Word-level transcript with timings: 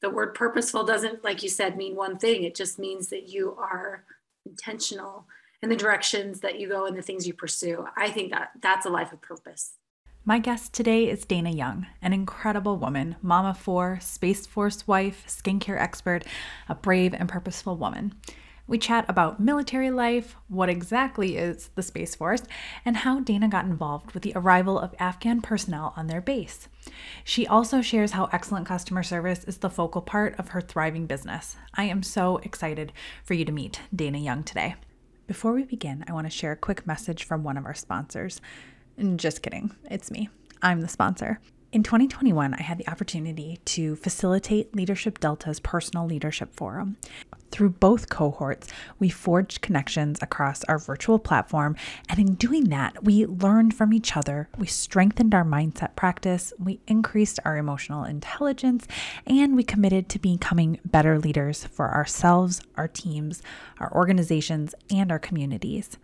the 0.00 0.10
word 0.10 0.34
purposeful 0.34 0.84
doesn't, 0.84 1.24
like 1.24 1.42
you 1.42 1.48
said, 1.48 1.76
mean 1.76 1.96
one 1.96 2.18
thing. 2.18 2.44
It 2.44 2.54
just 2.54 2.78
means 2.78 3.08
that 3.08 3.28
you 3.28 3.56
are 3.58 4.04
intentional 4.46 5.26
in 5.62 5.68
the 5.68 5.76
directions 5.76 6.40
that 6.40 6.60
you 6.60 6.68
go 6.68 6.86
and 6.86 6.96
the 6.96 7.02
things 7.02 7.26
you 7.26 7.34
pursue. 7.34 7.84
I 7.96 8.10
think 8.10 8.30
that 8.30 8.50
that's 8.60 8.86
a 8.86 8.90
life 8.90 9.12
of 9.12 9.20
purpose. 9.20 9.72
My 10.24 10.38
guest 10.38 10.74
today 10.74 11.08
is 11.08 11.24
Dana 11.24 11.50
Young, 11.50 11.86
an 12.02 12.12
incredible 12.12 12.76
woman, 12.76 13.16
mama 13.22 13.54
four, 13.54 13.98
Space 14.00 14.46
Force 14.46 14.86
wife, 14.86 15.24
skincare 15.26 15.80
expert, 15.80 16.24
a 16.68 16.74
brave 16.74 17.14
and 17.14 17.28
purposeful 17.28 17.76
woman. 17.76 18.14
We 18.68 18.76
chat 18.76 19.06
about 19.08 19.40
military 19.40 19.90
life, 19.90 20.36
what 20.48 20.68
exactly 20.68 21.38
is 21.38 21.70
the 21.74 21.82
Space 21.82 22.14
Force, 22.14 22.42
and 22.84 22.98
how 22.98 23.20
Dana 23.20 23.48
got 23.48 23.64
involved 23.64 24.12
with 24.12 24.22
the 24.22 24.34
arrival 24.36 24.78
of 24.78 24.94
Afghan 24.98 25.40
personnel 25.40 25.94
on 25.96 26.06
their 26.06 26.20
base. 26.20 26.68
She 27.24 27.46
also 27.46 27.80
shares 27.80 28.12
how 28.12 28.28
excellent 28.30 28.66
customer 28.66 29.02
service 29.02 29.42
is 29.44 29.56
the 29.56 29.70
focal 29.70 30.02
part 30.02 30.38
of 30.38 30.48
her 30.48 30.60
thriving 30.60 31.06
business. 31.06 31.56
I 31.74 31.84
am 31.84 32.02
so 32.02 32.36
excited 32.38 32.92
for 33.24 33.32
you 33.32 33.46
to 33.46 33.52
meet 33.52 33.80
Dana 33.94 34.18
Young 34.18 34.44
today. 34.44 34.74
Before 35.26 35.54
we 35.54 35.64
begin, 35.64 36.04
I 36.06 36.12
want 36.12 36.26
to 36.26 36.30
share 36.30 36.52
a 36.52 36.56
quick 36.56 36.86
message 36.86 37.24
from 37.24 37.42
one 37.42 37.56
of 37.56 37.64
our 37.64 37.74
sponsors. 37.74 38.42
Just 39.16 39.42
kidding, 39.42 39.74
it's 39.90 40.10
me. 40.10 40.28
I'm 40.60 40.82
the 40.82 40.88
sponsor. 40.88 41.40
In 41.70 41.82
2021, 41.82 42.54
I 42.54 42.62
had 42.62 42.78
the 42.78 42.88
opportunity 42.88 43.60
to 43.66 43.94
facilitate 43.96 44.74
Leadership 44.74 45.20
Delta's 45.20 45.60
personal 45.60 46.06
leadership 46.06 46.54
forum. 46.54 46.96
Through 47.50 47.70
both 47.70 48.08
cohorts, 48.08 48.68
we 48.98 49.10
forged 49.10 49.60
connections 49.60 50.18
across 50.22 50.64
our 50.64 50.78
virtual 50.78 51.18
platform, 51.18 51.76
and 52.08 52.18
in 52.18 52.36
doing 52.36 52.70
that, 52.70 53.04
we 53.04 53.26
learned 53.26 53.74
from 53.74 53.92
each 53.92 54.16
other, 54.16 54.48
we 54.56 54.66
strengthened 54.66 55.34
our 55.34 55.44
mindset 55.44 55.94
practice, 55.94 56.54
we 56.58 56.80
increased 56.86 57.38
our 57.44 57.58
emotional 57.58 58.02
intelligence, 58.02 58.86
and 59.26 59.54
we 59.54 59.62
committed 59.62 60.08
to 60.08 60.18
becoming 60.18 60.80
better 60.86 61.18
leaders 61.18 61.64
for 61.64 61.94
ourselves, 61.94 62.62
our 62.78 62.88
teams, 62.88 63.42
our 63.78 63.92
organizations, 63.94 64.74
and 64.90 65.12
our 65.12 65.18
communities. 65.18 65.98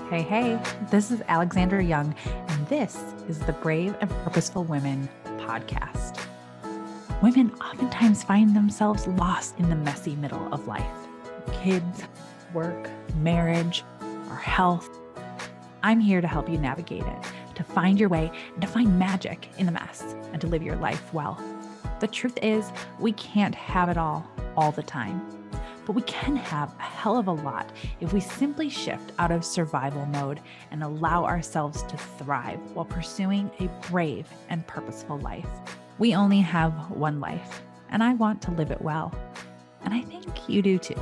Hey, 0.09 0.21
hey, 0.21 0.59
this 0.89 1.11
is 1.11 1.21
Alexandra 1.27 1.83
Young, 1.83 2.15
and 2.47 2.67
this 2.67 2.97
is 3.27 3.39
the 3.39 3.51
Brave 3.53 3.95
and 4.01 4.09
Purposeful 4.09 4.63
Women 4.63 5.09
podcast 5.37 6.26
women 7.21 7.51
oftentimes 7.61 8.23
find 8.23 8.55
themselves 8.55 9.07
lost 9.07 9.57
in 9.57 9.69
the 9.69 9.75
messy 9.75 10.15
middle 10.15 10.53
of 10.53 10.67
life 10.67 10.85
kids, 11.63 12.03
work, 12.53 12.89
marriage, 13.15 13.83
our 14.29 14.35
health. 14.35 14.89
I'm 15.81 15.99
here 15.99 16.19
to 16.19 16.27
help 16.27 16.49
you 16.49 16.57
navigate 16.57 17.03
it, 17.03 17.17
to 17.55 17.63
find 17.63 17.97
your 17.99 18.09
way, 18.09 18.29
and 18.53 18.61
to 18.61 18.67
find 18.67 18.99
magic 18.99 19.49
in 19.57 19.65
the 19.65 19.71
mess, 19.71 20.03
and 20.33 20.41
to 20.41 20.47
live 20.47 20.61
your 20.61 20.75
life 20.75 21.13
well. 21.13 21.41
The 22.01 22.07
truth 22.07 22.37
is, 22.41 22.71
we 22.99 23.13
can't 23.13 23.55
have 23.55 23.87
it 23.89 23.97
all 23.97 24.27
all 24.57 24.71
the 24.71 24.83
time, 24.83 25.49
but 25.85 25.93
we 25.93 26.01
can 26.03 26.35
have 26.35 26.75
a 26.79 26.83
hell 26.83 27.17
of 27.17 27.27
a 27.27 27.31
lot 27.31 27.71
if 28.01 28.11
we 28.11 28.19
simply 28.19 28.69
shift 28.69 29.13
out 29.17 29.31
of 29.31 29.45
survival 29.45 30.05
mode 30.07 30.41
and 30.71 30.83
allow 30.83 31.23
ourselves 31.23 31.83
to 31.83 31.97
thrive 31.97 32.59
while 32.73 32.85
pursuing 32.85 33.49
a 33.59 33.67
brave 33.89 34.27
and 34.49 34.67
purposeful 34.67 35.17
life. 35.19 35.47
We 35.99 36.13
only 36.13 36.41
have 36.41 36.91
one 36.91 37.19
life, 37.19 37.63
and 37.89 38.03
I 38.03 38.13
want 38.13 38.39
to 38.43 38.51
live 38.51 38.69
it 38.69 38.79
well. 38.83 39.11
And 39.81 39.95
I 39.95 40.01
think 40.01 40.47
you 40.47 40.61
do 40.61 40.77
too. 40.77 40.95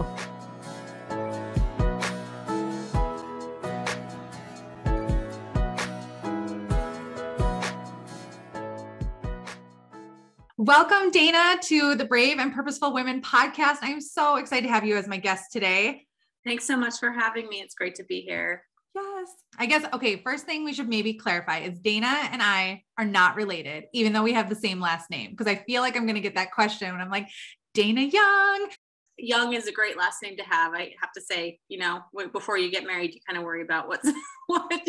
Welcome, 10.57 11.11
Dana, 11.11 11.57
to 11.63 11.95
the 11.95 12.05
Brave 12.05 12.39
and 12.39 12.53
Purposeful 12.53 12.94
Women 12.94 13.22
podcast. 13.22 13.79
I 13.81 13.89
am 13.89 14.00
so 14.00 14.38
excited 14.38 14.67
to 14.67 14.73
have 14.73 14.85
you 14.85 14.95
as 14.95 15.09
my 15.09 15.17
guest 15.17 15.51
today. 15.51 16.05
Thanks 16.45 16.66
so 16.66 16.78
much 16.78 17.00
for 17.00 17.11
having 17.11 17.50
me. 17.50 17.57
It's 17.57 17.75
great 17.75 17.95
to 17.95 18.05
be 18.05 18.22
here. 18.22 18.63
Yes. 18.95 19.29
I 19.59 19.66
guess, 19.66 19.85
okay, 19.94 20.22
first 20.23 20.45
thing 20.45 20.63
we 20.63 20.73
should 20.73 20.88
maybe 20.88 21.13
clarify 21.13 21.59
is 21.59 21.78
Dana 21.79 22.29
and 22.31 22.41
I 22.41 22.83
are 22.97 23.06
not 23.06 23.35
related, 23.35 23.85
even 23.94 24.13
though 24.13 24.23
we 24.23 24.33
have 24.33 24.50
the 24.50 24.56
same 24.56 24.79
last 24.79 25.09
name. 25.09 25.31
Because 25.31 25.47
I 25.47 25.56
feel 25.56 25.81
like 25.81 25.97
I'm 25.97 26.03
going 26.03 26.16
to 26.16 26.22
get 26.22 26.35
that 26.35 26.51
question 26.51 26.91
when 26.91 27.01
I'm 27.01 27.09
like, 27.09 27.28
Dana 27.73 28.01
Young. 28.01 28.69
Young 29.17 29.53
is 29.53 29.67
a 29.67 29.72
great 29.72 29.97
last 29.97 30.22
name 30.23 30.38
to 30.38 30.44
have. 30.44 30.73
I 30.73 30.94
have 31.01 31.11
to 31.13 31.22
say, 31.22 31.59
you 31.67 31.78
know, 31.78 32.01
before 32.31 32.57
you 32.57 32.72
get 32.72 32.85
married, 32.85 33.13
you 33.13 33.19
kind 33.28 33.38
of 33.38 33.44
worry 33.44 33.61
about 33.61 33.88
what's 33.88 34.09
what 34.47 34.88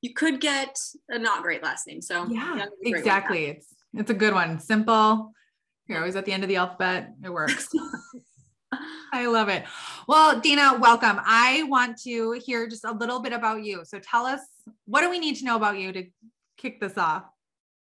you 0.00 0.14
could 0.14 0.40
get 0.40 0.76
a 1.08 1.18
not 1.18 1.42
great 1.42 1.62
last 1.62 1.86
name. 1.86 2.00
So 2.00 2.26
yeah, 2.28 2.66
exactly. 2.82 3.46
It's 3.46 3.74
it's 3.94 4.10
a 4.10 4.14
good 4.14 4.32
one. 4.32 4.60
Simple. 4.60 5.32
You're 5.88 5.98
always 5.98 6.14
at 6.16 6.24
the 6.24 6.32
end 6.32 6.44
of 6.44 6.48
the 6.48 6.56
alphabet. 6.56 7.14
It 7.24 7.32
works. 7.32 7.68
I 9.12 9.26
love 9.26 9.48
it. 9.48 9.64
Well, 10.06 10.40
Dina, 10.40 10.78
welcome. 10.78 11.18
I 11.24 11.64
want 11.64 11.98
to 12.02 12.32
hear 12.44 12.68
just 12.68 12.84
a 12.84 12.92
little 12.92 13.20
bit 13.20 13.32
about 13.32 13.64
you. 13.64 13.84
So 13.84 13.98
tell 13.98 14.26
us, 14.26 14.40
what 14.86 15.00
do 15.00 15.10
we 15.10 15.18
need 15.18 15.36
to 15.36 15.44
know 15.44 15.56
about 15.56 15.78
you 15.78 15.92
to 15.92 16.04
kick 16.56 16.80
this 16.80 16.98
off? 16.98 17.24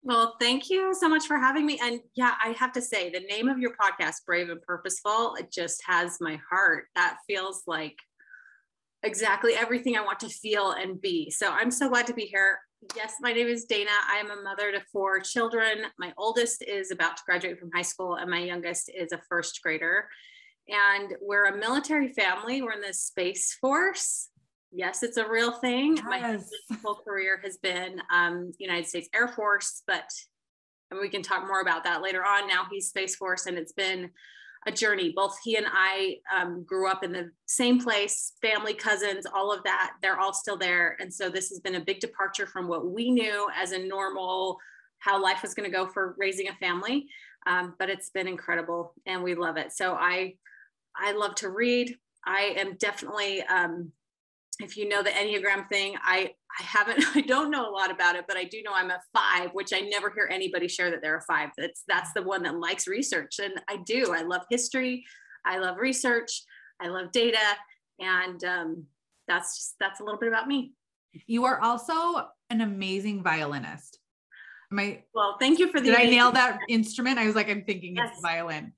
Well, 0.04 0.36
thank 0.40 0.70
you 0.70 0.96
so 0.96 1.08
much 1.08 1.28
for 1.28 1.38
having 1.38 1.66
me. 1.66 1.80
And 1.82 2.00
yeah, 2.16 2.34
I 2.44 2.54
have 2.54 2.72
to 2.74 2.82
say, 2.82 3.12
the 3.12 3.20
name 3.20 3.48
of 3.48 3.60
your 3.60 3.76
podcast, 3.76 4.26
Brave 4.26 4.50
and 4.50 4.62
Purposeful, 4.62 5.36
it 5.36 5.52
just 5.52 5.84
has 5.86 6.18
my 6.20 6.40
heart. 6.50 6.86
That 6.96 7.18
feels 7.28 7.64
like 7.68 7.96
exactly 9.04 9.54
everything 9.54 9.96
I 9.96 10.02
want 10.02 10.20
to 10.22 10.30
feel 10.30 10.72
and 10.72 11.00
be. 11.00 11.30
So 11.30 11.52
I'm 11.52 11.70
so 11.70 11.90
glad 11.90 12.08
to 12.08 12.14
be 12.16 12.26
here. 12.26 12.58
Yes, 12.96 13.16
my 13.22 13.32
name 13.32 13.48
is 13.48 13.66
Dana. 13.66 13.92
I 14.10 14.18
am 14.18 14.32
a 14.32 14.42
mother 14.42 14.72
to 14.72 14.82
four 14.92 15.20
children. 15.20 15.84
My 16.00 16.12
oldest 16.18 16.64
is 16.64 16.90
about 16.90 17.18
to 17.18 17.24
graduate 17.28 17.60
from 17.60 17.70
high 17.72 17.84
school, 17.84 18.16
and 18.16 18.30
my 18.30 18.40
youngest 18.40 18.90
is 18.90 19.12
a 19.12 19.22
first 19.30 19.62
grader 19.62 20.08
and 20.72 21.14
we're 21.22 21.46
a 21.46 21.58
military 21.58 22.08
family. 22.14 22.62
We're 22.62 22.72
in 22.72 22.82
the 22.82 22.94
Space 22.94 23.54
Force. 23.60 24.30
Yes, 24.72 25.04
it's 25.04 25.18
a 25.18 25.28
real 25.28 25.52
thing. 25.52 25.98
Yes. 25.98 26.50
My 26.70 26.78
whole 26.84 26.96
career 26.96 27.42
has 27.44 27.58
been 27.58 28.02
um, 28.12 28.54
United 28.58 28.88
States 28.88 29.10
Air 29.14 29.28
Force, 29.28 29.84
but 29.86 30.10
and 30.90 31.00
we 31.00 31.10
can 31.10 31.22
talk 31.22 31.48
more 31.48 31.62
about 31.62 31.84
that 31.84 32.02
later 32.02 32.26
on. 32.26 32.48
Now 32.48 32.68
he's 32.72 32.88
Space 32.90 33.16
Force, 33.16 33.46
and 33.46 33.58
it's 33.58 33.74
been 33.74 34.10
a 34.66 34.72
journey. 34.72 35.12
Both 35.16 35.38
he 35.44 35.58
and 35.58 35.66
I 35.70 36.18
um, 36.34 36.64
grew 36.64 36.90
up 36.90 37.04
in 37.04 37.12
the 37.12 37.32
same 37.48 37.82
place, 37.82 38.34
family, 38.42 38.74
cousins, 38.74 39.26
all 39.26 39.52
of 39.52 39.64
that. 39.64 39.94
They're 40.02 40.20
all 40.20 40.34
still 40.34 40.58
there, 40.58 40.96
and 41.02 41.14
so 41.14 41.30
this 41.30 41.50
has 41.50 41.60
been 41.60 41.76
a 41.76 41.86
big 41.86 42.00
departure 42.00 42.48
from 42.48 42.68
what 42.68 42.90
we 42.90 43.12
knew 43.12 43.48
as 43.56 43.74
a 43.74 43.88
normal 43.88 44.58
how 45.00 45.22
life 45.22 45.42
was 45.42 45.54
going 45.54 45.70
to 45.70 45.76
go 45.76 45.88
for 45.88 46.16
raising 46.18 46.48
a 46.48 46.54
family. 46.56 47.08
Um, 47.48 47.74
but 47.80 47.90
it's 47.90 48.12
been 48.12 48.28
incredible, 48.28 48.94
and 49.06 49.22
we 49.22 49.36
love 49.36 49.58
it. 49.58 49.74
So 49.74 49.94
I 49.94 50.36
I 50.96 51.14
love 51.14 51.36
to 51.36 51.50
read. 51.50 51.98
I 52.26 52.56
am 52.58 52.76
definitely, 52.78 53.42
um, 53.44 53.92
if 54.60 54.78
you 54.78 54.88
know 54.88 55.02
the 55.02 55.10
Enneagram 55.10 55.68
thing, 55.70 55.96
I, 56.04 56.34
I 56.60 56.64
haven't, 56.64 57.04
I 57.16 57.22
don't 57.22 57.52
know 57.52 57.70
a 57.70 57.72
lot 57.72 57.92
about 57.92 58.16
it, 58.16 58.26
but 58.28 58.38
I 58.38 58.44
do 58.44 58.62
know 58.62 58.74
I'm 58.74 58.92
a 58.92 59.00
five, 59.14 59.52
which 59.54 59.74
I 59.74 59.82
never 59.82 60.12
hear 60.12 60.30
anybody 60.32 60.68
share 60.68 60.92
that 60.92 61.02
they're 61.02 61.18
a 61.18 61.22
five. 61.22 61.50
That's, 61.58 61.84
that's 61.88 62.14
the 62.14 62.24
one 62.24 62.44
that 62.44 62.56
likes 62.60 62.88
research. 62.88 63.40
And 63.40 63.54
I 63.68 63.78
do, 63.86 64.14
I 64.14 64.22
love 64.22 64.42
history. 64.50 65.04
I 65.46 65.58
love 65.58 65.78
research. 65.78 66.44
I 66.80 66.88
love 66.88 67.12
data. 67.12 67.38
And 68.00 68.44
um, 68.44 68.86
that's 69.28 69.58
just, 69.58 69.76
that's 69.80 70.00
a 70.00 70.04
little 70.04 70.20
bit 70.20 70.30
about 70.30 70.48
me. 70.48 70.74
You 71.28 71.46
are 71.46 71.60
also 71.62 72.28
an 72.50 72.62
amazing 72.62 73.24
violinist. 73.24 74.00
Am 74.72 74.80
I, 74.80 75.04
well, 75.14 75.36
thank 75.40 75.60
you 75.60 75.70
for 75.70 75.82
the, 75.82 75.88
did 75.88 76.00
I 76.00 76.06
nail 76.06 76.32
that 76.32 76.60
instrument? 76.70 77.20
I 77.20 77.26
was 77.26 77.36
like, 77.36 77.50
I'm 77.50 77.66
thinking 77.66 77.98
yes. 77.98 78.12
it's 78.14 78.22
violin. 78.22 78.72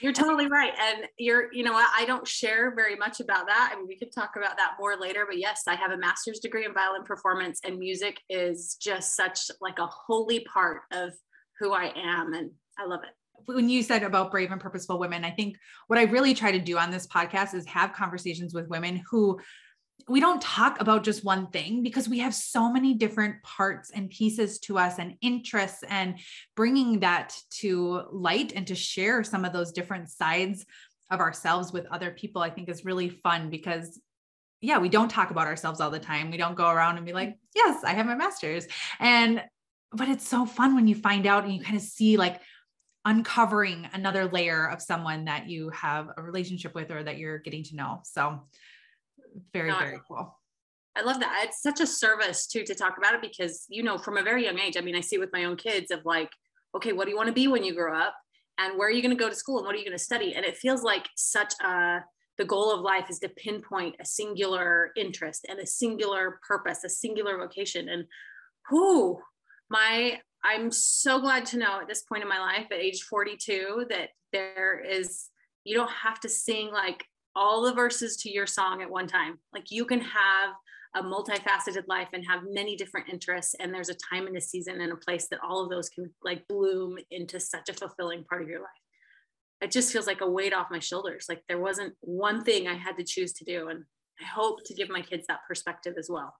You're 0.00 0.12
totally 0.12 0.46
right. 0.46 0.72
And 0.78 1.06
you're, 1.18 1.52
you 1.52 1.62
know 1.62 1.74
I 1.74 2.04
don't 2.06 2.26
share 2.26 2.74
very 2.74 2.96
much 2.96 3.20
about 3.20 3.46
that. 3.46 3.70
I 3.72 3.76
mean, 3.76 3.86
we 3.86 3.96
could 3.96 4.12
talk 4.12 4.32
about 4.36 4.56
that 4.56 4.72
more 4.78 4.96
later, 4.98 5.24
but 5.26 5.38
yes, 5.38 5.62
I 5.66 5.74
have 5.74 5.90
a 5.90 5.96
master's 5.96 6.40
degree 6.40 6.64
in 6.64 6.74
violin 6.74 7.04
performance 7.04 7.60
and 7.64 7.78
music 7.78 8.20
is 8.28 8.76
just 8.80 9.16
such 9.16 9.50
like 9.60 9.78
a 9.78 9.86
holy 9.86 10.40
part 10.40 10.82
of 10.92 11.12
who 11.58 11.72
I 11.72 11.92
am. 11.96 12.32
And 12.32 12.50
I 12.78 12.86
love 12.86 13.00
it 13.02 13.14
when 13.46 13.68
you 13.68 13.82
said 13.82 14.02
about 14.02 14.30
brave 14.30 14.52
and 14.52 14.60
purposeful 14.60 14.98
women, 14.98 15.24
I 15.24 15.30
think 15.30 15.56
what 15.86 15.98
I 15.98 16.02
really 16.04 16.34
try 16.34 16.52
to 16.52 16.58
do 16.58 16.78
on 16.78 16.90
this 16.90 17.06
podcast 17.06 17.54
is 17.54 17.66
have 17.66 17.92
conversations 17.92 18.54
with 18.54 18.68
women 18.68 19.02
who 19.10 19.40
we 20.10 20.18
don't 20.18 20.42
talk 20.42 20.80
about 20.80 21.04
just 21.04 21.24
one 21.24 21.46
thing 21.46 21.84
because 21.84 22.08
we 22.08 22.18
have 22.18 22.34
so 22.34 22.70
many 22.70 22.94
different 22.94 23.40
parts 23.44 23.90
and 23.90 24.10
pieces 24.10 24.58
to 24.58 24.76
us 24.76 24.98
and 24.98 25.14
interests 25.20 25.84
and 25.88 26.16
bringing 26.56 26.98
that 26.98 27.36
to 27.50 28.02
light 28.10 28.52
and 28.56 28.66
to 28.66 28.74
share 28.74 29.22
some 29.22 29.44
of 29.44 29.52
those 29.52 29.70
different 29.70 30.10
sides 30.10 30.66
of 31.12 31.20
ourselves 31.20 31.72
with 31.72 31.86
other 31.92 32.10
people 32.10 32.42
i 32.42 32.50
think 32.50 32.68
is 32.68 32.84
really 32.84 33.08
fun 33.08 33.50
because 33.50 34.00
yeah 34.60 34.78
we 34.78 34.88
don't 34.88 35.10
talk 35.10 35.30
about 35.30 35.46
ourselves 35.46 35.80
all 35.80 35.90
the 35.90 35.98
time. 35.98 36.30
We 36.30 36.36
don't 36.36 36.56
go 36.56 36.68
around 36.68 36.96
and 36.96 37.06
be 37.06 37.12
like 37.12 37.38
yes 37.54 37.84
i 37.84 37.92
have 37.92 38.06
my 38.06 38.16
masters. 38.16 38.66
And 38.98 39.42
but 39.92 40.08
it's 40.08 40.28
so 40.28 40.44
fun 40.44 40.74
when 40.74 40.86
you 40.86 40.94
find 40.94 41.26
out 41.26 41.44
and 41.44 41.54
you 41.54 41.62
kind 41.62 41.76
of 41.76 41.82
see 41.82 42.16
like 42.16 42.40
uncovering 43.04 43.88
another 43.92 44.26
layer 44.26 44.68
of 44.68 44.82
someone 44.82 45.24
that 45.24 45.48
you 45.48 45.70
have 45.70 46.08
a 46.16 46.22
relationship 46.22 46.74
with 46.74 46.90
or 46.90 47.02
that 47.02 47.16
you're 47.16 47.38
getting 47.38 47.64
to 47.64 47.76
know. 47.76 48.00
So 48.04 48.42
very, 49.52 49.70
very 49.70 50.00
cool. 50.06 50.36
I 50.96 51.02
love 51.02 51.20
that. 51.20 51.44
It's 51.46 51.62
such 51.62 51.80
a 51.80 51.86
service 51.86 52.46
too 52.46 52.64
to 52.64 52.74
talk 52.74 52.98
about 52.98 53.14
it 53.14 53.22
because, 53.22 53.64
you 53.68 53.82
know, 53.82 53.96
from 53.96 54.16
a 54.16 54.22
very 54.22 54.44
young 54.44 54.58
age, 54.58 54.76
I 54.76 54.80
mean, 54.80 54.96
I 54.96 55.00
see 55.00 55.18
with 55.18 55.32
my 55.32 55.44
own 55.44 55.56
kids 55.56 55.90
of 55.90 56.04
like, 56.04 56.30
okay, 56.74 56.92
what 56.92 57.04
do 57.04 57.10
you 57.10 57.16
want 57.16 57.28
to 57.28 57.32
be 57.32 57.48
when 57.48 57.64
you 57.64 57.74
grow 57.74 57.96
up? 57.96 58.14
And 58.58 58.78
where 58.78 58.88
are 58.88 58.92
you 58.92 59.02
going 59.02 59.16
to 59.16 59.22
go 59.22 59.30
to 59.30 59.34
school 59.34 59.58
and 59.58 59.66
what 59.66 59.74
are 59.74 59.78
you 59.78 59.84
going 59.84 59.96
to 59.96 60.04
study? 60.04 60.34
And 60.34 60.44
it 60.44 60.56
feels 60.56 60.82
like 60.82 61.08
such 61.16 61.54
a, 61.64 62.00
the 62.38 62.44
goal 62.44 62.72
of 62.74 62.80
life 62.80 63.08
is 63.08 63.18
to 63.20 63.28
pinpoint 63.28 63.96
a 64.00 64.04
singular 64.04 64.90
interest 64.96 65.46
and 65.48 65.58
a 65.58 65.66
singular 65.66 66.40
purpose, 66.46 66.84
a 66.84 66.88
singular 66.88 67.38
vocation. 67.38 67.88
And 67.88 68.04
who 68.68 69.20
my, 69.70 70.18
I'm 70.44 70.70
so 70.70 71.20
glad 71.20 71.46
to 71.46 71.58
know 71.58 71.80
at 71.80 71.88
this 71.88 72.02
point 72.02 72.22
in 72.22 72.28
my 72.28 72.38
life 72.38 72.66
at 72.70 72.78
age 72.78 73.02
42 73.02 73.86
that 73.90 74.10
there 74.32 74.80
is, 74.80 75.28
you 75.64 75.76
don't 75.76 75.90
have 75.90 76.20
to 76.20 76.28
sing 76.28 76.70
like 76.72 77.04
all 77.34 77.62
the 77.62 77.74
verses 77.74 78.16
to 78.18 78.30
your 78.30 78.46
song 78.46 78.82
at 78.82 78.90
one 78.90 79.06
time. 79.06 79.38
Like 79.52 79.70
you 79.70 79.84
can 79.84 80.00
have 80.00 80.50
a 80.96 81.02
multifaceted 81.02 81.84
life 81.86 82.08
and 82.12 82.24
have 82.26 82.40
many 82.50 82.76
different 82.76 83.08
interests 83.08 83.54
and 83.60 83.72
there's 83.72 83.90
a 83.90 83.94
time 83.94 84.26
in 84.26 84.36
a 84.36 84.40
season 84.40 84.80
and 84.80 84.92
a 84.92 84.96
place 84.96 85.28
that 85.30 85.38
all 85.42 85.62
of 85.62 85.70
those 85.70 85.88
can 85.88 86.10
like 86.24 86.46
bloom 86.48 86.98
into 87.12 87.38
such 87.38 87.68
a 87.68 87.74
fulfilling 87.74 88.24
part 88.24 88.42
of 88.42 88.48
your 88.48 88.60
life. 88.60 88.68
It 89.60 89.70
just 89.70 89.92
feels 89.92 90.06
like 90.06 90.20
a 90.20 90.30
weight 90.30 90.52
off 90.52 90.66
my 90.70 90.80
shoulders. 90.80 91.26
Like 91.28 91.42
there 91.48 91.60
wasn't 91.60 91.94
one 92.00 92.42
thing 92.42 92.66
i 92.66 92.74
had 92.74 92.96
to 92.96 93.04
choose 93.04 93.32
to 93.34 93.44
do 93.44 93.68
and 93.68 93.84
i 94.20 94.24
hope 94.24 94.64
to 94.64 94.74
give 94.74 94.88
my 94.88 95.00
kids 95.00 95.26
that 95.28 95.40
perspective 95.46 95.94
as 95.96 96.08
well 96.10 96.34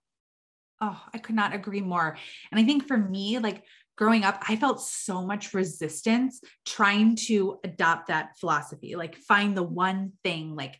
oh 0.81 1.01
i 1.13 1.17
could 1.17 1.35
not 1.35 1.53
agree 1.53 1.81
more 1.81 2.17
and 2.51 2.59
i 2.59 2.63
think 2.63 2.87
for 2.87 2.97
me 2.97 3.39
like 3.39 3.63
growing 4.01 4.23
up, 4.23 4.43
I 4.49 4.55
felt 4.55 4.81
so 4.81 5.21
much 5.21 5.53
resistance 5.53 6.41
trying 6.65 7.15
to 7.27 7.59
adopt 7.63 8.07
that 8.07 8.31
philosophy, 8.39 8.95
like 8.95 9.15
find 9.15 9.55
the 9.55 9.61
one 9.61 10.13
thing, 10.23 10.55
like, 10.55 10.79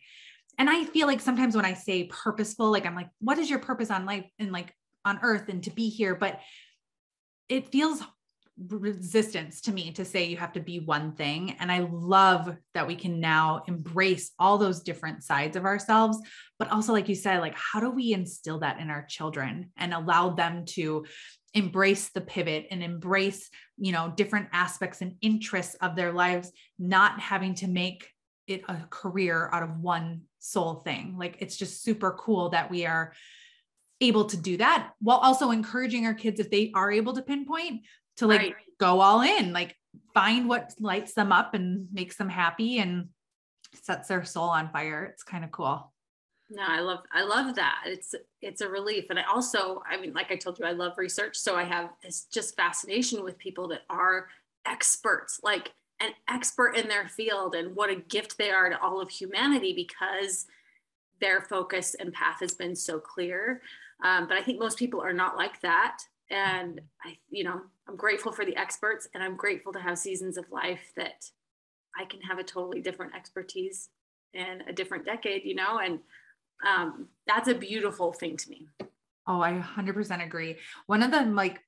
and 0.58 0.68
I 0.68 0.84
feel 0.86 1.06
like 1.06 1.20
sometimes 1.20 1.54
when 1.54 1.64
I 1.64 1.74
say 1.74 2.04
purposeful, 2.04 2.72
like 2.72 2.84
I'm 2.84 2.96
like, 2.96 3.10
what 3.20 3.38
is 3.38 3.48
your 3.48 3.60
purpose 3.60 3.92
on 3.92 4.06
life 4.06 4.26
and 4.40 4.50
like 4.50 4.74
on 5.04 5.20
earth 5.22 5.48
and 5.48 5.62
to 5.62 5.70
be 5.70 5.88
here? 5.88 6.16
But 6.16 6.40
it 7.48 7.70
feels 7.70 8.02
resistance 8.58 9.60
to 9.62 9.72
me 9.72 9.92
to 9.92 10.04
say 10.04 10.24
you 10.24 10.36
have 10.36 10.52
to 10.52 10.60
be 10.60 10.80
one 10.80 11.12
thing. 11.12 11.56
And 11.58 11.72
I 11.72 11.88
love 11.90 12.54
that 12.74 12.86
we 12.86 12.96
can 12.96 13.20
now 13.20 13.62
embrace 13.66 14.32
all 14.38 14.58
those 14.58 14.82
different 14.82 15.24
sides 15.24 15.56
of 15.56 15.64
ourselves. 15.64 16.18
But 16.58 16.70
also, 16.70 16.92
like 16.92 17.08
you 17.08 17.14
said, 17.14 17.40
like, 17.40 17.56
how 17.56 17.80
do 17.80 17.90
we 17.90 18.12
instill 18.12 18.60
that 18.60 18.78
in 18.78 18.90
our 18.90 19.04
children 19.08 19.70
and 19.76 19.94
allow 19.94 20.30
them 20.30 20.64
to 20.66 21.04
embrace 21.54 22.10
the 22.10 22.20
pivot 22.20 22.66
and 22.70 22.82
embrace 22.82 23.50
you 23.76 23.92
know 23.92 24.12
different 24.16 24.48
aspects 24.52 25.02
and 25.02 25.16
interests 25.20 25.74
of 25.82 25.94
their 25.94 26.12
lives 26.12 26.50
not 26.78 27.20
having 27.20 27.54
to 27.54 27.68
make 27.68 28.08
it 28.46 28.62
a 28.68 28.76
career 28.90 29.50
out 29.52 29.62
of 29.62 29.78
one 29.78 30.22
sole 30.38 30.76
thing 30.76 31.14
like 31.18 31.36
it's 31.40 31.56
just 31.56 31.82
super 31.82 32.12
cool 32.12 32.48
that 32.48 32.70
we 32.70 32.86
are 32.86 33.12
able 34.00 34.24
to 34.24 34.36
do 34.36 34.56
that 34.56 34.92
while 35.00 35.18
also 35.18 35.50
encouraging 35.50 36.06
our 36.06 36.14
kids 36.14 36.40
if 36.40 36.50
they 36.50 36.72
are 36.74 36.90
able 36.90 37.12
to 37.12 37.22
pinpoint 37.22 37.82
to 38.16 38.26
like 38.26 38.40
right. 38.40 38.54
go 38.78 39.00
all 39.00 39.22
in 39.22 39.52
like 39.52 39.76
find 40.14 40.48
what 40.48 40.72
lights 40.78 41.14
them 41.14 41.32
up 41.32 41.54
and 41.54 41.88
makes 41.92 42.16
them 42.16 42.28
happy 42.28 42.78
and 42.78 43.08
sets 43.74 44.08
their 44.08 44.24
soul 44.24 44.48
on 44.48 44.70
fire. 44.70 45.04
It's 45.04 45.22
kind 45.22 45.44
of 45.44 45.50
cool. 45.50 45.92
No 46.50 46.62
i 46.66 46.80
love 46.80 47.00
i 47.12 47.22
love 47.22 47.54
that. 47.56 47.82
It's 47.86 48.14
it's 48.42 48.60
a 48.60 48.68
relief. 48.68 49.06
And 49.10 49.18
i 49.18 49.22
also 49.32 49.82
i 49.88 49.98
mean 49.98 50.12
like 50.12 50.30
i 50.30 50.36
told 50.36 50.58
you 50.58 50.66
i 50.66 50.72
love 50.72 50.98
research. 50.98 51.36
So 51.36 51.56
i 51.56 51.64
have 51.64 51.90
this 52.02 52.26
just 52.30 52.56
fascination 52.56 53.24
with 53.24 53.38
people 53.38 53.68
that 53.68 53.82
are 53.88 54.28
experts 54.66 55.40
like 55.42 55.72
an 56.00 56.10
expert 56.28 56.76
in 56.76 56.88
their 56.88 57.08
field 57.08 57.54
and 57.54 57.74
what 57.74 57.90
a 57.90 57.96
gift 57.96 58.36
they 58.36 58.50
are 58.50 58.68
to 58.68 58.80
all 58.80 59.00
of 59.00 59.08
humanity 59.08 59.72
because 59.72 60.46
their 61.20 61.42
focus 61.42 61.94
and 61.94 62.12
path 62.12 62.40
has 62.40 62.54
been 62.54 62.74
so 62.76 62.98
clear. 62.98 63.62
Um, 64.04 64.26
but 64.26 64.36
i 64.36 64.42
think 64.42 64.58
most 64.58 64.78
people 64.78 65.00
are 65.00 65.12
not 65.12 65.36
like 65.36 65.60
that 65.62 65.98
and 66.32 66.80
i 67.04 67.16
you 67.30 67.44
know 67.44 67.60
i'm 67.88 67.96
grateful 67.96 68.32
for 68.32 68.44
the 68.44 68.56
experts 68.56 69.08
and 69.14 69.22
i'm 69.22 69.36
grateful 69.36 69.72
to 69.72 69.80
have 69.80 69.96
seasons 69.98 70.36
of 70.36 70.50
life 70.50 70.92
that 70.96 71.24
i 72.00 72.04
can 72.04 72.20
have 72.20 72.38
a 72.38 72.44
totally 72.44 72.80
different 72.80 73.14
expertise 73.14 73.90
in 74.34 74.62
a 74.66 74.72
different 74.72 75.04
decade 75.04 75.42
you 75.44 75.54
know 75.54 75.78
and 75.78 76.00
um, 76.66 77.08
that's 77.26 77.48
a 77.48 77.54
beautiful 77.54 78.12
thing 78.12 78.36
to 78.36 78.50
me. 78.50 78.68
Oh, 79.26 79.40
I 79.40 79.52
100% 79.52 80.24
agree. 80.24 80.56
One 80.86 81.02
of 81.02 81.10
the 81.10 81.22
like 81.22 81.60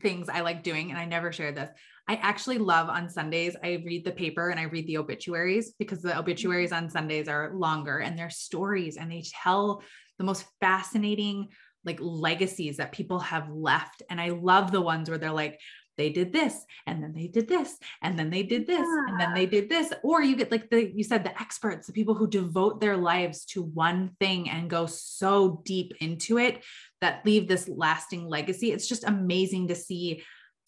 things 0.00 0.28
I 0.28 0.40
like 0.40 0.62
doing, 0.62 0.90
and 0.90 0.98
I 0.98 1.04
never 1.04 1.32
shared 1.32 1.56
this, 1.56 1.70
I 2.08 2.16
actually 2.16 2.58
love 2.58 2.88
on 2.88 3.08
Sundays. 3.08 3.56
I 3.62 3.82
read 3.84 4.04
the 4.04 4.12
paper 4.12 4.50
and 4.50 4.60
I 4.60 4.64
read 4.64 4.86
the 4.86 4.98
obituaries 4.98 5.74
because 5.78 6.02
the 6.02 6.18
obituaries 6.18 6.72
on 6.72 6.90
Sundays 6.90 7.28
are 7.28 7.54
longer 7.54 7.98
and 7.98 8.18
they're 8.18 8.30
stories 8.30 8.96
and 8.96 9.10
they 9.10 9.24
tell 9.42 9.82
the 10.18 10.24
most 10.24 10.44
fascinating 10.60 11.48
like 11.84 11.98
legacies 12.00 12.78
that 12.78 12.92
people 12.92 13.18
have 13.20 13.50
left. 13.50 14.02
And 14.10 14.20
I 14.20 14.30
love 14.30 14.72
the 14.72 14.80
ones 14.80 15.08
where 15.08 15.18
they're 15.18 15.30
like, 15.30 15.60
they 15.96 16.10
did 16.10 16.32
this 16.32 16.64
and 16.86 17.02
then 17.02 17.12
they 17.12 17.26
did 17.26 17.48
this 17.48 17.78
and 18.02 18.18
then 18.18 18.30
they 18.30 18.42
did 18.42 18.66
this 18.66 18.78
yeah. 18.78 19.04
and 19.08 19.20
then 19.20 19.34
they 19.34 19.46
did 19.46 19.68
this 19.68 19.92
or 20.02 20.22
you 20.22 20.36
get 20.36 20.50
like 20.50 20.68
the 20.70 20.92
you 20.94 21.04
said 21.04 21.24
the 21.24 21.40
experts 21.40 21.86
the 21.86 21.92
people 21.92 22.14
who 22.14 22.26
devote 22.26 22.80
their 22.80 22.96
lives 22.96 23.44
to 23.44 23.62
one 23.62 24.10
thing 24.20 24.50
and 24.50 24.70
go 24.70 24.86
so 24.86 25.62
deep 25.64 25.92
into 26.00 26.38
it 26.38 26.62
that 27.00 27.24
leave 27.24 27.46
this 27.48 27.68
lasting 27.68 28.26
legacy 28.26 28.72
it's 28.72 28.88
just 28.88 29.04
amazing 29.04 29.68
to 29.68 29.74
see 29.74 30.22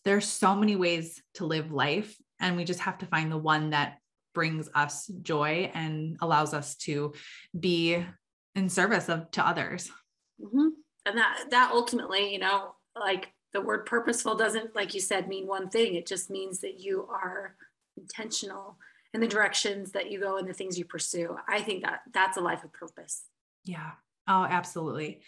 there's 0.04 0.26
so 0.26 0.54
many 0.54 0.76
ways 0.76 1.20
to 1.34 1.44
live 1.44 1.72
life 1.72 2.16
and 2.40 2.56
we 2.56 2.64
just 2.64 2.80
have 2.80 2.98
to 2.98 3.06
find 3.06 3.32
the 3.32 3.38
one 3.38 3.70
that 3.70 3.98
brings 4.34 4.68
us 4.74 5.06
joy 5.22 5.70
and 5.74 6.16
allows 6.20 6.52
us 6.52 6.76
to 6.76 7.14
be 7.58 8.04
in 8.54 8.68
service 8.68 9.08
of 9.08 9.30
to 9.30 9.46
others 9.46 9.90
mm-hmm. 10.40 10.68
And 11.06 11.16
that 11.16 11.46
that 11.50 11.70
ultimately 11.72 12.32
you 12.32 12.38
know 12.38 12.74
like 12.98 13.32
the 13.56 13.62
word 13.62 13.86
purposeful 13.86 14.34
doesn't, 14.34 14.74
like 14.76 14.92
you 14.92 15.00
said, 15.00 15.28
mean 15.28 15.46
one 15.46 15.70
thing. 15.70 15.94
It 15.94 16.06
just 16.06 16.30
means 16.30 16.60
that 16.60 16.78
you 16.78 17.08
are 17.10 17.56
intentional 17.96 18.76
in 19.14 19.20
the 19.22 19.26
directions 19.26 19.92
that 19.92 20.10
you 20.10 20.20
go 20.20 20.36
and 20.36 20.46
the 20.46 20.52
things 20.52 20.78
you 20.78 20.84
pursue. 20.84 21.34
I 21.48 21.62
think 21.62 21.82
that 21.82 22.00
that's 22.12 22.36
a 22.36 22.42
life 22.42 22.64
of 22.64 22.72
purpose. 22.74 23.22
Yeah. 23.64 23.92
Oh, 24.28 24.44
absolutely. 24.44 25.22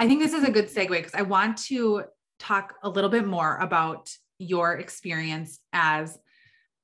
I 0.00 0.08
think 0.08 0.20
this 0.20 0.32
is 0.32 0.42
a 0.42 0.50
good 0.50 0.68
segue 0.68 0.88
because 0.88 1.14
I 1.14 1.22
want 1.22 1.58
to 1.64 2.04
talk 2.40 2.74
a 2.82 2.88
little 2.88 3.10
bit 3.10 3.24
more 3.24 3.58
about 3.58 4.10
your 4.38 4.78
experience 4.78 5.60
as 5.72 6.18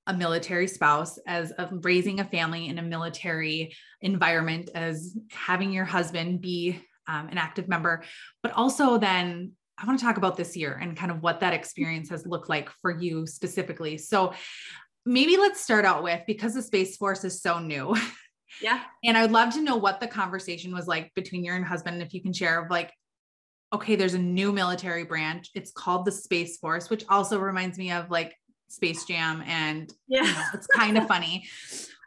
a 0.07 0.14
military 0.14 0.69
spouse, 0.69 1.19
as 1.26 1.52
raising 1.73 2.21
a 2.21 2.25
family 2.25 2.69
in 2.69 2.78
a 2.78 2.83
military 2.83 3.75
environment, 4.02 4.71
as 4.73 5.16
having 5.33 5.73
your 5.73 5.85
husband 5.85 6.43
be 6.43 6.81
um, 7.08 7.28
an 7.28 7.38
active 7.38 7.68
member, 7.68 8.02
but 8.42 8.52
also 8.52 8.98
then 8.98 9.52
I 9.78 9.86
want 9.86 9.98
to 9.98 10.04
talk 10.04 10.16
about 10.16 10.36
this 10.36 10.56
year 10.56 10.78
and 10.80 10.96
kind 10.96 11.10
of 11.10 11.22
what 11.22 11.40
that 11.40 11.52
experience 11.52 12.08
has 12.08 12.26
looked 12.26 12.48
like 12.48 12.70
for 12.80 12.98
you 12.98 13.26
specifically. 13.26 13.98
So 13.98 14.32
maybe 15.04 15.36
let's 15.36 15.60
start 15.60 15.84
out 15.84 16.02
with 16.02 16.22
because 16.26 16.54
the 16.54 16.62
Space 16.62 16.96
Force 16.96 17.25
is 17.25 17.40
so 17.40 17.58
new. 17.58 17.94
Yeah. 18.62 18.80
and 19.04 19.18
I 19.18 19.22
would 19.22 19.32
love 19.32 19.52
to 19.54 19.60
know 19.60 19.76
what 19.76 20.00
the 20.00 20.06
conversation 20.06 20.72
was 20.72 20.86
like 20.86 21.12
between 21.14 21.44
your 21.44 21.56
and 21.56 21.64
husband, 21.64 22.00
if 22.00 22.14
you 22.14 22.22
can 22.22 22.32
share 22.32 22.64
of 22.64 22.70
like, 22.70 22.90
okay, 23.70 23.96
there's 23.96 24.14
a 24.14 24.18
new 24.18 24.50
military 24.50 25.04
branch. 25.04 25.50
It's 25.54 25.72
called 25.72 26.06
the 26.06 26.12
Space 26.12 26.56
Force, 26.56 26.88
which 26.88 27.04
also 27.10 27.38
reminds 27.38 27.76
me 27.76 27.92
of 27.92 28.10
like 28.10 28.34
Space 28.68 29.04
Jam 29.04 29.42
and 29.46 29.92
yeah, 30.08 30.22
you 30.22 30.32
know, 30.32 30.44
it's 30.54 30.66
kind 30.68 30.96
of 30.96 31.06
funny, 31.06 31.46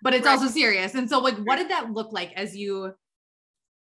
but 0.01 0.15
it's 0.15 0.25
right. 0.25 0.31
also 0.39 0.47
serious. 0.47 0.95
And 0.95 1.07
so 1.07 1.19
like 1.19 1.37
what 1.43 1.57
did 1.57 1.69
that 1.69 1.91
look 1.91 2.11
like 2.11 2.33
as 2.33 2.55
you 2.55 2.93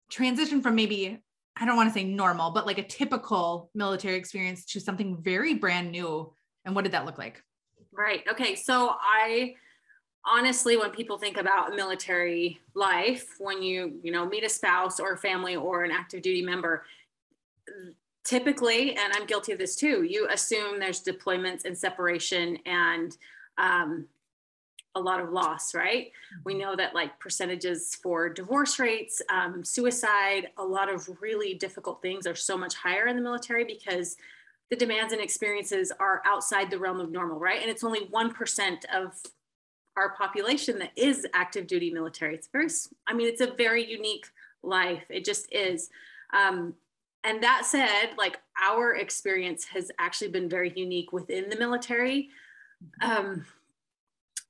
transition 0.10 0.62
from 0.62 0.76
maybe 0.76 1.20
I 1.58 1.66
don't 1.66 1.78
want 1.78 1.88
to 1.90 1.94
say 1.94 2.04
normal, 2.04 2.52
but 2.52 2.66
like 2.66 2.78
a 2.78 2.84
typical 2.84 3.70
military 3.74 4.16
experience 4.16 4.66
to 4.66 4.80
something 4.80 5.22
very 5.22 5.54
brand 5.54 5.92
new. 5.92 6.34
And 6.66 6.76
what 6.76 6.84
did 6.84 6.92
that 6.92 7.06
look 7.06 7.18
like? 7.18 7.42
Right. 7.94 8.24
Okay. 8.30 8.56
So 8.56 8.96
I 9.00 9.56
honestly, 10.26 10.76
when 10.76 10.92
people 10.92 11.18
think 11.18 11.38
about 11.38 11.76
military 11.76 12.60
life, 12.74 13.36
when 13.40 13.62
you, 13.62 14.00
you 14.04 14.12
know, 14.12 14.26
meet 14.26 14.44
a 14.44 14.50
spouse 14.50 15.00
or 15.00 15.14
a 15.14 15.18
family 15.18 15.56
or 15.56 15.84
an 15.84 15.92
active 15.92 16.22
duty 16.22 16.42
member, 16.42 16.84
typically, 18.26 18.96
and 18.98 19.14
I'm 19.14 19.26
guilty 19.26 19.54
of 19.54 19.58
this 19.60 19.76
too, 19.76 20.04
you 20.04 20.28
assume 20.30 20.80
there's 20.80 21.04
deployments 21.04 21.64
and 21.64 21.78
separation 21.78 22.58
and 22.66 23.16
um, 23.58 24.08
a 24.96 25.00
lot 25.00 25.20
of 25.20 25.32
loss, 25.32 25.76
right? 25.76 26.12
We 26.44 26.54
mm-hmm. 26.54 26.62
know 26.62 26.76
that 26.76 26.96
like 26.96 27.20
percentages 27.20 27.96
for 28.02 28.30
divorce 28.30 28.80
rates, 28.80 29.22
um, 29.30 29.64
suicide, 29.64 30.48
a 30.58 30.64
lot 30.64 30.92
of 30.92 31.10
really 31.22 31.54
difficult 31.54 32.02
things 32.02 32.26
are 32.26 32.36
so 32.36 32.58
much 32.58 32.76
higher 32.76 33.08
in 33.08 33.16
the 33.16 33.22
military 33.22 33.66
because 33.66 34.16
the 34.70 34.76
demands 34.76 35.14
and 35.14 35.22
experiences 35.22 35.92
are 36.00 36.22
outside 36.26 36.72
the 36.72 36.80
realm 36.80 37.00
of 37.00 37.12
normal, 37.12 37.38
right? 37.40 37.62
And 37.62 37.70
it's 37.70 37.84
only 37.84 38.08
1% 38.08 38.86
of 38.94 39.22
our 39.96 40.16
population 40.16 40.80
that 40.80 40.92
is 40.96 41.26
active 41.34 41.68
duty 41.68 41.92
military. 41.92 42.34
It's 42.36 42.48
very, 42.48 42.68
I 43.08 43.14
mean, 43.14 43.28
it's 43.28 43.42
a 43.42 43.54
very 43.54 43.86
unique 43.90 44.28
life. 44.64 45.04
It 45.10 45.24
just 45.24 45.52
is. 45.54 45.90
Um, 46.34 46.74
and 47.24 47.42
that 47.44 47.66
said, 47.66 48.10
like 48.18 48.40
our 48.62 48.96
experience 48.96 49.66
has 49.66 49.92
actually 50.00 50.30
been 50.30 50.50
very 50.50 50.72
unique 50.76 51.12
within 51.12 51.50
the 51.50 51.58
military. 51.58 52.30
Um, 53.02 53.46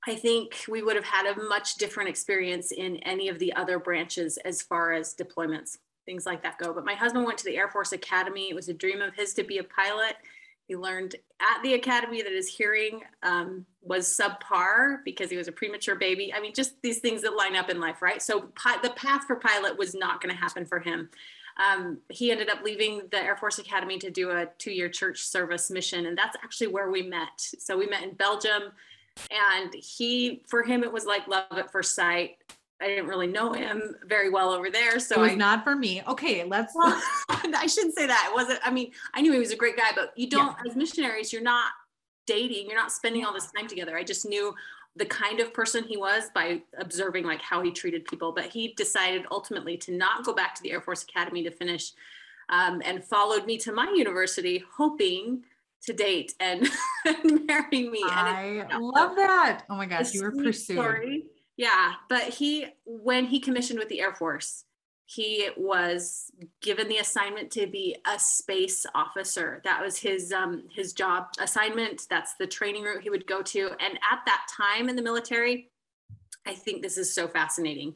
I 0.06 0.14
think 0.14 0.64
we 0.68 0.82
would 0.82 0.96
have 0.96 1.04
had 1.04 1.26
a 1.26 1.42
much 1.44 1.74
different 1.74 2.08
experience 2.08 2.70
in 2.70 2.96
any 2.98 3.28
of 3.28 3.38
the 3.38 3.52
other 3.54 3.78
branches 3.78 4.38
as 4.38 4.62
far 4.62 4.92
as 4.92 5.14
deployments, 5.14 5.78
things 6.04 6.26
like 6.26 6.42
that 6.42 6.58
go. 6.58 6.72
But 6.72 6.84
my 6.84 6.94
husband 6.94 7.24
went 7.24 7.38
to 7.38 7.44
the 7.44 7.56
Air 7.56 7.68
Force 7.68 7.92
Academy. 7.92 8.48
It 8.48 8.54
was 8.54 8.68
a 8.68 8.74
dream 8.74 9.02
of 9.02 9.14
his 9.14 9.34
to 9.34 9.42
be 9.42 9.58
a 9.58 9.64
pilot. 9.64 10.14
He 10.68 10.76
learned 10.76 11.16
at 11.40 11.62
the 11.62 11.74
academy 11.74 12.22
that 12.22 12.32
his 12.32 12.48
hearing 12.48 13.00
um, 13.22 13.66
was 13.82 14.08
subpar 14.08 14.98
because 15.04 15.30
he 15.30 15.36
was 15.36 15.48
a 15.48 15.52
premature 15.52 15.94
baby. 15.94 16.32
I 16.34 16.40
mean, 16.40 16.54
just 16.54 16.80
these 16.82 16.98
things 16.98 17.22
that 17.22 17.36
line 17.36 17.54
up 17.54 17.70
in 17.70 17.80
life, 17.80 18.02
right? 18.02 18.20
So 18.20 18.50
the 18.82 18.92
path 18.96 19.24
for 19.26 19.36
pilot 19.36 19.78
was 19.78 19.94
not 19.94 20.20
going 20.20 20.34
to 20.34 20.40
happen 20.40 20.66
for 20.66 20.80
him. 20.80 21.08
Um, 21.58 21.98
he 22.10 22.30
ended 22.30 22.50
up 22.50 22.62
leaving 22.62 23.02
the 23.10 23.18
Air 23.18 23.36
Force 23.36 23.58
Academy 23.58 23.98
to 23.98 24.10
do 24.10 24.30
a 24.30 24.46
two 24.58 24.72
year 24.72 24.88
church 24.88 25.22
service 25.22 25.70
mission. 25.70 26.06
And 26.06 26.18
that's 26.18 26.36
actually 26.42 26.68
where 26.68 26.90
we 26.90 27.02
met. 27.02 27.38
So 27.38 27.78
we 27.78 27.86
met 27.86 28.02
in 28.02 28.14
Belgium. 28.14 28.72
And 29.30 29.74
he, 29.74 30.42
for 30.46 30.62
him, 30.62 30.82
it 30.82 30.92
was 30.92 31.04
like 31.04 31.26
love 31.28 31.46
at 31.52 31.70
first 31.70 31.94
sight. 31.94 32.36
I 32.80 32.86
didn't 32.86 33.06
really 33.06 33.26
know 33.26 33.52
him 33.52 33.96
very 34.06 34.28
well 34.28 34.50
over 34.50 34.70
there. 34.70 35.00
So 35.00 35.16
it 35.16 35.20
was 35.20 35.32
I, 35.32 35.34
not 35.34 35.64
for 35.64 35.74
me. 35.74 36.02
Okay, 36.06 36.44
let's. 36.44 36.74
Well, 36.74 37.00
I 37.30 37.66
shouldn't 37.66 37.94
say 37.94 38.06
that. 38.06 38.28
It 38.30 38.34
wasn't. 38.34 38.60
I 38.64 38.70
mean, 38.70 38.92
I 39.14 39.22
knew 39.22 39.32
he 39.32 39.38
was 39.38 39.50
a 39.50 39.56
great 39.56 39.76
guy, 39.76 39.90
but 39.94 40.12
you 40.16 40.28
don't, 40.28 40.54
yeah. 40.62 40.70
as 40.70 40.76
missionaries, 40.76 41.32
you're 41.32 41.42
not 41.42 41.72
dating. 42.26 42.66
You're 42.66 42.78
not 42.78 42.92
spending 42.92 43.24
all 43.24 43.32
this 43.32 43.50
time 43.50 43.66
together. 43.66 43.96
I 43.96 44.02
just 44.02 44.26
knew 44.26 44.54
the 44.94 45.06
kind 45.06 45.40
of 45.40 45.54
person 45.54 45.84
he 45.84 45.96
was 45.96 46.30
by 46.34 46.62
observing 46.78 47.24
like 47.24 47.40
how 47.40 47.62
he 47.62 47.70
treated 47.70 48.04
people. 48.04 48.32
But 48.32 48.46
he 48.46 48.74
decided 48.74 49.24
ultimately 49.30 49.78
to 49.78 49.92
not 49.92 50.24
go 50.24 50.34
back 50.34 50.54
to 50.56 50.62
the 50.62 50.72
Air 50.72 50.82
Force 50.82 51.02
Academy 51.02 51.42
to 51.44 51.50
finish, 51.50 51.92
um, 52.50 52.82
and 52.84 53.02
followed 53.02 53.46
me 53.46 53.56
to 53.58 53.72
my 53.72 53.90
university, 53.94 54.62
hoping 54.70 55.44
to 55.86 55.92
date 55.92 56.34
and, 56.40 56.68
and 57.06 57.46
marry 57.46 57.88
me. 57.88 58.02
And 58.02 58.68
I 58.72 58.78
love 58.78 59.16
that. 59.16 59.64
Oh 59.70 59.76
my 59.76 59.86
gosh, 59.86 60.12
you 60.14 60.22
were 60.22 60.32
pursued. 60.32 60.76
Story 60.76 61.24
yeah, 61.56 61.94
but 62.08 62.22
he 62.22 62.66
when 62.84 63.24
he 63.24 63.40
commissioned 63.40 63.78
with 63.78 63.88
the 63.88 64.00
Air 64.00 64.14
Force, 64.14 64.64
he 65.06 65.48
was 65.56 66.30
given 66.60 66.88
the 66.88 66.98
assignment 66.98 67.50
to 67.52 67.66
be 67.66 67.96
a 68.06 68.18
space 68.18 68.84
officer. 68.94 69.62
That 69.64 69.82
was 69.82 69.96
his 69.96 70.32
um, 70.32 70.64
his 70.74 70.92
job 70.92 71.28
assignment. 71.40 72.06
That's 72.10 72.34
the 72.34 72.46
training 72.46 72.84
route 72.84 73.02
he 73.02 73.10
would 73.10 73.26
go 73.26 73.40
to. 73.42 73.70
And 73.80 73.98
at 74.12 74.20
that 74.26 74.46
time 74.54 74.88
in 74.88 74.96
the 74.96 75.02
military, 75.02 75.70
I 76.46 76.52
think 76.52 76.82
this 76.82 76.98
is 76.98 77.12
so 77.12 77.26
fascinating. 77.26 77.94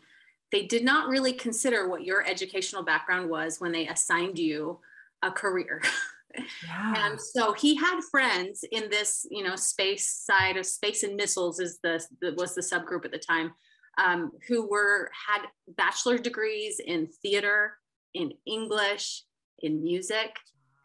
They 0.53 0.67
did 0.67 0.83
not 0.83 1.09
really 1.09 1.33
consider 1.33 1.89
what 1.89 2.03
your 2.03 2.27
educational 2.27 2.83
background 2.83 3.29
was 3.29 3.61
when 3.61 3.73
they 3.73 3.87
assigned 3.89 4.39
you 4.39 4.79
a 5.23 5.31
career. 5.31 5.83
Yeah. 6.65 6.95
And 6.97 7.21
so 7.21 7.53
he 7.53 7.75
had 7.75 8.01
friends 8.11 8.65
in 8.71 8.91
this, 8.91 9.27
you 9.31 9.43
know, 9.43 9.57
space 9.57 10.09
side 10.09 10.57
of 10.57 10.67
space 10.67 11.03
and 11.03 11.17
missiles 11.17 11.61
is 11.61 11.79
the, 11.83 12.05
the 12.21 12.35
was 12.35 12.55
the 12.55 12.63
subgroup 12.63 13.05
at 13.05 13.13
the 13.13 13.19
time, 13.19 13.53
um, 13.99 14.31
who 14.49 14.69
were 14.69 15.11
had 15.29 15.47
bachelor 15.77 16.19
degrees 16.19 16.81
in 16.85 17.09
theater, 17.23 17.75
in 18.15 18.33
English, 18.47 19.25
in 19.61 19.83
music, 19.83 20.37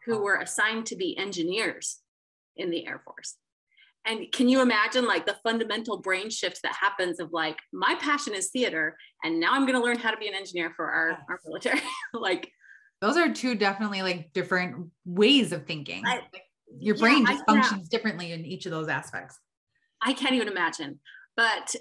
who 0.04 0.18
were 0.18 0.36
assigned 0.36 0.86
to 0.86 0.96
be 0.96 1.16
engineers 1.18 1.98
in 2.56 2.70
the 2.70 2.86
Air 2.86 3.00
Force. 3.04 3.36
And 4.06 4.30
can 4.30 4.48
you 4.48 4.62
imagine 4.62 5.04
like 5.04 5.26
the 5.26 5.36
fundamental 5.42 5.98
brain 5.98 6.30
shift 6.30 6.60
that 6.62 6.76
happens 6.80 7.18
of 7.18 7.32
like, 7.32 7.58
my 7.72 7.96
passion 8.00 8.34
is 8.34 8.50
theater, 8.50 8.96
and 9.24 9.40
now 9.40 9.52
I'm 9.52 9.66
going 9.66 9.78
to 9.78 9.84
learn 9.84 9.98
how 9.98 10.12
to 10.12 10.16
be 10.16 10.28
an 10.28 10.34
engineer 10.34 10.72
for 10.76 10.88
our, 10.88 11.18
our 11.28 11.40
military. 11.44 11.80
like, 12.14 12.50
those 13.06 13.16
are 13.16 13.32
two 13.32 13.54
definitely 13.54 14.02
like 14.02 14.32
different 14.32 14.90
ways 15.04 15.52
of 15.52 15.66
thinking. 15.66 16.04
I, 16.04 16.22
Your 16.78 16.96
brain 16.96 17.20
yeah, 17.20 17.32
just 17.32 17.44
I, 17.46 17.52
functions 17.52 17.88
yeah. 17.90 17.96
differently 17.96 18.32
in 18.32 18.44
each 18.44 18.66
of 18.66 18.72
those 18.72 18.88
aspects. 18.88 19.38
I 20.02 20.12
can't 20.12 20.34
even 20.34 20.48
imagine. 20.48 20.98
But 21.36 21.74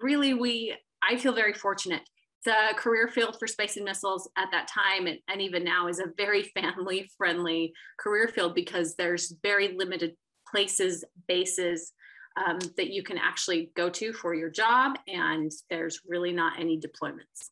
really, 0.00 0.34
we, 0.34 0.76
I 1.02 1.16
feel 1.16 1.32
very 1.32 1.52
fortunate. 1.52 2.02
The 2.44 2.74
career 2.76 3.08
field 3.08 3.36
for 3.38 3.46
space 3.46 3.76
and 3.76 3.84
missiles 3.84 4.28
at 4.36 4.48
that 4.52 4.68
time 4.68 5.06
and, 5.06 5.18
and 5.28 5.40
even 5.40 5.64
now 5.64 5.88
is 5.88 6.00
a 6.00 6.06
very 6.16 6.42
family 6.60 7.08
friendly 7.16 7.72
career 7.98 8.28
field 8.28 8.54
because 8.54 8.96
there's 8.96 9.34
very 9.42 9.74
limited 9.76 10.16
places, 10.50 11.04
bases 11.28 11.92
um, 12.36 12.58
that 12.76 12.90
you 12.90 13.02
can 13.02 13.18
actually 13.18 13.70
go 13.76 13.88
to 13.88 14.12
for 14.12 14.34
your 14.34 14.50
job, 14.50 14.98
and 15.08 15.50
there's 15.70 16.00
really 16.06 16.32
not 16.32 16.60
any 16.60 16.78
deployments. 16.78 17.50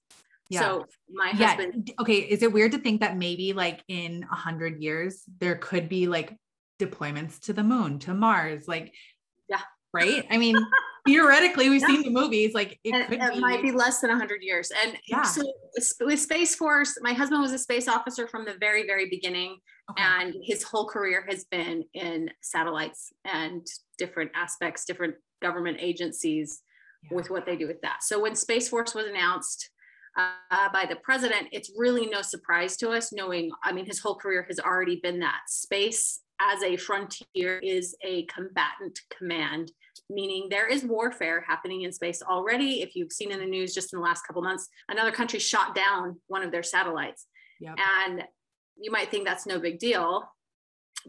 Yeah. 0.51 0.61
So 0.61 0.87
my 1.13 1.31
husband. 1.31 1.89
Yeah. 1.89 1.95
Okay. 2.01 2.19
Is 2.19 2.43
it 2.43 2.53
weird 2.53 2.73
to 2.73 2.79
think 2.79 3.01
that 3.01 3.17
maybe 3.17 3.53
like 3.53 3.83
in 3.89 4.27
a 4.31 4.35
hundred 4.35 4.83
years 4.83 5.23
there 5.41 5.57
could 5.57 5.89
be 5.89 6.07
like 6.07 6.37
deployments 6.79 7.41
to 7.41 7.53
the 7.53 7.63
moon, 7.63 7.99
to 8.01 8.15
Mars, 8.15 8.69
like 8.69 8.93
yeah, 9.49 9.61
right? 9.93 10.27
I 10.31 10.37
mean, 10.37 10.57
theoretically, 11.07 11.69
we've 11.69 11.81
yeah. 11.81 11.87
seen 11.87 12.03
the 12.03 12.11
movies. 12.11 12.55
Like 12.55 12.79
it 12.85 12.95
it 12.95 13.33
be, 13.33 13.41
might 13.41 13.63
be 13.63 13.73
less 13.73 14.01
than 14.01 14.11
a 14.11 14.17
hundred 14.17 14.43
years. 14.43 14.71
And 14.85 14.97
yeah. 15.09 15.23
so 15.23 15.43
with 16.01 16.21
Space 16.21 16.55
Force, 16.55 16.99
my 17.01 17.13
husband 17.13 17.41
was 17.41 17.53
a 17.53 17.59
space 17.59 17.89
officer 17.89 18.27
from 18.27 18.45
the 18.45 18.55
very, 18.59 18.87
very 18.87 19.09
beginning, 19.09 19.59
okay. 19.91 20.03
and 20.03 20.35
his 20.43 20.63
whole 20.63 20.87
career 20.87 21.25
has 21.29 21.45
been 21.45 21.85
in 21.95 22.31
satellites 22.43 23.13
and 23.25 23.67
different 23.99 24.33
aspects, 24.35 24.85
different 24.85 25.15
government 25.43 25.79
agencies. 25.81 26.61
Yeah. 27.11 27.17
With 27.17 27.29
what 27.29 27.45
they 27.45 27.55
do 27.55 27.67
with 27.67 27.83
that. 27.83 27.99
So 28.03 28.19
when 28.19 28.35
Space 28.35 28.71
Force 28.71 28.95
was 28.95 29.05
announced, 29.05 29.69
uh, 30.17 30.69
by 30.73 30.87
the 30.89 30.97
president, 30.97 31.49
it's 31.53 31.73
really 31.77 32.07
no 32.07 32.23
surprise 32.23 32.77
to 32.79 32.91
us 32.91 33.13
knowing, 33.13 33.51
I 33.63 33.73
mean, 33.73 33.87
his 33.87 33.99
whole 33.99 34.15
career 34.15 34.45
has 34.49 34.61
already 34.61 35.01
been 35.03 35.19
that. 35.21 35.41
Space 35.49 36.21
as 36.41 36.63
a 36.63 36.77
frontier 36.77 37.59
is 37.63 37.97
a 38.05 38.25
combatant 38.27 39.01
command, 39.17 39.73
meaning 40.11 40.49
there 40.51 40.67
is 40.69 40.85
warfare 40.85 41.45
happening 41.47 41.83
in 41.83 41.93
space 41.93 42.23
already. 42.23 42.83
If 42.83 42.95
you've 42.95 43.13
seen 43.13 43.33
in 43.33 43.41
the 43.41 43.47
news 43.47 43.75
just 43.75 43.93
in 43.93 43.99
the 43.99 44.05
last 44.05 44.27
couple 44.27 44.43
months, 44.43 44.69
another 44.89 45.13
country 45.13 45.39
shot 45.39 45.75
down 45.75 46.21
one 46.29 46.43
of 46.43 46.53
their 46.53 46.63
satellites. 46.63 47.27
Yep. 47.61 47.77
And 47.79 48.25
you 48.77 48.91
might 48.91 49.11
think 49.11 49.27
that's 49.27 49.47
no 49.47 49.59
big 49.59 49.79
deal, 49.79 50.25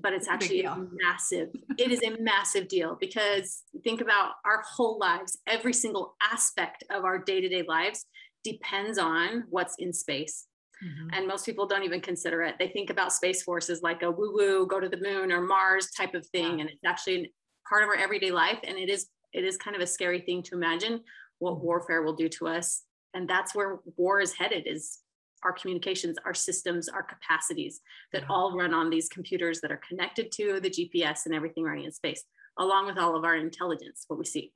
but 0.02 0.14
it's, 0.14 0.28
it's 0.28 0.34
actually 0.34 0.64
a 0.64 0.76
massive 0.76 1.50
it 1.78 1.92
is 1.92 2.02
a 2.04 2.22
massive 2.22 2.68
deal 2.68 2.98
because 3.00 3.64
think 3.84 4.02
about 4.02 4.34
our 4.46 4.62
whole 4.62 5.00
lives 5.00 5.38
every 5.48 5.74
single 5.74 6.16
aspect 6.22 6.84
of 6.90 7.06
our 7.06 7.18
day-to-day 7.18 7.64
lives 7.68 8.06
depends 8.46 8.98
on 8.98 9.44
what's 9.50 9.76
in 9.80 9.92
space. 9.92 10.46
Mm-hmm. 10.84 11.10
And 11.14 11.28
most 11.28 11.46
people 11.46 11.68
don't 11.68 11.84
even 11.84 12.02
consider 12.02 12.44
it. 12.44 12.56
They 12.60 12.68
think 12.68 12.90
about 12.90 13.14
Space 13.14 13.44
Force 13.44 13.70
as 13.70 13.82
like 13.82 14.04
a 14.04 14.12
woo 14.12 14.34
woo, 14.34 14.68
go 14.68 14.80
to 14.80 14.90
the 14.90 14.98
moon 14.98 15.32
or 15.32 15.42
Mars 15.42 15.90
type 15.92 16.14
of 16.14 16.26
thing. 16.28 16.60
Yeah. 16.60 16.62
And 16.62 16.70
it's 16.70 16.86
actually 16.86 17.34
part 17.68 17.84
of 17.84 17.90
our 17.90 17.96
everyday 17.96 18.32
life. 18.32 18.60
And 18.64 18.78
it 18.78 18.90
is, 18.90 19.08
it 19.34 19.44
is 19.44 19.58
kind 19.58 19.76
of 19.76 19.82
a 19.82 19.88
scary 19.88 20.22
thing 20.22 20.44
to 20.44 20.56
imagine 20.56 21.02
what 21.40 21.56
mm-hmm. 21.56 21.66
warfare 21.66 22.04
will 22.04 22.16
do 22.16 22.30
to 22.30 22.48
us. 22.48 22.84
And 23.14 23.28
that's 23.30 23.56
where 23.56 23.80
war 23.98 24.20
is 24.20 24.34
headed 24.34 24.68
is 24.68 25.00
our 25.44 25.54
communications, 25.54 26.18
our 26.26 26.34
systems, 26.34 26.90
our 26.90 27.04
capacities 27.04 27.82
that 28.12 28.24
yeah. 28.24 28.28
all 28.30 28.58
run 28.58 28.74
on 28.74 28.90
these 28.90 29.08
computers 29.08 29.62
that 29.62 29.72
are 29.72 29.82
connected 29.88 30.32
to 30.34 30.60
the 30.60 30.70
GPS 30.70 31.26
and 31.26 31.34
everything 31.34 31.64
running 31.64 31.86
in 31.86 31.92
space, 31.92 32.24
along 32.60 32.88
with 32.88 32.98
all 32.98 33.16
of 33.16 33.24
our 33.24 33.36
intelligence, 33.36 34.06
what 34.08 34.20
we 34.20 34.26
see. 34.26 34.52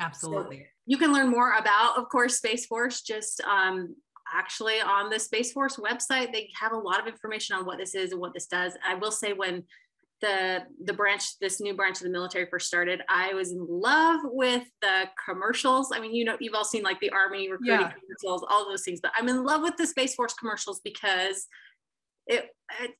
Absolutely. 0.00 0.58
So 0.58 0.64
you 0.86 0.98
can 0.98 1.12
learn 1.12 1.28
more 1.28 1.52
about, 1.52 1.98
of 1.98 2.08
course, 2.08 2.36
Space 2.36 2.66
Force 2.66 3.02
just 3.02 3.40
um, 3.42 3.94
actually 4.32 4.80
on 4.80 5.10
the 5.10 5.18
Space 5.18 5.52
Force 5.52 5.76
website. 5.76 6.32
They 6.32 6.48
have 6.58 6.72
a 6.72 6.76
lot 6.76 7.00
of 7.00 7.06
information 7.06 7.56
on 7.56 7.66
what 7.66 7.78
this 7.78 7.94
is 7.94 8.12
and 8.12 8.20
what 8.20 8.34
this 8.34 8.46
does. 8.46 8.72
I 8.86 8.94
will 8.94 9.12
say 9.12 9.32
when 9.32 9.64
the 10.20 10.62
the 10.84 10.92
branch 10.92 11.38
this 11.40 11.60
new 11.60 11.74
branch 11.74 11.98
of 11.98 12.02
the 12.02 12.10
military 12.10 12.46
first 12.46 12.66
started 12.66 13.00
i 13.08 13.32
was 13.32 13.52
in 13.52 13.66
love 13.68 14.20
with 14.24 14.64
the 14.82 15.04
commercials 15.24 15.92
i 15.94 16.00
mean 16.00 16.14
you 16.14 16.24
know 16.24 16.36
you've 16.40 16.54
all 16.54 16.64
seen 16.64 16.82
like 16.82 17.00
the 17.00 17.10
army 17.10 17.50
recruiting 17.50 17.80
yeah. 17.80 17.92
commercials 17.92 18.44
all 18.50 18.68
those 18.68 18.82
things 18.82 19.00
but 19.00 19.12
i'm 19.16 19.28
in 19.28 19.44
love 19.44 19.62
with 19.62 19.76
the 19.76 19.86
space 19.86 20.14
force 20.14 20.34
commercials 20.34 20.80
because 20.84 21.46
it, 22.26 22.50
it 22.82 22.90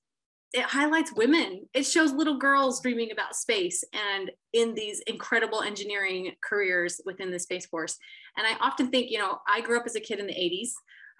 it 0.52 0.64
highlights 0.64 1.12
women. 1.12 1.68
It 1.74 1.84
shows 1.84 2.12
little 2.12 2.38
girls 2.38 2.80
dreaming 2.80 3.12
about 3.12 3.36
space 3.36 3.84
and 3.92 4.30
in 4.52 4.74
these 4.74 5.00
incredible 5.06 5.62
engineering 5.62 6.32
careers 6.42 7.00
within 7.04 7.30
the 7.30 7.38
Space 7.38 7.66
Force. 7.66 7.96
And 8.36 8.46
I 8.46 8.56
often 8.60 8.90
think, 8.90 9.10
you 9.10 9.18
know, 9.18 9.38
I 9.48 9.60
grew 9.60 9.78
up 9.78 9.86
as 9.86 9.94
a 9.94 10.00
kid 10.00 10.18
in 10.18 10.26
the 10.26 10.34
80s. 10.34 10.70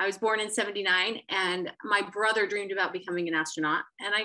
I 0.00 0.06
was 0.06 0.18
born 0.18 0.40
in 0.40 0.50
79 0.50 1.20
and 1.28 1.70
my 1.84 2.02
brother 2.12 2.46
dreamed 2.46 2.72
about 2.72 2.92
becoming 2.92 3.28
an 3.28 3.34
astronaut. 3.34 3.84
And 4.00 4.14
I, 4.14 4.24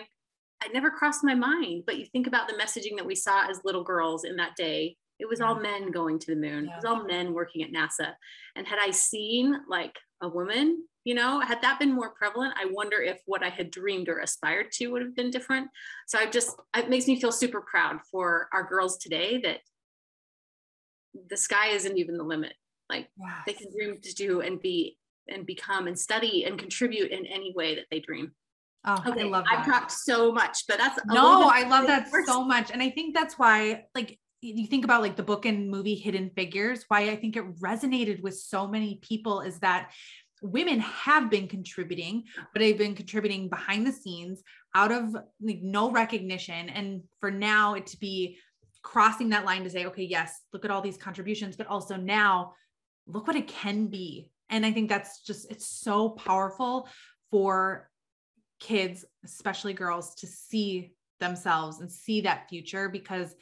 I 0.64 0.70
never 0.70 0.90
crossed 0.90 1.24
my 1.24 1.36
mind, 1.36 1.84
but 1.86 1.98
you 1.98 2.06
think 2.06 2.26
about 2.26 2.48
the 2.48 2.56
messaging 2.56 2.96
that 2.96 3.06
we 3.06 3.16
saw 3.16 3.48
as 3.48 3.62
little 3.64 3.84
girls 3.84 4.24
in 4.24 4.38
that 4.38 4.56
day. 4.56 4.96
It 5.20 5.30
was 5.30 5.40
all 5.40 5.56
mm. 5.56 5.64
men 5.64 5.92
going 5.92 6.18
to 6.18 6.34
the 6.34 6.40
moon. 6.40 6.66
It 6.66 6.76
was 6.76 6.86
all 6.86 7.06
men 7.06 7.34
working 7.34 7.62
at 7.62 7.72
NASA. 7.72 8.14
And 8.56 8.66
had 8.66 8.80
I 8.82 8.90
seen 8.92 9.56
like 9.70 9.96
a 10.22 10.28
woman 10.28 10.84
you 11.04 11.14
know 11.14 11.40
had 11.40 11.62
that 11.62 11.80
been 11.80 11.94
more 11.94 12.12
prevalent 12.12 12.54
i 12.58 12.66
wonder 12.72 13.02
if 13.02 13.22
what 13.26 13.44
i 13.44 13.50
had 13.50 13.72
dreamed 13.72 14.10
or 14.10 14.20
aspired 14.20 14.72
to 14.72 14.88
would 14.88 15.02
have 15.02 15.16
been 15.16 15.30
different 15.30 15.68
so 16.08 16.18
i 16.18 16.26
just 16.26 16.56
it 16.76 16.90
makes 16.90 17.08
me 17.08 17.20
feel 17.20 17.32
super 17.32 17.62
proud 17.62 18.00
for 18.12 18.48
our 18.54 18.64
girls 18.64 18.98
today 18.98 19.40
that 19.42 19.60
the 21.30 21.38
sky 21.38 21.70
isn't 21.70 21.98
even 21.98 22.18
the 22.18 22.24
limit 22.24 22.54
like 22.90 23.10
yes. 23.18 23.42
they 23.46 23.54
can 23.54 23.72
dream 23.72 23.98
to 24.02 24.14
do 24.14 24.42
and 24.42 24.62
be 24.62 24.98
and 25.28 25.46
become 25.46 25.88
and 25.88 25.98
study 25.98 26.44
and 26.46 26.60
contribute 26.60 27.12
in 27.12 27.26
any 27.26 27.54
way 27.56 27.76
that 27.76 27.86
they 27.90 28.00
dream 28.00 28.32
Oh, 28.88 29.04
okay. 29.08 29.22
I 29.22 29.24
love 29.24 29.46
that. 29.46 29.60
I've 29.60 29.66
talked 29.66 29.92
so 29.92 30.32
much, 30.32 30.68
but 30.68 30.78
that's 30.78 31.00
no, 31.08 31.50
I 31.52 31.68
love 31.68 31.88
that 31.88 32.08
so 32.26 32.46
much. 32.46 32.70
And 32.70 32.84
I 32.84 32.92
think 32.92 33.16
that's 33.16 33.40
why, 33.40 33.86
like, 33.96 34.20
you 34.46 34.68
think 34.68 34.86
about 34.86 35.02
like 35.02 35.16
the 35.16 35.24
book 35.24 35.46
and 35.46 35.70
movie 35.70 35.96
Hidden 35.96 36.32
Figures, 36.36 36.86
why 36.88 37.10
I 37.10 37.16
think 37.16 37.36
it 37.36 37.60
resonated 37.60 38.22
with 38.22 38.38
so 38.38 38.68
many 38.68 39.00
people 39.02 39.42
is 39.42 39.60
that 39.60 39.92
women 40.42 40.80
have 40.80 41.30
been 41.30 41.48
contributing, 41.48 42.24
but 42.54 42.60
they've 42.60 42.78
been 42.78 42.96
contributing 42.96 43.50
behind 43.50 43.88
the 43.88 43.92
scenes 43.92 44.44
out 44.76 44.92
of 44.92 45.16
like, 45.42 45.62
no 45.62 45.92
recognition. 45.92 46.70
And 46.70 47.04
for 47.20 47.32
now, 47.32 47.74
it 47.74 47.88
to 47.88 47.98
be 47.98 48.38
crossing 48.82 49.30
that 49.30 49.46
line 49.46 49.64
to 49.64 49.70
say, 49.70 49.86
okay, 49.86 50.04
yes, 50.04 50.42
look 50.54 50.66
at 50.66 50.72
all 50.72 50.82
these 50.82 50.98
contributions, 50.98 51.56
but 51.56 51.68
also 51.68 51.96
now 51.96 52.54
look 53.08 53.28
what 53.28 53.36
it 53.36 53.48
can 53.48 53.88
be. 53.88 54.30
And 54.50 54.66
I 54.66 54.72
think 54.72 54.90
that's 54.90 55.22
just, 55.22 55.50
it's 55.50 55.68
so 55.68 56.10
powerful 56.10 56.88
for 57.32 57.90
kids, 58.60 59.04
especially 59.24 59.74
girls, 59.74 60.16
to 60.16 60.28
see 60.28 60.94
themselves 61.20 61.80
and 61.80 61.92
see 61.92 62.22
that 62.22 62.48
future 62.50 62.90
because 62.90 63.34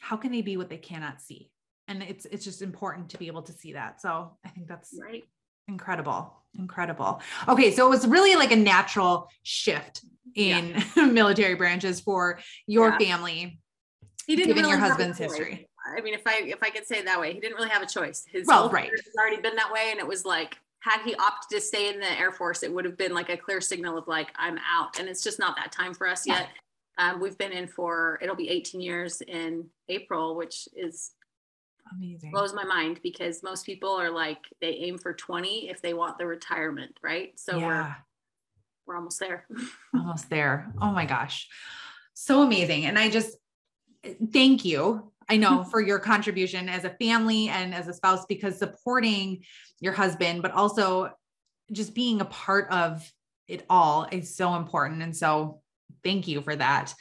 how 0.00 0.16
can 0.16 0.32
they 0.32 0.42
be 0.42 0.56
what 0.56 0.68
they 0.68 0.76
cannot 0.76 1.20
see? 1.20 1.50
And 1.88 2.02
it's 2.02 2.26
it's 2.26 2.44
just 2.44 2.62
important 2.62 3.10
to 3.10 3.18
be 3.18 3.28
able 3.28 3.42
to 3.42 3.52
see 3.52 3.74
that. 3.74 4.00
So 4.00 4.36
I 4.44 4.48
think 4.48 4.66
that's 4.66 4.98
right. 5.00 5.24
Incredible. 5.68 6.32
Incredible. 6.58 7.20
Okay. 7.48 7.70
So 7.72 7.86
it 7.86 7.90
was 7.90 8.06
really 8.06 8.36
like 8.36 8.52
a 8.52 8.56
natural 8.56 9.28
shift 9.42 10.04
in 10.34 10.82
yeah. 10.96 11.04
military 11.06 11.54
branches 11.54 12.00
for 12.00 12.40
your 12.66 12.90
yeah. 12.90 12.98
family. 12.98 13.60
He 14.26 14.34
didn't 14.36 14.48
given 14.48 14.64
really 14.64 14.76
your 14.76 14.80
husband's 14.80 15.18
history. 15.18 15.68
I 15.96 16.00
mean, 16.00 16.14
if 16.14 16.26
I 16.26 16.42
if 16.44 16.62
I 16.62 16.70
could 16.70 16.86
say 16.86 16.98
it 16.98 17.04
that 17.04 17.20
way, 17.20 17.32
he 17.32 17.40
didn't 17.40 17.56
really 17.56 17.68
have 17.68 17.82
a 17.82 17.86
choice. 17.86 18.24
His 18.30 18.46
well, 18.46 18.68
right. 18.70 18.90
has 18.90 19.14
already 19.18 19.40
been 19.40 19.54
that 19.56 19.72
way, 19.72 19.88
and 19.90 20.00
it 20.00 20.06
was 20.06 20.24
like 20.24 20.56
had 20.80 21.02
he 21.02 21.14
opted 21.16 21.50
to 21.50 21.60
stay 21.60 21.88
in 21.88 22.00
the 22.00 22.18
Air 22.18 22.32
Force, 22.32 22.62
it 22.62 22.72
would 22.72 22.84
have 22.84 22.96
been 22.96 23.14
like 23.14 23.28
a 23.28 23.36
clear 23.36 23.60
signal 23.60 23.98
of 23.98 24.08
like 24.08 24.28
I'm 24.36 24.58
out, 24.58 24.98
and 24.98 25.08
it's 25.08 25.22
just 25.22 25.38
not 25.38 25.56
that 25.56 25.72
time 25.72 25.94
for 25.94 26.06
us 26.08 26.26
yet. 26.26 26.48
Um, 26.98 27.20
we've 27.20 27.36
been 27.36 27.52
in 27.52 27.68
for 27.68 28.18
it'll 28.22 28.36
be 28.36 28.48
18 28.48 28.80
years 28.80 29.20
in 29.20 29.66
April, 29.88 30.36
which 30.36 30.68
is 30.74 31.12
Amazing. 31.92 32.32
Blows 32.32 32.52
my 32.52 32.64
mind 32.64 33.00
because 33.02 33.42
most 33.42 33.64
people 33.64 33.90
are 33.90 34.10
like 34.10 34.38
they 34.60 34.70
aim 34.70 34.98
for 34.98 35.12
20 35.12 35.68
if 35.68 35.80
they 35.80 35.94
want 35.94 36.18
the 36.18 36.26
retirement, 36.26 36.98
right? 37.02 37.38
So 37.38 37.58
yeah. 37.58 37.66
we're 37.66 37.96
we're 38.86 38.96
almost 38.96 39.20
there. 39.20 39.46
almost 39.94 40.30
there. 40.30 40.72
Oh 40.80 40.90
my 40.90 41.04
gosh. 41.04 41.48
So 42.14 42.42
amazing. 42.42 42.86
And 42.86 42.98
I 42.98 43.10
just 43.10 43.36
thank 44.32 44.64
you. 44.64 45.12
I 45.28 45.36
know 45.36 45.64
for 45.70 45.80
your 45.80 45.98
contribution 45.98 46.68
as 46.68 46.84
a 46.84 46.90
family 46.90 47.48
and 47.48 47.74
as 47.74 47.88
a 47.88 47.94
spouse 47.94 48.26
because 48.26 48.58
supporting 48.58 49.44
your 49.80 49.92
husband, 49.92 50.42
but 50.42 50.52
also 50.52 51.10
just 51.72 51.94
being 51.94 52.20
a 52.20 52.26
part 52.26 52.70
of 52.70 53.08
it 53.48 53.64
all 53.70 54.08
is 54.10 54.34
so 54.34 54.54
important. 54.54 55.02
And 55.02 55.16
so 55.16 55.60
thank 56.06 56.28
you 56.28 56.40
for 56.40 56.54
that. 56.54 56.94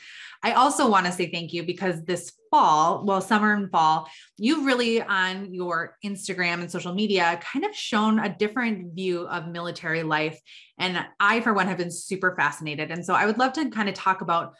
I 0.43 0.53
also 0.53 0.89
want 0.89 1.05
to 1.05 1.12
say 1.12 1.31
thank 1.31 1.53
you 1.53 1.63
because 1.63 2.03
this 2.03 2.33
fall, 2.51 3.03
well, 3.05 3.21
summer 3.21 3.53
and 3.53 3.71
fall, 3.71 4.07
you've 4.38 4.65
really 4.65 5.01
on 5.01 5.53
your 5.53 5.98
Instagram 6.05 6.61
and 6.61 6.70
social 6.70 6.94
media 6.94 7.39
kind 7.41 7.65
of 7.65 7.75
shown 7.75 8.20
a 8.20 8.35
different 8.35 8.94
view 8.96 9.27
of 9.27 9.48
military 9.48 10.03
life. 10.03 10.39
And 10.77 11.03
I, 11.20 11.41
for 11.41 11.53
one, 11.53 11.68
have 11.68 11.77
been 11.77 11.91
super 11.91 12.35
fascinated. 12.35 12.91
And 12.91 13.05
so 13.05 13.13
I 13.13 13.25
would 13.25 13.37
love 13.37 13.53
to 13.53 13.70
kind 13.70 13.89
of 13.89 13.96
talk 13.96 14.22
about 14.22 14.53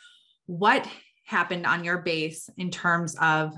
what 0.46 0.88
happened 1.26 1.66
on 1.66 1.84
your 1.84 2.00
base 2.00 2.50
in 2.58 2.72
terms 2.72 3.16
of 3.22 3.54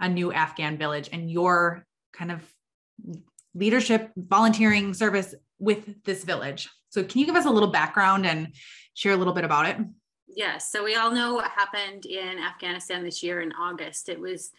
a 0.00 0.08
new 0.08 0.32
Afghan 0.32 0.76
village 0.76 1.08
and 1.12 1.30
your 1.30 1.86
kind 2.12 2.32
of 2.32 2.42
leadership, 3.54 4.10
volunteering 4.16 4.92
service 4.92 5.34
with 5.58 6.02
this 6.04 6.24
village. 6.24 6.68
So, 6.90 7.04
can 7.04 7.20
you 7.20 7.26
give 7.26 7.36
us 7.36 7.46
a 7.46 7.50
little 7.50 7.70
background 7.70 8.26
and 8.26 8.54
share 8.94 9.12
a 9.12 9.16
little 9.16 9.32
bit 9.32 9.44
about 9.44 9.66
it? 9.66 9.76
Yes. 10.36 10.70
So 10.70 10.82
we 10.82 10.96
all 10.96 11.12
know 11.12 11.34
what 11.34 11.50
happened 11.50 12.06
in 12.06 12.38
Afghanistan 12.38 13.04
this 13.04 13.22
year 13.22 13.40
in 13.40 13.52
August. 13.52 14.08
It 14.08 14.20
was 14.20 14.50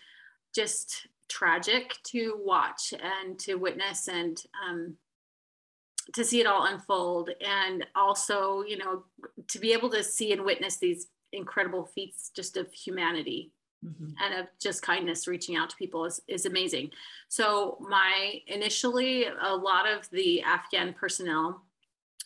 just 0.53 1.07
tragic 1.27 1.95
to 2.03 2.39
watch 2.39 2.93
and 2.93 3.37
to 3.39 3.55
witness 3.55 4.07
and 4.07 4.41
um, 4.65 4.95
to 6.13 6.23
see 6.23 6.39
it 6.39 6.47
all 6.47 6.65
unfold. 6.65 7.31
And 7.45 7.85
also, 7.95 8.63
you 8.63 8.77
know, 8.77 9.03
to 9.47 9.59
be 9.59 9.73
able 9.73 9.89
to 9.89 10.03
see 10.03 10.31
and 10.31 10.45
witness 10.45 10.77
these 10.77 11.07
incredible 11.33 11.85
feats 11.85 12.31
just 12.33 12.55
of 12.55 12.71
humanity 12.71 13.51
mm-hmm. 13.85 14.11
and 14.23 14.39
of 14.39 14.47
just 14.61 14.81
kindness 14.81 15.27
reaching 15.27 15.55
out 15.57 15.69
to 15.71 15.75
people 15.75 16.05
is, 16.05 16.21
is 16.27 16.45
amazing. 16.45 16.91
So 17.27 17.77
my 17.81 18.39
initially, 18.47 19.25
a 19.25 19.55
lot 19.55 19.87
of 19.87 20.09
the 20.11 20.41
Afghan 20.43 20.93
personnel 20.93 21.63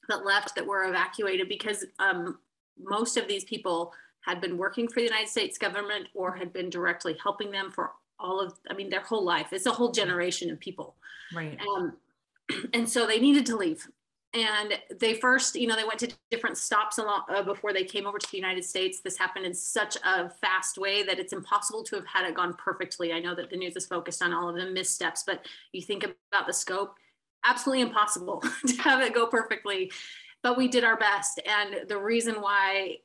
that 0.07 0.25
left 0.25 0.55
that 0.55 0.65
were 0.65 0.89
evacuated 0.89 1.47
because 1.49 1.85
um, 1.99 2.38
most 2.80 3.18
of 3.18 3.28
these 3.28 3.44
people 3.44 3.94
had 4.22 4.42
been 4.42 4.58
working 4.58 4.88
for 4.88 4.96
the 4.96 5.06
United 5.06 5.30
States 5.30 5.58
government 5.58 6.08
or 6.13 6.36
had 6.36 6.54
been 6.54 6.70
directly 6.70 7.18
helping 7.22 7.52
them 7.52 7.72
for 7.72 7.92
all 8.20 8.39
of, 8.39 8.54
I 8.70 8.74
mean, 8.74 8.89
their 8.89 9.02
whole 9.02 9.24
life. 9.24 9.54
It's 9.54 9.65
a 9.65 9.72
whole 9.72 9.92
generation 9.92 10.52
of 10.52 10.60
people. 10.60 10.96
Right. 11.34 11.58
Um, 11.62 11.94
and 12.74 12.89
so 12.89 13.08
they 13.08 13.20
needed 13.20 13.46
to 13.48 13.56
leave. 13.56 13.88
And 14.34 14.74
they 15.00 15.15
first, 15.15 15.56
you 15.56 15.65
know, 15.65 15.76
they 15.76 15.86
went 15.86 16.00
to 16.02 16.13
different 16.30 16.58
stops 16.58 17.00
along, 17.00 17.24
uh, 17.30 17.42
before 17.42 17.74
they 17.74 17.84
came 17.84 18.06
over 18.06 18.20
to 18.20 18.28
the 18.30 18.38
United 18.38 18.63
States. 18.63 19.00
This 19.00 19.18
happened 19.18 19.46
in 19.46 19.56
such 19.56 19.98
a 20.06 20.30
fast 20.30 20.78
way 20.78 21.02
that 21.02 21.18
it's 21.18 21.34
impossible 21.34 21.84
to 21.86 21.96
have 21.96 22.06
had 22.06 22.28
it 22.28 22.36
gone 22.36 22.54
perfectly. 22.54 23.12
I 23.12 23.20
know 23.20 23.34
that 23.34 23.50
the 23.50 23.58
news 23.58 23.76
is 23.76 23.88
focused 23.88 24.22
on 24.22 24.32
all 24.32 24.50
of 24.50 24.56
the 24.56 24.68
missteps, 24.68 25.24
but 25.26 25.48
you 25.72 25.82
think 25.82 26.04
about 26.04 26.46
the 26.46 26.54
scope, 26.54 26.94
absolutely 27.44 27.82
impossible 27.82 28.44
to 28.68 28.76
have 28.82 29.02
it 29.02 29.15
go 29.15 29.26
perfectly 29.26 29.92
but 30.43 30.58
we 30.58 30.67
did 30.67 30.84
our 30.84 30.97
best. 30.97 31.39
And 31.45 31.88
the 31.88 31.97
reason 31.97 32.36
why 32.36 32.97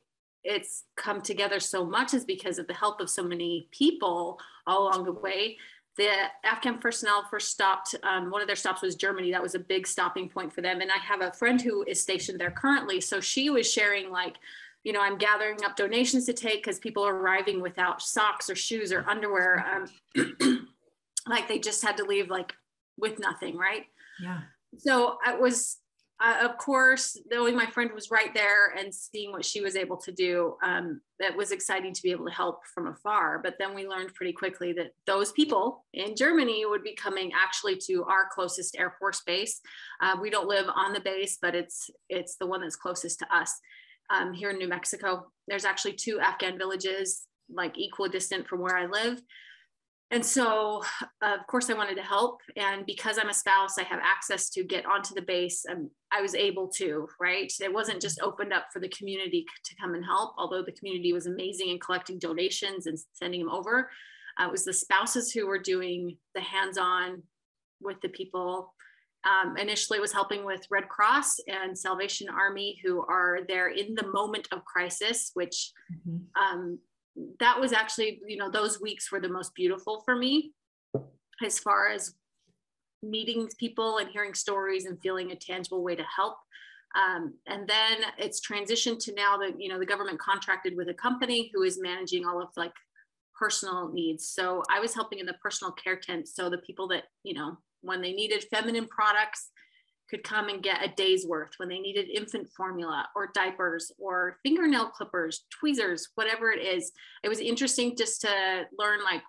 it's 0.43 0.83
come 0.95 1.21
together 1.21 1.59
so 1.59 1.83
much 1.83 2.13
is 2.13 2.23
because 2.23 2.59
of 2.59 2.67
the 2.67 2.73
help 2.73 3.01
of 3.01 3.09
so 3.09 3.23
many 3.23 3.67
people 3.71 4.39
all 4.67 4.83
along 4.83 5.05
the 5.05 5.11
way. 5.11 5.57
The 5.97 6.09
Afghan 6.43 6.77
personnel 6.77 7.25
first 7.29 7.51
stopped, 7.51 7.95
um, 8.03 8.29
one 8.29 8.41
of 8.41 8.47
their 8.47 8.55
stops 8.55 8.81
was 8.81 8.95
Germany. 8.95 9.31
That 9.31 9.41
was 9.41 9.55
a 9.55 9.59
big 9.59 9.87
stopping 9.87 10.29
point 10.29 10.53
for 10.53 10.61
them. 10.61 10.81
And 10.81 10.91
I 10.91 10.97
have 10.97 11.21
a 11.21 11.31
friend 11.31 11.61
who 11.61 11.83
is 11.83 12.01
stationed 12.01 12.39
there 12.39 12.51
currently. 12.51 12.99
So 13.01 13.21
she 13.21 13.49
was 13.49 13.71
sharing, 13.71 14.11
like, 14.11 14.35
you 14.83 14.93
know, 14.93 15.01
I'm 15.01 15.17
gathering 15.17 15.63
up 15.65 15.75
donations 15.75 16.25
to 16.25 16.33
take 16.33 16.63
because 16.63 16.79
people 16.79 17.03
are 17.03 17.15
arriving 17.15 17.61
without 17.61 18.01
socks 18.01 18.49
or 18.49 18.55
shoes 18.55 18.91
or 18.91 19.09
underwear. 19.09 19.87
Um, 20.15 20.67
like 21.27 21.47
they 21.47 21.59
just 21.59 21.83
had 21.83 21.97
to 21.97 22.03
leave, 22.03 22.29
like, 22.29 22.53
with 22.97 23.17
nothing, 23.17 23.57
right? 23.57 23.85
Yeah. 24.21 24.41
So 24.77 25.17
it 25.25 25.39
was 25.39 25.77
uh, 26.23 26.45
of 26.45 26.57
course, 26.57 27.19
knowing 27.29 27.55
my 27.55 27.65
friend 27.65 27.91
was 27.93 28.09
right 28.09 28.33
there 28.33 28.73
and 28.77 28.93
seeing 28.93 29.33
what 29.33 29.43
she 29.43 29.59
was 29.59 29.75
able 29.75 29.97
to 29.97 30.13
do, 30.13 30.55
um, 30.63 31.01
that 31.19 31.35
was 31.35 31.51
exciting 31.51 31.93
to 31.93 32.01
be 32.01 32.11
able 32.11 32.25
to 32.25 32.31
help 32.31 32.59
from 32.73 32.87
afar. 32.87 33.39
But 33.43 33.55
then 33.59 33.75
we 33.75 33.85
learned 33.85 34.13
pretty 34.13 34.31
quickly 34.31 34.71
that 34.73 34.91
those 35.05 35.33
people 35.33 35.83
in 35.93 36.15
Germany 36.15 36.65
would 36.65 36.83
be 36.83 36.95
coming 36.95 37.31
actually 37.35 37.77
to 37.87 38.05
our 38.05 38.29
closest 38.33 38.77
Air 38.77 38.95
Force 38.97 39.23
base. 39.25 39.59
Uh, 40.01 40.15
we 40.21 40.29
don't 40.29 40.47
live 40.47 40.67
on 40.73 40.93
the 40.93 41.01
base, 41.01 41.37
but 41.41 41.53
it's 41.53 41.89
it's 42.07 42.37
the 42.37 42.47
one 42.47 42.61
that's 42.61 42.77
closest 42.77 43.19
to 43.19 43.35
us 43.35 43.53
um, 44.09 44.33
here 44.33 44.51
in 44.51 44.57
New 44.57 44.69
Mexico. 44.69 45.25
There's 45.49 45.65
actually 45.65 45.93
two 45.93 46.21
Afghan 46.21 46.57
villages 46.57 47.27
like 47.53 47.77
equidistant 47.77 48.47
from 48.47 48.61
where 48.61 48.77
I 48.77 48.85
live 48.85 49.21
and 50.11 50.25
so 50.25 50.83
uh, 51.21 51.35
of 51.39 51.47
course 51.47 51.69
i 51.69 51.73
wanted 51.73 51.95
to 51.95 52.01
help 52.03 52.39
and 52.55 52.85
because 52.85 53.17
i'm 53.17 53.29
a 53.29 53.33
spouse 53.33 53.77
i 53.77 53.83
have 53.83 53.99
access 54.03 54.49
to 54.49 54.63
get 54.63 54.85
onto 54.85 55.13
the 55.13 55.21
base 55.21 55.65
and 55.65 55.89
i 56.11 56.21
was 56.21 56.35
able 56.35 56.67
to 56.67 57.07
right 57.19 57.51
it 57.59 57.73
wasn't 57.73 58.01
just 58.01 58.21
opened 58.21 58.53
up 58.53 58.65
for 58.71 58.79
the 58.79 58.89
community 58.89 59.45
to 59.63 59.75
come 59.81 59.95
and 59.95 60.05
help 60.05 60.33
although 60.37 60.63
the 60.63 60.71
community 60.73 61.13
was 61.13 61.25
amazing 61.25 61.69
in 61.69 61.79
collecting 61.79 62.19
donations 62.19 62.85
and 62.87 62.97
sending 63.13 63.41
them 63.41 63.51
over 63.51 63.89
uh, 64.39 64.45
it 64.45 64.51
was 64.51 64.65
the 64.65 64.73
spouses 64.73 65.31
who 65.31 65.47
were 65.47 65.59
doing 65.59 66.17
the 66.35 66.41
hands-on 66.41 67.23
with 67.81 67.99
the 68.01 68.09
people 68.09 68.73
um, 69.25 69.57
initially 69.57 69.99
was 69.99 70.13
helping 70.13 70.45
with 70.45 70.67
Red 70.69 70.87
Cross 70.87 71.39
and 71.47 71.77
Salvation 71.77 72.29
Army, 72.29 72.79
who 72.83 73.03
are 73.07 73.39
there 73.47 73.69
in 73.69 73.95
the 73.95 74.07
moment 74.07 74.47
of 74.51 74.63
crisis, 74.65 75.31
which 75.33 75.71
mm-hmm. 75.91 76.17
um, 76.41 76.79
that 77.39 77.59
was 77.59 77.73
actually, 77.73 78.21
you 78.27 78.37
know, 78.37 78.49
those 78.49 78.81
weeks 78.81 79.11
were 79.11 79.19
the 79.19 79.29
most 79.29 79.53
beautiful 79.55 80.01
for 80.05 80.15
me 80.15 80.51
as 81.43 81.59
far 81.59 81.89
as 81.89 82.13
meeting 83.01 83.47
people 83.59 83.97
and 83.97 84.09
hearing 84.09 84.33
stories 84.33 84.85
and 84.85 85.01
feeling 85.01 85.31
a 85.31 85.35
tangible 85.35 85.83
way 85.83 85.95
to 85.95 86.03
help. 86.15 86.35
Um, 86.95 87.33
and 87.47 87.67
then 87.67 87.97
it's 88.17 88.39
transitioned 88.39 88.99
to 89.05 89.13
now 89.13 89.37
that, 89.37 89.59
you 89.59 89.67
know, 89.67 89.79
the 89.79 89.85
government 89.85 90.19
contracted 90.19 90.75
with 90.75 90.89
a 90.89 90.93
company 90.93 91.51
who 91.53 91.63
is 91.63 91.79
managing 91.79 92.25
all 92.25 92.41
of 92.41 92.49
like 92.55 92.71
personal 93.37 93.91
needs. 93.91 94.29
So 94.29 94.63
I 94.71 94.79
was 94.79 94.93
helping 94.93 95.19
in 95.19 95.25
the 95.25 95.35
personal 95.43 95.73
care 95.73 95.97
tent. 95.97 96.27
So 96.27 96.49
the 96.49 96.59
people 96.59 96.87
that, 96.89 97.03
you 97.23 97.33
know, 97.33 97.57
when 97.81 98.01
they 98.01 98.13
needed 98.13 98.45
feminine 98.49 98.87
products, 98.87 99.51
could 100.09 100.23
come 100.23 100.49
and 100.49 100.63
get 100.63 100.83
a 100.83 100.93
day's 100.95 101.25
worth 101.25 101.51
when 101.57 101.69
they 101.69 101.79
needed 101.79 102.09
infant 102.09 102.47
formula 102.55 103.07
or 103.15 103.31
diapers 103.33 103.91
or 103.97 104.37
fingernail 104.43 104.89
clippers, 104.89 105.45
tweezers, 105.49 106.09
whatever 106.15 106.51
it 106.51 106.63
is. 106.63 106.91
It 107.23 107.29
was 107.29 107.39
interesting 107.39 107.95
just 107.97 108.21
to 108.21 108.63
learn 108.77 109.03
like 109.03 109.21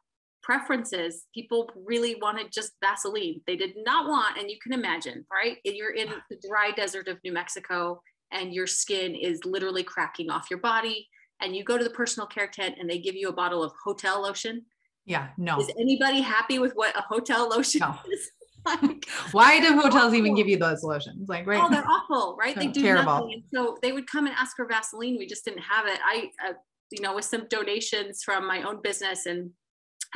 preferences. 0.43 1.25
People 1.35 1.71
really 1.85 2.17
wanted 2.21 2.53
just 2.53 2.73
Vaseline. 2.83 3.41
They 3.47 3.57
did 3.57 3.75
not 3.85 4.09
want, 4.09 4.39
and 4.39 4.51
you 4.51 4.59
can 4.63 4.73
imagine, 4.73 5.25
right? 5.33 5.59
You're 5.65 5.95
in 5.95 6.09
the 6.31 6.41
dry 6.49 6.71
desert 6.71 7.09
of 7.09 7.19
New 7.25 7.33
Mexico 7.33 8.01
and 8.33 8.53
your 8.53 8.67
skin 8.67 9.15
is 9.15 9.41
literally 9.45 9.83
cracking 9.83 10.31
off 10.31 10.49
your 10.51 10.61
body. 10.61 11.09
And 11.41 11.55
you 11.55 11.65
go 11.65 11.77
to 11.77 11.85
the 11.85 11.91
personal 11.91 12.27
care 12.27 12.49
tent 12.49 12.77
and 12.81 12.89
they 12.89 12.99
give 12.99 13.15
you 13.15 13.29
a 13.29 13.33
bottle 13.33 13.63
of 13.63 13.73
hotel 13.85 14.23
lotion. 14.23 14.65
Yeah, 15.05 15.29
no. 15.37 15.61
Is 15.61 15.71
anybody 15.79 16.21
happy 16.21 16.59
with 16.59 16.73
what 16.75 16.97
a 16.97 17.03
hotel 17.03 17.49
lotion 17.49 17.81
no. 17.81 17.95
is? 18.11 18.31
like, 18.83 19.09
Why 19.33 19.61
do 19.61 19.75
hotels 19.75 19.95
awful. 19.95 20.15
even 20.15 20.35
give 20.35 20.49
you 20.49 20.57
those 20.57 20.83
lotions? 20.83 21.29
Like, 21.29 21.47
right? 21.47 21.63
Oh, 21.63 21.71
they're 21.71 21.89
awful, 21.89 22.37
right? 22.39 22.57
they 22.57 22.67
do 22.67 22.83
terrible. 22.83 23.13
nothing. 23.13 23.43
So 23.55 23.79
they 23.83 23.93
would 23.93 24.07
come 24.07 24.27
and 24.27 24.35
ask 24.37 24.57
for 24.57 24.67
Vaseline. 24.67 25.17
We 25.19 25.27
just 25.27 25.45
didn't 25.45 25.63
have 25.63 25.87
it. 25.87 25.99
I, 26.05 26.31
uh, 26.47 26.53
you 26.91 27.03
know, 27.03 27.15
with 27.15 27.25
some 27.25 27.47
donations 27.49 28.23
from 28.23 28.47
my 28.47 28.63
own 28.63 28.81
business 28.83 29.27
and 29.27 29.51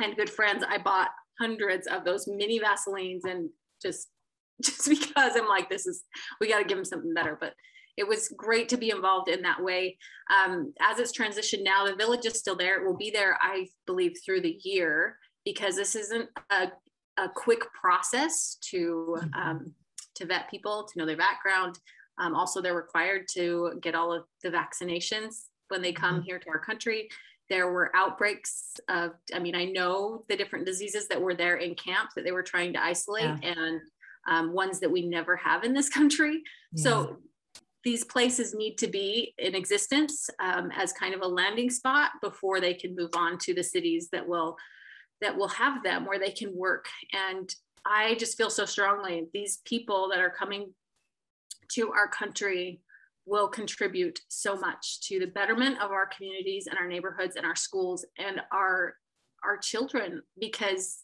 and 0.01 0.15
good 0.15 0.29
friends, 0.29 0.63
I 0.67 0.77
bought 0.77 1.09
hundreds 1.39 1.87
of 1.87 2.05
those 2.05 2.27
mini 2.27 2.59
Vaselines 2.59 3.21
and 3.25 3.49
just 3.81 4.07
just 4.63 4.87
because 4.87 5.35
I'm 5.35 5.47
like, 5.47 5.69
this 5.69 5.85
is 5.85 6.03
we 6.39 6.49
got 6.49 6.59
to 6.59 6.65
give 6.65 6.77
them 6.77 6.85
something 6.85 7.13
better. 7.13 7.37
But 7.39 7.53
it 7.97 8.07
was 8.07 8.29
great 8.29 8.69
to 8.69 8.77
be 8.77 8.89
involved 8.89 9.29
in 9.29 9.41
that 9.41 9.61
way. 9.61 9.97
Um, 10.33 10.73
as 10.81 10.99
it's 10.99 11.17
transitioned 11.17 11.63
now, 11.63 11.85
the 11.85 11.95
village 11.95 12.25
is 12.25 12.39
still 12.39 12.55
there. 12.55 12.81
It 12.81 12.87
will 12.87 12.97
be 12.97 13.11
there, 13.11 13.37
I 13.41 13.67
believe, 13.85 14.13
through 14.25 14.41
the 14.41 14.57
year 14.63 15.17
because 15.43 15.75
this 15.75 15.95
isn't 15.95 16.29
a 16.49 16.71
a 17.17 17.29
quick 17.29 17.61
process 17.73 18.57
to 18.61 19.17
mm-hmm. 19.19 19.33
um, 19.39 19.73
to 20.15 20.25
vet 20.25 20.49
people 20.49 20.87
to 20.91 20.99
know 20.99 21.05
their 21.05 21.17
background. 21.17 21.79
Um, 22.17 22.35
also, 22.35 22.61
they're 22.61 22.75
required 22.75 23.27
to 23.33 23.79
get 23.81 23.95
all 23.95 24.13
of 24.13 24.25
the 24.43 24.49
vaccinations 24.49 25.45
when 25.69 25.81
they 25.81 25.93
come 25.93 26.15
mm-hmm. 26.15 26.23
here 26.23 26.39
to 26.39 26.49
our 26.49 26.59
country. 26.59 27.09
There 27.49 27.71
were 27.71 27.95
outbreaks 27.95 28.75
of, 28.89 29.11
I 29.33 29.39
mean, 29.39 29.55
I 29.55 29.65
know 29.65 30.23
the 30.29 30.35
different 30.35 30.65
diseases 30.65 31.07
that 31.07 31.21
were 31.21 31.33
there 31.33 31.57
in 31.57 31.75
camp 31.75 32.11
that 32.15 32.23
they 32.23 32.31
were 32.31 32.43
trying 32.43 32.73
to 32.73 32.83
isolate 32.83 33.23
yeah. 33.23 33.53
and 33.55 33.81
um, 34.29 34.53
ones 34.53 34.79
that 34.79 34.91
we 34.91 35.01
never 35.07 35.35
have 35.37 35.63
in 35.63 35.73
this 35.73 35.89
country. 35.89 36.43
Yeah. 36.73 36.83
So 36.83 37.17
these 37.83 38.03
places 38.03 38.53
need 38.53 38.77
to 38.77 38.87
be 38.87 39.33
in 39.37 39.55
existence 39.55 40.29
um, 40.39 40.71
as 40.75 40.93
kind 40.93 41.13
of 41.13 41.21
a 41.21 41.27
landing 41.27 41.69
spot 41.69 42.11
before 42.21 42.61
they 42.61 42.73
can 42.73 42.95
move 42.95 43.11
on 43.15 43.37
to 43.39 43.53
the 43.53 43.63
cities 43.63 44.09
that 44.11 44.27
will 44.27 44.55
that 45.21 45.37
will 45.37 45.47
have 45.47 45.83
them 45.83 46.05
where 46.05 46.19
they 46.19 46.31
can 46.31 46.55
work. 46.55 46.87
And 47.13 47.53
I 47.85 48.15
just 48.15 48.37
feel 48.37 48.49
so 48.49 48.65
strongly 48.65 49.27
these 49.33 49.61
people 49.65 50.09
that 50.09 50.19
are 50.19 50.29
coming 50.29 50.73
to 51.73 51.91
our 51.91 52.07
country 52.07 52.81
will 53.25 53.47
contribute 53.47 54.19
so 54.27 54.55
much 54.55 54.99
to 55.01 55.19
the 55.19 55.27
betterment 55.27 55.81
of 55.81 55.91
our 55.91 56.07
communities 56.07 56.67
and 56.67 56.77
our 56.77 56.87
neighborhoods 56.87 57.35
and 57.35 57.45
our 57.45 57.55
schools 57.55 58.05
and 58.17 58.41
our 58.51 58.95
our 59.43 59.57
children 59.57 60.21
because 60.39 61.03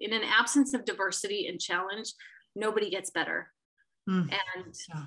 in 0.00 0.12
an 0.12 0.22
absence 0.24 0.74
of 0.74 0.84
diversity 0.84 1.46
and 1.46 1.60
challenge 1.60 2.12
nobody 2.56 2.90
gets 2.90 3.10
better 3.10 3.52
mm. 4.08 4.22
and 4.22 4.74
yeah 4.88 5.04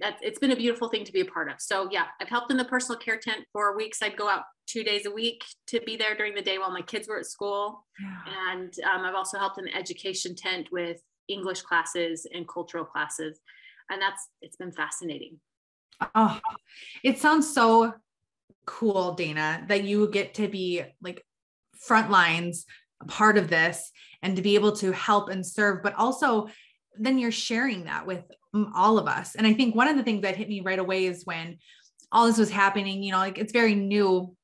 that 0.00 0.18
it's 0.22 0.38
been 0.38 0.52
a 0.52 0.56
beautiful 0.56 0.88
thing 0.88 1.04
to 1.04 1.12
be 1.12 1.20
a 1.20 1.24
part 1.24 1.50
of. 1.50 1.60
So 1.60 1.88
yeah, 1.90 2.06
I've 2.20 2.28
helped 2.28 2.50
in 2.50 2.56
the 2.56 2.64
personal 2.64 2.98
care 2.98 3.18
tent 3.18 3.44
for 3.52 3.76
weeks. 3.76 4.02
I'd 4.02 4.16
go 4.16 4.28
out 4.28 4.44
two 4.66 4.82
days 4.82 5.06
a 5.06 5.10
week 5.10 5.42
to 5.68 5.80
be 5.80 5.96
there 5.96 6.14
during 6.16 6.34
the 6.34 6.42
day 6.42 6.58
while 6.58 6.70
my 6.70 6.82
kids 6.82 7.08
were 7.08 7.18
at 7.18 7.26
school. 7.26 7.84
Yeah. 8.00 8.52
And 8.52 8.72
um, 8.92 9.04
I've 9.04 9.14
also 9.14 9.38
helped 9.38 9.58
in 9.58 9.64
the 9.64 9.76
education 9.76 10.34
tent 10.34 10.68
with 10.70 11.00
English 11.28 11.62
classes 11.62 12.26
and 12.32 12.48
cultural 12.48 12.84
classes. 12.84 13.40
And 13.90 14.00
that's, 14.00 14.28
it's 14.40 14.56
been 14.56 14.72
fascinating. 14.72 15.38
Oh, 16.14 16.40
it 17.04 17.18
sounds 17.18 17.52
so 17.52 17.94
cool, 18.66 19.14
Dana, 19.14 19.64
that 19.68 19.84
you 19.84 20.08
get 20.10 20.34
to 20.34 20.48
be 20.48 20.82
like 21.02 21.24
front 21.78 22.10
lines, 22.10 22.64
a 23.02 23.06
part 23.06 23.36
of 23.36 23.48
this 23.48 23.90
and 24.22 24.36
to 24.36 24.42
be 24.42 24.54
able 24.54 24.72
to 24.76 24.92
help 24.92 25.28
and 25.28 25.44
serve, 25.44 25.82
but 25.82 25.94
also 25.94 26.48
then 26.98 27.18
you're 27.18 27.32
sharing 27.32 27.84
that 27.84 28.06
with 28.06 28.22
all 28.74 28.98
of 28.98 29.06
us. 29.06 29.34
And 29.34 29.46
I 29.46 29.52
think 29.52 29.74
one 29.74 29.88
of 29.88 29.96
the 29.96 30.02
things 30.02 30.22
that 30.22 30.36
hit 30.36 30.48
me 30.48 30.60
right 30.60 30.78
away 30.78 31.06
is 31.06 31.24
when 31.24 31.58
all 32.12 32.26
this 32.26 32.38
was 32.38 32.50
happening, 32.50 33.02
you 33.02 33.12
know, 33.12 33.18
like 33.18 33.38
it's 33.38 33.52
very 33.52 33.74
new. 33.74 34.34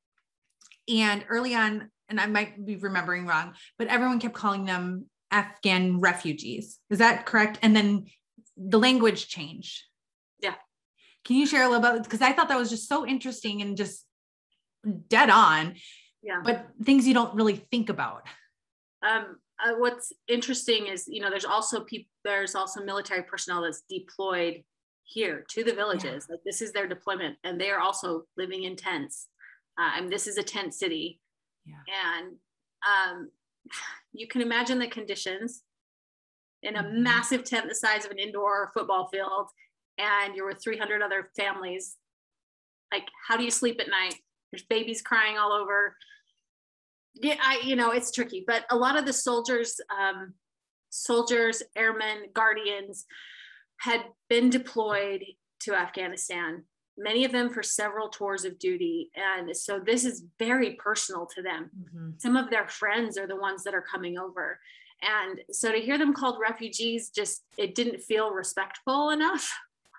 And 0.88 1.25
early 1.29 1.55
on, 1.55 1.90
and 2.09 2.21
I 2.21 2.27
might 2.27 2.64
be 2.64 2.77
remembering 2.77 3.27
wrong, 3.27 3.55
but 3.79 3.88
everyone 3.88 4.21
kept 4.21 4.35
calling 4.35 4.64
them 4.64 5.07
Afghan 5.33 5.99
refugees. 5.99 6.79
Is 6.90 6.99
that 6.99 7.27
correct? 7.27 7.59
And 7.62 7.75
then 7.75 8.07
the 8.57 8.79
language 8.79 9.29
changed. 9.29 9.83
Yeah. 10.40 10.55
Can 11.25 11.37
you 11.37 11.47
share 11.47 11.64
a 11.64 11.69
little 11.69 11.92
bit? 11.92 12.05
Because 12.05 12.23
I 12.23 12.33
thought 12.33 12.49
that 12.49 12.59
was 12.59 12.71
just 12.71 12.88
so 12.88 13.05
interesting 13.05 13.61
and 13.62 13.77
just 13.77 14.05
dead 15.09 15.31
on. 15.31 15.75
Yeah. 16.23 16.40
But 16.45 16.66
things 16.85 17.07
you 17.09 17.14
don't 17.14 17.35
really 17.35 17.57
think 17.57 17.88
about. 17.88 18.23
Um, 19.03 19.37
uh, 19.64 19.73
what's 19.79 20.12
interesting 20.29 20.87
is 20.87 21.07
you 21.09 21.21
know 21.21 21.31
there's 21.31 21.45
also 21.45 21.81
people 21.81 22.11
there's 22.25 22.55
also 22.55 22.83
military 22.83 23.23
personnel 23.23 23.62
that's 23.62 23.83
deployed 23.88 24.62
here 25.05 25.45
to 25.49 25.62
the 25.62 25.73
villages 25.73 26.27
yeah. 26.29 26.35
like 26.35 26.40
this 26.45 26.61
is 26.61 26.73
their 26.73 26.88
deployment 26.88 27.37
and 27.45 27.61
they 27.61 27.71
are 27.71 27.81
also 27.81 28.25
living 28.37 28.64
in 28.64 28.77
tents 28.77 29.29
uh, 29.79 29.90
and 29.97 30.11
this 30.11 30.27
is 30.27 30.37
a 30.37 30.42
tent 30.42 30.75
city 30.75 31.21
yeah. 31.64 32.19
and 32.19 32.35
um, 32.87 33.31
you 34.12 34.27
can 34.27 34.42
imagine 34.42 34.79
the 34.79 34.88
conditions 34.88 35.62
in 36.62 36.77
a 36.77 36.83
mm-hmm. 36.83 37.03
massive 37.03 37.45
tent 37.45 37.69
the 37.69 37.75
size 37.75 38.05
of 38.05 38.11
an 38.11 38.19
indoor 38.19 38.71
football 38.75 39.09
field 39.09 39.49
and 39.99 40.35
you're 40.35 40.47
with 40.47 40.62
300 40.62 41.03
other 41.03 41.31
families 41.37 41.97
like 42.92 43.09
how 43.29 43.37
do 43.37 43.45
you 43.45 43.51
sleep 43.51 43.81
at 43.81 43.88
night 43.88 44.16
there's 44.51 44.64
babies 44.64 45.03
crying 45.03 45.38
all 45.38 45.53
over 45.53 45.95
yeah, 47.22 47.37
I, 47.42 47.61
you 47.64 47.76
know, 47.76 47.90
it's 47.90 48.11
tricky, 48.11 48.44
but 48.46 48.64
a 48.70 48.76
lot 48.76 48.98
of 48.98 49.07
the 49.07 49.12
soldiers, 49.12 49.81
um, 49.90 50.35
soldiers, 50.90 51.62
airmen, 51.76 52.26
guardians 52.35 53.07
had 53.79 54.02
been 54.29 54.50
deployed 54.50 55.24
to 55.61 55.74
Afghanistan, 55.74 56.64
many 56.96 57.24
of 57.24 57.33
them 57.33 57.50
for 57.50 57.62
several 57.62 58.09
tours 58.09 58.44
of 58.44 58.59
duty. 58.59 59.11
And 59.14 59.55
so 59.57 59.79
this 59.79 60.05
is 60.05 60.24
very 60.38 60.74
personal 60.74 61.26
to 61.35 61.42
them. 61.42 61.70
Mm-hmm. 61.79 62.11
Some 62.18 62.37
of 62.37 62.50
their 62.50 62.68
friends 62.68 63.18
are 63.18 63.26
the 63.26 63.37
ones 63.37 63.64
that 63.64 63.74
are 63.74 63.83
coming 63.83 64.18
over. 64.18 64.59
And 65.02 65.40
so 65.50 65.72
to 65.72 65.79
hear 65.79 65.98
them 65.98 66.14
called 66.14 66.38
refugees, 66.40 67.11
just, 67.11 67.44
it 67.59 67.74
didn't 67.74 68.00
feel 68.00 68.31
respectful 68.31 69.11
enough, 69.11 69.52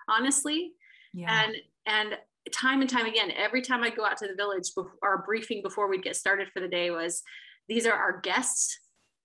honestly. 0.08 0.72
Yeah. 1.14 1.44
And, 1.44 1.56
and 1.86 2.18
time 2.50 2.80
and 2.80 2.90
time 2.90 3.06
again, 3.06 3.30
every 3.36 3.62
time 3.62 3.82
I 3.82 3.90
go 3.90 4.04
out 4.04 4.16
to 4.18 4.26
the 4.26 4.34
village, 4.34 4.70
our 5.02 5.22
briefing 5.24 5.62
before 5.62 5.88
we'd 5.88 6.02
get 6.02 6.16
started 6.16 6.48
for 6.52 6.60
the 6.60 6.68
day 6.68 6.90
was 6.90 7.22
these 7.68 7.86
are 7.86 7.94
our 7.94 8.20
guests, 8.20 8.78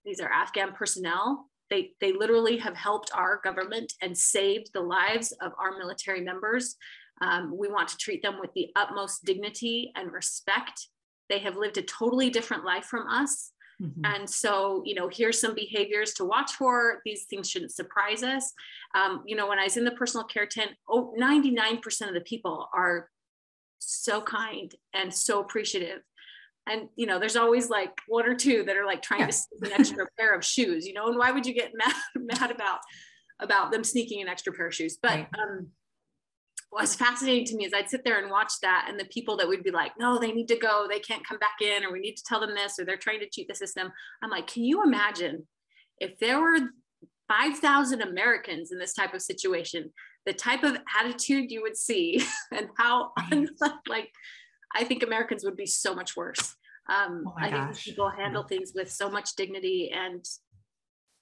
these 0.05 0.19
are 0.19 0.31
Afghan 0.31 0.73
personnel. 0.73 1.49
They, 1.69 1.91
they 2.01 2.11
literally 2.11 2.57
have 2.57 2.75
helped 2.75 3.11
our 3.15 3.39
government 3.43 3.93
and 4.01 4.17
saved 4.17 4.71
the 4.73 4.81
lives 4.81 5.31
of 5.41 5.53
our 5.57 5.77
military 5.77 6.21
members. 6.21 6.75
Um, 7.21 7.57
we 7.57 7.69
want 7.69 7.87
to 7.89 7.97
treat 7.97 8.21
them 8.21 8.39
with 8.39 8.53
the 8.53 8.69
utmost 8.75 9.23
dignity 9.23 9.91
and 9.95 10.11
respect. 10.11 10.87
They 11.29 11.39
have 11.39 11.55
lived 11.55 11.77
a 11.77 11.81
totally 11.81 12.29
different 12.29 12.65
life 12.65 12.85
from 12.85 13.07
us. 13.07 13.51
Mm-hmm. 13.81 14.05
And 14.05 14.29
so, 14.29 14.83
you 14.85 14.95
know, 14.95 15.09
here's 15.11 15.39
some 15.39 15.55
behaviors 15.55 16.13
to 16.13 16.25
watch 16.25 16.51
for. 16.53 17.01
These 17.05 17.25
things 17.25 17.49
shouldn't 17.49 17.73
surprise 17.73 18.23
us. 18.23 18.53
Um, 18.95 19.23
you 19.25 19.35
know, 19.35 19.47
when 19.47 19.59
I 19.59 19.63
was 19.63 19.77
in 19.77 19.85
the 19.85 19.91
personal 19.91 20.25
care 20.25 20.45
tent, 20.45 20.71
oh, 20.87 21.13
99% 21.19 22.07
of 22.07 22.13
the 22.13 22.21
people 22.21 22.69
are 22.73 23.09
so 23.85 24.21
kind 24.21 24.73
and 24.93 25.13
so 25.13 25.39
appreciative 25.39 25.99
and 26.67 26.87
you 26.95 27.05
know 27.05 27.19
there's 27.19 27.35
always 27.35 27.69
like 27.69 27.91
one 28.07 28.25
or 28.25 28.35
two 28.35 28.63
that 28.63 28.77
are 28.77 28.85
like 28.85 29.01
trying 29.01 29.21
yeah. 29.21 29.27
to 29.27 29.33
sneak 29.33 29.65
an 29.65 29.79
extra 29.79 30.05
pair 30.19 30.35
of 30.35 30.43
shoes 30.43 30.87
you 30.87 30.93
know 30.93 31.07
and 31.07 31.17
why 31.17 31.31
would 31.31 31.45
you 31.45 31.53
get 31.53 31.71
mad 31.75 31.93
mad 32.15 32.51
about 32.51 32.79
about 33.39 33.71
them 33.71 33.83
sneaking 33.83 34.21
an 34.21 34.27
extra 34.27 34.53
pair 34.53 34.67
of 34.67 34.73
shoes 34.73 34.97
but 35.01 35.11
right. 35.11 35.27
um 35.37 35.67
what's 36.69 36.95
fascinating 36.95 37.45
to 37.45 37.55
me 37.55 37.65
is 37.65 37.73
I'd 37.73 37.89
sit 37.89 38.03
there 38.03 38.19
and 38.19 38.31
watch 38.31 38.53
that 38.63 38.87
and 38.89 38.99
the 38.99 39.05
people 39.05 39.37
that 39.37 39.47
would 39.47 39.63
be 39.63 39.69
like 39.69 39.91
no 39.99 40.17
they 40.17 40.31
need 40.31 40.47
to 40.47 40.57
go 40.57 40.87
they 40.89 40.99
can't 40.99 41.27
come 41.27 41.37
back 41.37 41.61
in 41.61 41.83
or 41.83 41.91
we 41.91 41.99
need 41.99 42.15
to 42.15 42.23
tell 42.23 42.39
them 42.39 42.55
this 42.55 42.79
or 42.79 42.85
they're 42.85 42.97
trying 42.97 43.19
to 43.19 43.29
cheat 43.29 43.47
the 43.47 43.53
system 43.53 43.91
I'm 44.23 44.31
like 44.31 44.47
can 44.47 44.63
you 44.63 44.81
imagine 44.83 45.47
if 45.99 46.17
there 46.17 46.41
were 46.41 46.57
5,000 47.27 48.01
Americans 48.01 48.71
in 48.71 48.79
this 48.79 48.93
type 48.93 49.13
of 49.13 49.21
situation, 49.21 49.91
the 50.25 50.33
type 50.33 50.63
of 50.63 50.77
attitude 50.99 51.51
you 51.51 51.61
would 51.61 51.77
see 51.77 52.23
and 52.51 52.69
how, 52.77 53.11
like, 53.87 54.09
I 54.75 54.83
think 54.83 55.03
Americans 55.03 55.43
would 55.43 55.57
be 55.57 55.65
so 55.65 55.93
much 55.93 56.15
worse. 56.15 56.55
Um, 56.89 57.23
oh 57.27 57.33
I 57.37 57.49
think 57.49 57.77
people 57.79 58.09
handle 58.09 58.43
things 58.43 58.73
with 58.75 58.91
so 58.91 59.09
much 59.09 59.35
dignity 59.35 59.91
and 59.93 60.25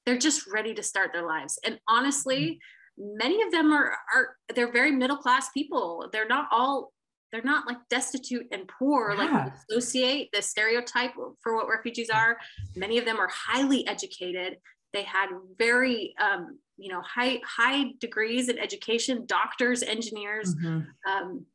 they're 0.05 0.17
just 0.17 0.47
ready 0.51 0.73
to 0.73 0.83
start 0.83 1.11
their 1.13 1.25
lives. 1.25 1.59
And 1.63 1.79
honestly, 1.87 2.59
mm-hmm. 2.99 3.17
many 3.17 3.43
of 3.43 3.51
them 3.51 3.71
are, 3.71 3.95
are 4.13 4.35
they're 4.55 4.71
very 4.71 4.91
middle 4.91 5.17
class 5.17 5.49
people. 5.49 6.09
They're 6.11 6.27
not 6.27 6.47
all 6.51 6.93
they're 7.31 7.41
not 7.43 7.65
like 7.65 7.77
destitute 7.89 8.45
and 8.51 8.67
poor 8.67 9.13
yeah. 9.13 9.17
like 9.17 9.53
associate 9.69 10.29
the 10.33 10.41
stereotype 10.41 11.13
for 11.41 11.55
what 11.55 11.69
refugees 11.69 12.09
are 12.09 12.37
many 12.75 12.97
of 12.97 13.05
them 13.05 13.17
are 13.21 13.29
highly 13.31 13.87
educated 13.87 14.57
they 14.93 15.03
had 15.03 15.27
very 15.57 16.13
um, 16.19 16.59
you 16.81 16.91
know 16.91 17.01
high 17.01 17.39
high 17.45 17.91
degrees 17.99 18.49
in 18.49 18.57
education 18.57 19.25
doctors 19.25 19.83
engineers. 19.83 20.55
Mm-hmm. 20.55 20.81
um, 21.11 21.45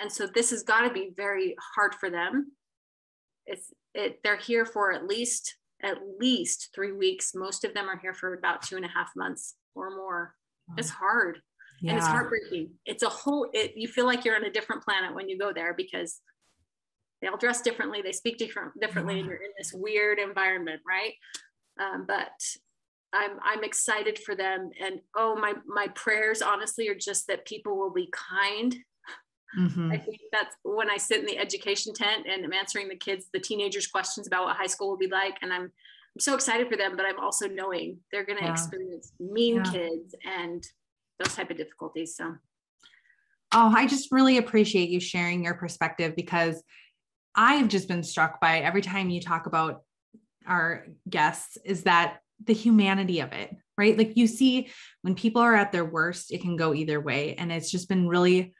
and 0.00 0.10
so 0.10 0.26
this 0.26 0.50
has 0.50 0.62
got 0.62 0.82
to 0.82 0.92
be 0.92 1.10
very 1.16 1.56
hard 1.74 1.94
for 1.94 2.08
them. 2.08 2.52
It's 3.46 3.72
it 3.94 4.20
they're 4.22 4.36
here 4.36 4.64
for 4.64 4.92
at 4.92 5.06
least 5.06 5.56
at 5.82 5.98
least 6.18 6.70
three 6.74 6.92
weeks. 6.92 7.34
Most 7.34 7.64
of 7.64 7.74
them 7.74 7.88
are 7.88 7.98
here 7.98 8.14
for 8.14 8.34
about 8.34 8.62
two 8.62 8.76
and 8.76 8.84
a 8.84 8.88
half 8.88 9.10
months 9.16 9.54
or 9.74 9.94
more. 9.96 10.34
It's 10.76 10.90
hard 10.90 11.40
yeah. 11.80 11.90
and 11.90 11.98
it's 11.98 12.06
heartbreaking. 12.06 12.70
It's 12.84 13.02
a 13.02 13.08
whole 13.08 13.48
it, 13.52 13.72
you 13.76 13.88
feel 13.88 14.06
like 14.06 14.24
you're 14.24 14.36
on 14.36 14.44
a 14.44 14.50
different 14.50 14.82
planet 14.82 15.14
when 15.14 15.28
you 15.28 15.38
go 15.38 15.52
there 15.52 15.74
because 15.74 16.20
they 17.20 17.28
all 17.28 17.36
dress 17.36 17.62
differently 17.62 18.02
they 18.02 18.12
speak 18.12 18.38
different 18.38 18.78
differently 18.80 19.14
yeah. 19.14 19.20
and 19.20 19.28
you're 19.28 19.38
in 19.38 19.50
this 19.56 19.72
weird 19.72 20.18
environment 20.18 20.80
right? 20.86 21.14
Um, 21.80 22.04
but 22.06 22.32
I'm 23.12 23.38
I'm 23.42 23.64
excited 23.64 24.18
for 24.18 24.34
them 24.34 24.70
and 24.80 25.00
oh 25.16 25.36
my 25.36 25.54
my 25.66 25.88
prayers 25.88 26.42
honestly 26.42 26.88
are 26.88 26.94
just 26.94 27.26
that 27.28 27.46
people 27.46 27.76
will 27.78 27.92
be 27.92 28.10
kind. 28.12 28.76
Mm-hmm. 29.58 29.92
I 29.92 29.96
think 29.96 30.18
that's 30.30 30.54
when 30.62 30.90
I 30.90 30.98
sit 30.98 31.20
in 31.20 31.26
the 31.26 31.38
education 31.38 31.94
tent 31.94 32.26
and 32.30 32.44
I'm 32.44 32.52
answering 32.52 32.88
the 32.88 32.96
kids 32.96 33.26
the 33.32 33.40
teenagers 33.40 33.86
questions 33.86 34.26
about 34.26 34.44
what 34.44 34.56
high 34.56 34.66
school 34.66 34.90
will 34.90 34.98
be 34.98 35.08
like 35.08 35.36
and 35.40 35.52
I'm 35.52 35.62
I'm 35.62 36.20
so 36.20 36.34
excited 36.34 36.68
for 36.68 36.76
them 36.76 36.96
but 36.96 37.06
I'm 37.06 37.18
also 37.18 37.48
knowing 37.48 37.98
they're 38.12 38.26
going 38.26 38.38
to 38.38 38.44
yeah. 38.44 38.52
experience 38.52 39.12
mean 39.18 39.56
yeah. 39.56 39.72
kids 39.72 40.14
and 40.26 40.66
those 41.18 41.34
type 41.34 41.50
of 41.50 41.56
difficulties 41.56 42.14
so 42.14 42.34
Oh, 43.52 43.72
I 43.74 43.86
just 43.86 44.12
really 44.12 44.36
appreciate 44.36 44.90
you 44.90 45.00
sharing 45.00 45.42
your 45.42 45.54
perspective 45.54 46.14
because 46.14 46.62
I've 47.34 47.68
just 47.68 47.88
been 47.88 48.02
struck 48.02 48.40
by 48.40 48.58
every 48.58 48.82
time 48.82 49.08
you 49.10 49.20
talk 49.20 49.46
about 49.46 49.82
our 50.46 50.86
guests 51.08 51.56
is 51.64 51.84
that 51.84 52.20
the 52.44 52.54
humanity 52.54 53.20
of 53.20 53.32
it, 53.32 53.54
right? 53.76 53.96
Like 53.96 54.16
you 54.16 54.26
see 54.26 54.70
when 55.02 55.14
people 55.14 55.42
are 55.42 55.54
at 55.54 55.72
their 55.72 55.84
worst, 55.84 56.32
it 56.32 56.40
can 56.40 56.56
go 56.56 56.74
either 56.74 57.00
way. 57.00 57.34
And 57.34 57.50
it's 57.50 57.70
just 57.70 57.88
been 57.88 58.08
really, 58.08 58.54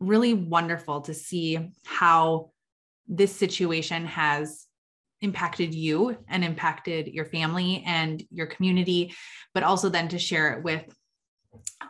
really 0.00 0.34
wonderful 0.34 1.02
to 1.02 1.14
see 1.14 1.70
how 1.84 2.50
this 3.06 3.34
situation 3.34 4.06
has 4.06 4.66
impacted 5.20 5.74
you 5.74 6.16
and 6.28 6.44
impacted 6.44 7.06
your 7.08 7.26
family 7.26 7.84
and 7.86 8.22
your 8.30 8.46
community, 8.46 9.14
but 9.54 9.62
also 9.62 9.88
then 9.88 10.08
to 10.08 10.18
share 10.18 10.52
it 10.54 10.64
with 10.64 10.84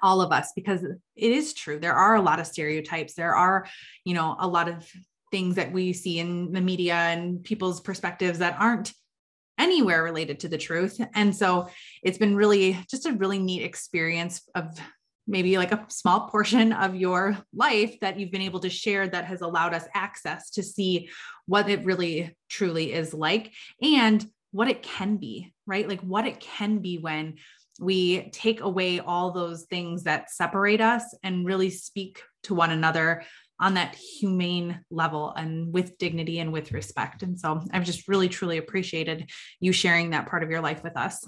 all 0.03 0.21
of 0.21 0.33
us 0.33 0.53
because 0.55 0.83
it 0.83 0.99
is 1.33 1.55
true. 1.55 1.79
There 1.79 1.95
are 1.95 2.17
a 2.17 2.23
lot 2.23 2.41
of 2.41 2.47
stereotypes. 2.47 3.15
There 3.15 3.35
are, 3.35 3.67
you 4.05 4.15
know, 4.15 4.37
a 4.39 4.47
lot 4.47 4.69
of 4.69 4.91
things 5.31 5.55
that 5.55 5.73
we 5.73 5.93
see 5.93 6.19
in 6.19 6.53
the 6.53 6.61
media 6.61 6.95
and 6.95 7.43
people's 7.43 7.81
perspectives 7.81 8.41
that 8.41 8.57
aren't 8.59 8.93
anywhere 9.59 10.03
related 10.03 10.41
to 10.41 10.49
the 10.49 10.59
truth. 10.59 11.01
And 11.15 11.35
so 11.35 11.69
it's 12.03 12.19
been 12.19 12.37
really 12.37 12.79
just 12.91 13.07
a 13.07 13.13
really 13.13 13.39
neat 13.39 13.63
experience 13.63 14.43
of 14.55 14.79
maybe 15.27 15.57
like 15.57 15.73
a 15.73 15.87
small 15.89 16.29
portion 16.29 16.73
of 16.73 16.95
your 16.95 17.39
life 17.55 17.99
that 18.01 18.19
you've 18.19 18.33
been 18.33 18.43
able 18.43 18.61
to 18.61 18.71
share 18.71 19.07
that 19.07 19.25
has 19.25 19.41
allowed 19.41 19.75
us 19.75 19.87
access 19.95 20.51
to 20.51 20.63
see 20.63 21.09
what 21.47 21.69
it 21.69 21.85
really 21.85 22.37
truly 22.49 22.93
is 22.93 23.15
like 23.15 23.53
and 23.81 24.27
what 24.51 24.69
it 24.69 24.83
can 24.83 25.17
be, 25.17 25.53
right? 25.67 25.89
Like 25.89 26.01
what 26.01 26.27
it 26.27 26.41
can 26.41 26.79
be 26.79 26.99
when 26.99 27.37
we 27.81 28.29
take 28.31 28.61
away 28.61 29.01
all 29.01 29.31
those 29.31 29.65
things 29.65 30.05
that 30.05 30.31
separate 30.31 30.81
us 30.81 31.15
and 31.23 31.47
really 31.47 31.71
speak 31.71 32.23
to 32.45 32.55
one 32.55 32.71
another 32.71 33.25
on 33.63 33.75
that 33.75 33.95
humane 33.95 34.81
level 34.91 35.33
and 35.37 35.73
with 35.73 35.97
dignity 35.97 36.41
and 36.41 36.53
with 36.53 36.73
respect. 36.73 37.23
And 37.23 37.39
so 37.39 37.63
I've 37.73 37.85
just 37.85 38.09
really 38.09 38.29
truly 38.29 38.59
appreciated 38.59 39.31
you 39.61 39.73
sharing 39.73 40.11
that 40.11 40.27
part 40.27 40.43
of 40.43 40.51
your 40.51 40.61
life 40.61 40.83
with 40.83 40.97
us. 40.97 41.25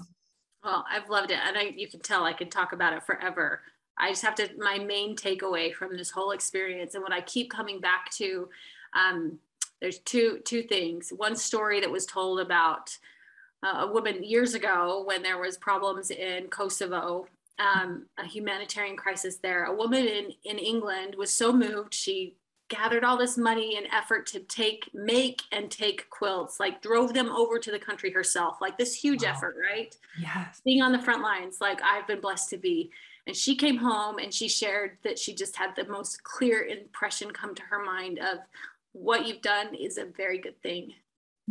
Well, 0.61 0.83
I've 0.91 1.09
loved 1.09 1.31
it. 1.31 1.39
And 1.41 1.57
I, 1.57 1.71
you 1.75 1.87
can 1.87 2.01
tell 2.01 2.25
I 2.25 2.33
can 2.33 2.49
talk 2.49 2.73
about 2.73 2.91
it 2.91 3.03
forever. 3.03 3.61
I 3.97 4.09
just 4.09 4.23
have 4.23 4.35
to, 4.35 4.49
my 4.57 4.77
main 4.77 5.15
takeaway 5.15 5.73
from 5.73 5.95
this 5.95 6.11
whole 6.11 6.31
experience 6.31 6.93
and 6.93 7.01
what 7.01 7.13
I 7.13 7.21
keep 7.21 7.49
coming 7.49 7.79
back 7.79 8.11
to, 8.15 8.49
um, 8.93 9.39
there's 9.79 9.99
two, 9.99 10.39
two 10.43 10.63
things. 10.63 11.13
One 11.15 11.37
story 11.37 11.79
that 11.79 11.89
was 11.89 12.05
told 12.05 12.41
about 12.41 12.97
uh, 13.63 13.85
a 13.87 13.91
woman 13.91 14.25
years 14.25 14.55
ago 14.55 15.03
when 15.07 15.23
there 15.23 15.39
was 15.39 15.57
problems 15.57 16.11
in 16.11 16.47
Kosovo 16.47 17.27
um, 17.59 18.05
a 18.17 18.25
humanitarian 18.25 18.97
crisis 18.97 19.37
there. 19.37 19.65
A 19.65 19.75
woman 19.75 20.05
in, 20.05 20.31
in 20.43 20.57
England 20.57 21.15
was 21.17 21.31
so 21.31 21.53
moved, 21.53 21.93
she 21.93 22.35
gathered 22.67 23.03
all 23.03 23.17
this 23.17 23.37
money 23.37 23.77
and 23.77 23.87
effort 23.93 24.25
to 24.25 24.39
take, 24.39 24.89
make 24.93 25.43
and 25.51 25.69
take 25.69 26.09
quilts, 26.09 26.59
like 26.59 26.81
drove 26.81 27.13
them 27.13 27.29
over 27.29 27.59
to 27.59 27.71
the 27.71 27.79
country 27.79 28.11
herself, 28.11 28.57
like 28.59 28.77
this 28.77 28.95
huge 28.95 29.23
wow. 29.23 29.29
effort, 29.29 29.55
right? 29.61 29.95
Yes. 30.19 30.61
Being 30.65 30.81
on 30.81 30.91
the 30.91 31.01
front 31.01 31.21
lines, 31.21 31.57
like 31.61 31.79
I've 31.83 32.07
been 32.07 32.21
blessed 32.21 32.49
to 32.51 32.57
be. 32.57 32.91
And 33.27 33.35
she 33.35 33.55
came 33.55 33.77
home 33.77 34.17
and 34.19 34.33
she 34.33 34.47
shared 34.47 34.97
that 35.03 35.17
she 35.17 35.33
just 35.33 35.55
had 35.55 35.75
the 35.75 35.85
most 35.85 36.23
clear 36.23 36.65
impression 36.65 37.31
come 37.31 37.55
to 37.55 37.63
her 37.63 37.83
mind 37.83 38.19
of 38.19 38.39
what 38.93 39.27
you've 39.27 39.41
done 39.41 39.75
is 39.75 39.97
a 39.97 40.05
very 40.05 40.37
good 40.37 40.59
thing. 40.61 40.93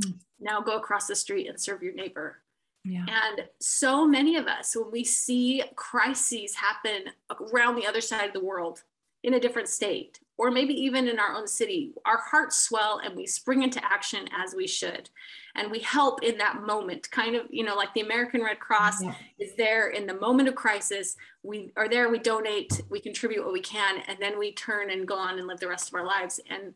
Mm. 0.01 0.15
Now 0.41 0.61
go 0.61 0.77
across 0.77 1.07
the 1.07 1.17
street 1.17 1.49
and 1.49 1.61
serve 1.61 1.83
your 1.83 1.95
neighbor. 1.95 2.39
Yeah. 2.85 3.07
And 3.09 3.49
so 3.61 4.07
many 4.07 4.37
of 4.37 4.47
us, 4.47 4.77
when 4.77 4.91
we 4.91 5.05
see 5.05 5.63
crises 5.75 6.55
happen 6.55 7.05
around 7.53 7.77
the 7.77 7.87
other 7.87 8.03
side 8.03 8.29
of 8.29 8.35
the 8.35 8.45
world 8.45 8.83
in 9.23 9.35
a 9.35 9.41
different 9.41 9.69
state, 9.69 10.21
or 10.37 10.51
maybe 10.51 10.75
even 10.75 11.09
in 11.09 11.19
our 11.19 11.35
own 11.35 11.47
city, 11.47 11.95
our 12.05 12.19
hearts 12.19 12.59
swell 12.59 13.01
and 13.03 13.17
we 13.17 13.27
spring 13.27 13.63
into 13.63 13.83
action 13.83 14.29
as 14.37 14.55
we 14.55 14.67
should. 14.67 15.09
And 15.55 15.71
we 15.71 15.79
help 15.79 16.23
in 16.23 16.37
that 16.39 16.63
moment, 16.63 17.11
kind 17.11 17.37
of, 17.37 17.47
you 17.49 17.65
know, 17.65 17.75
like 17.75 17.95
the 17.95 18.03
American 18.03 18.43
Red 18.43 18.59
Cross 18.59 19.03
yeah. 19.03 19.15
is 19.39 19.55
there 19.57 19.89
in 19.89 20.07
the 20.07 20.15
moment 20.15 20.49
of 20.49 20.55
crisis. 20.55 21.17
We 21.43 21.73
are 21.77 21.89
there, 21.89 22.11
we 22.11 22.19
donate, 22.19 22.83
we 22.91 23.01
contribute 23.01 23.45
what 23.45 23.53
we 23.53 23.61
can, 23.61 24.03
and 24.09 24.19
then 24.21 24.39
we 24.39 24.53
turn 24.53 24.91
and 24.91 25.09
go 25.09 25.17
on 25.17 25.39
and 25.39 25.47
live 25.47 25.61
the 25.61 25.69
rest 25.69 25.89
of 25.89 25.95
our 25.95 26.05
lives. 26.05 26.39
And 26.51 26.75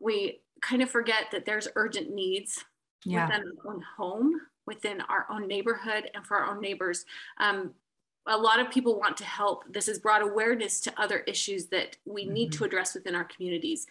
we 0.00 0.40
kind 0.62 0.80
of 0.80 0.88
forget 0.88 1.24
that 1.32 1.44
there's 1.44 1.68
urgent 1.74 2.14
needs 2.14 2.64
yeah. 3.04 3.26
within 3.26 3.42
our 3.42 3.72
own 3.74 3.82
home 3.98 4.40
within 4.66 5.00
our 5.02 5.26
own 5.30 5.46
neighborhood 5.46 6.10
and 6.14 6.26
for 6.26 6.36
our 6.36 6.50
own 6.50 6.60
neighbors. 6.60 7.04
Um, 7.38 7.72
a 8.26 8.36
lot 8.36 8.58
of 8.58 8.70
people 8.70 8.98
want 8.98 9.16
to 9.18 9.24
help. 9.24 9.64
This 9.72 9.86
has 9.86 9.98
brought 9.98 10.22
awareness 10.22 10.80
to 10.80 11.00
other 11.00 11.20
issues 11.20 11.66
that 11.66 11.96
we 12.04 12.24
mm-hmm. 12.24 12.34
need 12.34 12.52
to 12.52 12.64
address 12.64 12.94
within 12.94 13.14
our 13.14 13.24
communities. 13.24 13.86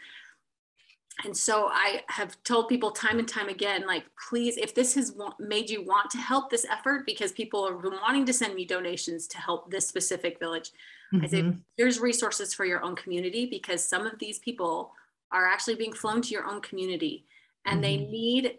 And 1.23 1.35
so 1.35 1.69
I 1.71 2.01
have 2.07 2.35
told 2.43 2.67
people 2.67 2.91
time 2.91 3.19
and 3.19 3.27
time 3.27 3.47
again, 3.47 3.87
like, 3.87 4.03
please, 4.29 4.57
if 4.57 4.75
this 4.75 4.95
has 4.95 5.15
made 5.39 5.69
you 5.69 5.81
want 5.81 6.11
to 6.11 6.17
help 6.17 6.49
this 6.49 6.65
effort, 6.69 7.05
because 7.05 7.31
people 7.31 7.71
have 7.71 7.81
been 7.81 7.99
wanting 8.01 8.25
to 8.25 8.33
send 8.33 8.53
me 8.53 8.65
donations 8.65 9.25
to 9.27 9.37
help 9.37 9.71
this 9.71 9.87
specific 9.87 10.39
village, 10.39 10.71
mm-hmm. 11.13 11.23
I 11.23 11.27
say, 11.29 11.41
mm-hmm. 11.41 11.59
here's 11.77 12.01
resources 12.01 12.53
for 12.53 12.65
your 12.65 12.83
own 12.83 12.97
community, 12.97 13.45
because 13.45 13.81
some 13.81 14.05
of 14.05 14.19
these 14.19 14.39
people 14.39 14.91
are 15.31 15.47
actually 15.47 15.75
being 15.75 15.93
flown 15.93 16.21
to 16.21 16.29
your 16.31 16.45
own 16.45 16.61
community 16.61 17.25
and 17.65 17.81
mm-hmm. 17.81 17.81
they 17.81 17.97
need 18.11 18.57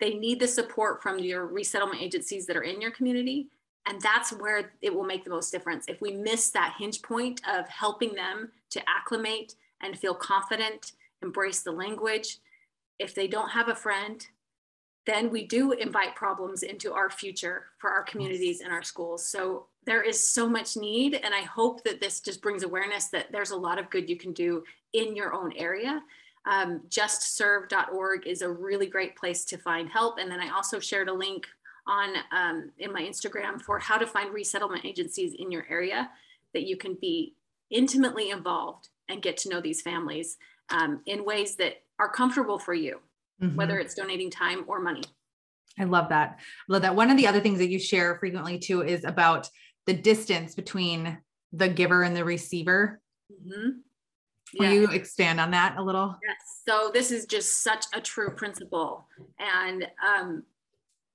they 0.00 0.14
need 0.14 0.40
the 0.40 0.48
support 0.48 1.02
from 1.02 1.18
your 1.18 1.46
resettlement 1.46 2.02
agencies 2.02 2.46
that 2.46 2.56
are 2.56 2.62
in 2.62 2.80
your 2.80 2.90
community. 2.90 3.48
And 3.86 4.00
that's 4.00 4.32
where 4.32 4.72
it 4.82 4.94
will 4.94 5.04
make 5.04 5.24
the 5.24 5.30
most 5.30 5.50
difference. 5.50 5.86
If 5.88 6.00
we 6.00 6.12
miss 6.12 6.50
that 6.50 6.74
hinge 6.78 7.02
point 7.02 7.40
of 7.48 7.68
helping 7.68 8.14
them 8.14 8.50
to 8.70 8.82
acclimate 8.88 9.54
and 9.80 9.98
feel 9.98 10.14
confident, 10.14 10.92
embrace 11.22 11.62
the 11.62 11.72
language, 11.72 12.38
if 12.98 13.14
they 13.14 13.28
don't 13.28 13.50
have 13.50 13.68
a 13.68 13.74
friend, 13.74 14.26
then 15.06 15.30
we 15.30 15.46
do 15.46 15.70
invite 15.72 16.16
problems 16.16 16.64
into 16.64 16.92
our 16.92 17.08
future 17.08 17.66
for 17.78 17.90
our 17.90 18.02
communities 18.02 18.60
and 18.60 18.72
our 18.72 18.82
schools. 18.82 19.24
So 19.24 19.66
there 19.84 20.02
is 20.02 20.28
so 20.28 20.48
much 20.48 20.76
need. 20.76 21.14
And 21.14 21.32
I 21.32 21.42
hope 21.42 21.84
that 21.84 22.00
this 22.00 22.20
just 22.20 22.42
brings 22.42 22.64
awareness 22.64 23.06
that 23.08 23.30
there's 23.30 23.52
a 23.52 23.56
lot 23.56 23.78
of 23.78 23.88
good 23.88 24.10
you 24.10 24.16
can 24.16 24.32
do 24.32 24.64
in 24.94 25.14
your 25.14 25.32
own 25.32 25.52
area 25.56 26.02
um, 26.46 26.82
justserve.org 26.88 28.26
is 28.26 28.42
a 28.42 28.48
really 28.48 28.86
great 28.86 29.16
place 29.16 29.44
to 29.46 29.58
find 29.58 29.88
help. 29.88 30.18
And 30.18 30.30
then 30.30 30.40
I 30.40 30.50
also 30.50 30.78
shared 30.78 31.08
a 31.08 31.12
link 31.12 31.46
on 31.86 32.14
um, 32.32 32.70
in 32.78 32.92
my 32.92 33.02
Instagram 33.02 33.60
for 33.60 33.78
how 33.78 33.96
to 33.96 34.06
find 34.06 34.32
resettlement 34.32 34.84
agencies 34.84 35.34
in 35.38 35.50
your 35.50 35.66
area 35.68 36.10
that 36.54 36.66
you 36.66 36.76
can 36.76 36.96
be 37.00 37.34
intimately 37.70 38.30
involved 38.30 38.88
and 39.08 39.22
get 39.22 39.36
to 39.38 39.48
know 39.48 39.60
these 39.60 39.82
families 39.82 40.36
um, 40.70 41.00
in 41.06 41.24
ways 41.24 41.56
that 41.56 41.82
are 41.98 42.08
comfortable 42.08 42.58
for 42.58 42.74
you, 42.74 43.00
mm-hmm. 43.42 43.56
whether 43.56 43.78
it's 43.78 43.94
donating 43.94 44.30
time 44.30 44.64
or 44.66 44.80
money. 44.80 45.02
I 45.78 45.84
love 45.84 46.08
that. 46.08 46.38
I 46.38 46.72
love 46.72 46.82
that. 46.82 46.96
One 46.96 47.10
of 47.10 47.16
the 47.16 47.26
other 47.26 47.40
things 47.40 47.58
that 47.58 47.68
you 47.68 47.78
share 47.78 48.16
frequently 48.18 48.58
too 48.58 48.82
is 48.82 49.04
about 49.04 49.48
the 49.86 49.94
distance 49.94 50.54
between 50.54 51.18
the 51.52 51.68
giver 51.68 52.02
and 52.02 52.16
the 52.16 52.24
receiver. 52.24 53.00
Mm-hmm. 53.30 53.70
Will 54.58 54.72
you 54.72 54.88
expand 54.90 55.40
on 55.40 55.50
that 55.52 55.76
a 55.76 55.82
little? 55.82 56.16
Yes. 56.26 56.62
So 56.66 56.90
this 56.92 57.10
is 57.10 57.26
just 57.26 57.62
such 57.62 57.86
a 57.92 58.00
true 58.00 58.30
principle, 58.30 59.06
and 59.38 59.86
um, 60.04 60.42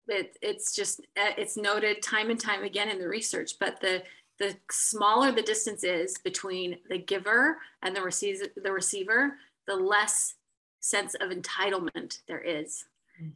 it, 0.08 0.38
it's 0.42 0.76
just 0.76 1.02
uh, 1.18 1.34
it's 1.38 1.58
noted 1.58 2.02
time 2.02 2.30
and 2.30 2.40
time 2.40 2.64
again 2.64 2.90
in 2.90 3.00
the 3.00 3.08
research. 3.08 3.54
But 3.60 3.80
the 3.82 4.04
the 4.40 4.56
smaller 4.72 5.32
the 5.32 5.42
distance 5.42 5.84
is 5.84 6.18
between 6.18 6.78
the 6.90 6.98
giver 6.98 7.58
and 7.84 7.96
the 7.96 8.02
receiver, 8.02 8.46
the 8.56 8.72
receiver, 8.72 9.38
the 9.68 9.76
less 9.76 10.36
sense 10.80 11.14
of 11.16 11.30
entitlement 11.30 12.22
there 12.28 12.42
is 12.42 12.86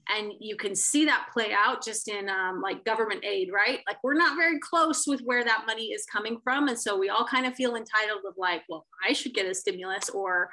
and 0.10 0.34
you 0.40 0.56
can 0.56 0.76
see 0.76 1.06
that 1.06 1.28
play 1.32 1.54
out 1.54 1.84
just 1.84 2.08
in 2.08 2.30
um, 2.30 2.62
like 2.62 2.86
government 2.86 3.24
aid 3.24 3.50
right? 3.54 3.80
Like 3.88 3.98
we're 4.04 4.14
not 4.14 4.38
very 4.38 4.60
close 4.60 5.06
with 5.08 5.22
where 5.22 5.44
that 5.44 5.66
money 5.68 5.88
is 5.88 6.06
coming 6.06 6.38
from. 6.44 6.68
And 6.68 6.80
so 6.80 6.98
we 6.98 7.10
all 7.10 7.26
kind 7.26 7.46
of 7.46 7.56
feel 7.56 7.76
entitled 7.76 8.22
of 8.28 8.34
like 8.38 8.64
well 8.70 8.86
i 9.08 9.14
should 9.14 9.34
get 9.34 9.46
a 9.46 9.54
stimulus 9.54 10.10
or 10.10 10.50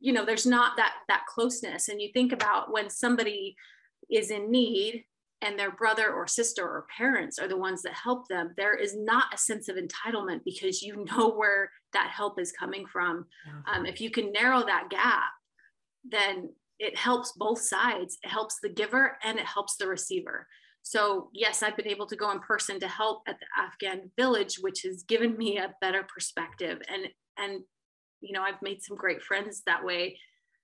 you 0.00 0.12
know 0.12 0.24
there's 0.24 0.46
not 0.46 0.76
that 0.76 0.94
that 1.08 1.24
closeness. 1.26 1.88
And 1.88 2.00
you 2.00 2.10
think 2.12 2.32
about 2.32 2.72
when 2.72 2.90
somebody 2.90 3.56
is 4.10 4.30
in 4.30 4.50
need 4.50 5.04
and 5.42 5.58
their 5.58 5.72
brother 5.72 6.12
or 6.12 6.26
sister 6.26 6.62
or 6.62 6.86
parents 6.96 7.38
are 7.38 7.48
the 7.48 7.56
ones 7.56 7.82
that 7.82 7.92
help 7.92 8.28
them 8.28 8.54
there 8.56 8.74
is 8.74 8.96
not 8.96 9.34
a 9.34 9.38
sense 9.38 9.68
of 9.68 9.76
entitlement 9.76 10.40
because 10.44 10.82
you 10.82 11.04
know 11.10 11.30
where 11.30 11.70
that 11.92 12.10
help 12.10 12.40
is 12.40 12.52
coming 12.52 12.86
from. 12.86 13.26
Um, 13.66 13.86
if 13.86 14.00
you 14.00 14.10
can 14.10 14.32
narrow 14.32 14.60
that 14.60 14.88
gap 14.90 15.30
then 16.04 16.50
it 16.84 16.96
helps 16.96 17.32
both 17.32 17.60
sides. 17.60 18.18
It 18.22 18.28
helps 18.28 18.58
the 18.60 18.68
giver 18.68 19.16
and 19.24 19.38
it 19.38 19.46
helps 19.46 19.76
the 19.76 19.88
receiver. 19.88 20.46
So 20.82 21.30
yes, 21.32 21.62
I've 21.62 21.78
been 21.78 21.88
able 21.88 22.06
to 22.06 22.16
go 22.16 22.30
in 22.30 22.40
person 22.40 22.78
to 22.80 22.88
help 22.88 23.22
at 23.26 23.38
the 23.40 23.46
Afghan 23.58 24.10
village, 24.18 24.56
which 24.60 24.82
has 24.82 25.02
given 25.04 25.36
me 25.38 25.56
a 25.56 25.74
better 25.80 26.02
perspective. 26.02 26.80
And 26.92 27.08
and 27.38 27.62
you 28.20 28.32
know, 28.32 28.42
I've 28.42 28.60
made 28.62 28.82
some 28.82 28.96
great 28.96 29.22
friends 29.22 29.62
that 29.66 29.84
way. 29.84 30.18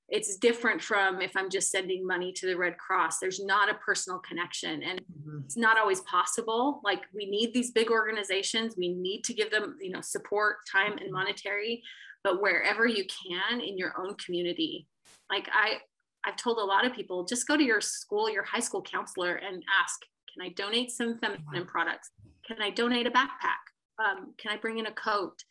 It's 0.09 0.37
different 0.37 0.83
from 0.83 1.23
if 1.23 1.37
I'm 1.37 1.49
just 1.49 1.71
sending 1.71 2.07
money 2.07 2.33
to 2.33 2.47
the 2.47 2.57
Red 2.57 2.77
Cross. 2.77 3.19
There's 3.19 3.43
not 3.43 3.71
a 3.71 3.75
personal 3.75 4.19
connection 4.19 4.83
and 4.83 5.01
mm-hmm. 5.01 5.39
it's 5.45 5.57
not 5.57 5.79
always 5.79 6.01
possible. 6.03 6.81
Like 6.85 7.03
we 7.15 7.25
need 7.25 7.55
these 7.55 7.71
big 7.71 7.91
organizations. 7.91 8.75
We 8.77 8.93
need 8.93 9.23
to 9.25 9.35
give 9.35 9.51
them, 9.51 9.79
you 9.81 9.91
know, 9.91 10.03
support, 10.03 10.57
time 10.71 10.99
and 10.99 11.11
monetary, 11.11 11.83
but 12.25 12.43
wherever 12.43 12.87
you 12.87 13.05
can 13.07 13.61
in 13.61 13.79
your 13.79 13.95
own 13.99 14.17
community. 14.17 14.87
Like 15.31 15.49
I 15.53 15.79
I've 16.25 16.37
told 16.37 16.59
a 16.59 16.65
lot 16.65 16.85
of 16.85 16.93
people 16.93 17.25
just 17.25 17.47
go 17.47 17.57
to 17.57 17.65
your 17.65 17.81
school, 17.81 18.31
your 18.31 18.43
high 18.43 18.61
school 18.61 18.83
counselor 18.83 19.37
and 19.37 19.63
ask, 19.83 20.01
can 20.33 20.47
I 20.47 20.51
donate 20.51 20.91
some 20.91 21.19
feminine 21.19 21.67
products? 21.67 22.11
Can 22.47 22.61
I 22.61 22.71
donate 22.71 23.07
a 23.07 23.11
backpack? 23.11 23.63
Um, 23.99 24.35
can 24.39 24.53
I 24.53 24.57
bring 24.57 24.79
in 24.79 24.87
a 24.87 24.93
coat? 24.93 25.43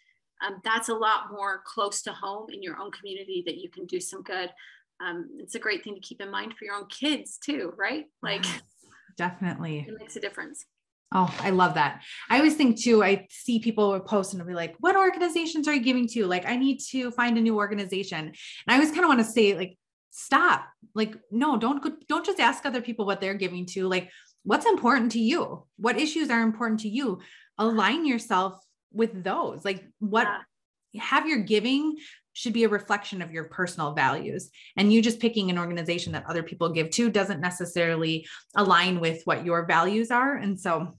Um, 0.46 0.62
that's 0.64 0.90
a 0.90 0.94
lot 0.94 1.32
more 1.32 1.62
close 1.66 2.02
to 2.04 2.14
home 2.14 2.48
in 2.52 2.64
your 2.64 2.78
own 2.78 2.92
community 2.92 3.44
that 3.46 3.58
you 3.58 3.70
can 3.70 3.86
do 3.86 4.00
some 4.00 4.22
good. 4.24 4.50
Um, 5.06 5.30
it's 5.40 5.56
a 5.56 5.60
great 5.60 5.84
thing 5.84 5.96
to 5.96 6.02
keep 6.02 6.22
in 6.22 6.32
mind 6.32 6.54
for 6.58 6.66
your 6.66 6.76
own 6.76 6.88
kids 6.88 7.38
too, 7.38 7.74
right? 7.78 8.06
Like, 8.22 8.46
definitely, 9.18 9.80
it 9.88 9.98
makes 10.00 10.16
a 10.16 10.20
difference. 10.20 10.66
Oh, 11.14 11.34
I 11.40 11.50
love 11.50 11.74
that. 11.74 12.04
I 12.30 12.38
always 12.38 12.56
think 12.56 12.80
too, 12.80 13.04
I 13.04 13.26
see 13.32 13.60
people 13.60 14.00
post 14.02 14.34
and 14.34 14.46
be 14.46 14.54
like, 14.54 14.76
what 14.80 14.96
organizations 14.96 15.68
are 15.68 15.74
you 15.74 15.82
giving 15.82 16.08
to? 16.10 16.28
Like, 16.28 16.46
I 16.48 16.56
need 16.56 16.80
to 16.92 17.10
find 17.12 17.36
a 17.38 17.42
new 17.42 17.58
organization. 17.58 18.20
And 18.20 18.36
I 18.68 18.76
always 18.76 18.92
kind 18.92 19.04
of 19.04 19.08
want 19.08 19.20
to 19.20 19.26
say, 19.26 19.56
like, 19.56 19.79
stop. 20.12 20.66
Like 20.94 21.16
no 21.32 21.58
don't 21.58 22.08
don't 22.08 22.26
just 22.26 22.40
ask 22.40 22.66
other 22.66 22.82
people 22.82 23.06
what 23.06 23.22
they're 23.22 23.34
giving 23.34 23.66
to. 23.68 23.88
Like 23.88 24.10
what's 24.44 24.66
important 24.66 25.12
to 25.14 25.20
you? 25.20 25.66
What 25.78 26.00
issues 26.00 26.30
are 26.30 26.42
important 26.42 26.82
to 26.82 26.90
you? 26.90 27.20
Align 27.58 28.06
yourself 28.06 28.60
with 28.92 29.24
those. 29.24 29.64
Like 29.66 29.86
what 30.00 30.28
yeah. 30.94 31.04
have 31.04 31.28
your 31.28 31.40
giving 31.40 31.98
should 32.34 32.54
be 32.54 32.64
a 32.64 32.70
reflection 32.70 33.22
of 33.22 33.32
your 33.32 33.46
personal 33.46 33.94
values. 33.94 34.50
And 34.78 34.94
you 34.94 35.02
just 35.02 35.20
picking 35.20 35.50
an 35.50 35.60
organization 35.60 36.14
that 36.14 36.26
other 36.28 36.44
people 36.44 36.70
give 36.70 36.90
to 36.92 37.10
doesn't 37.10 37.42
necessarily 37.42 38.26
align 38.56 39.00
with 39.00 39.22
what 39.26 39.46
your 39.46 39.66
values 39.66 40.10
are. 40.10 40.36
And 40.36 40.60
so 40.60 40.96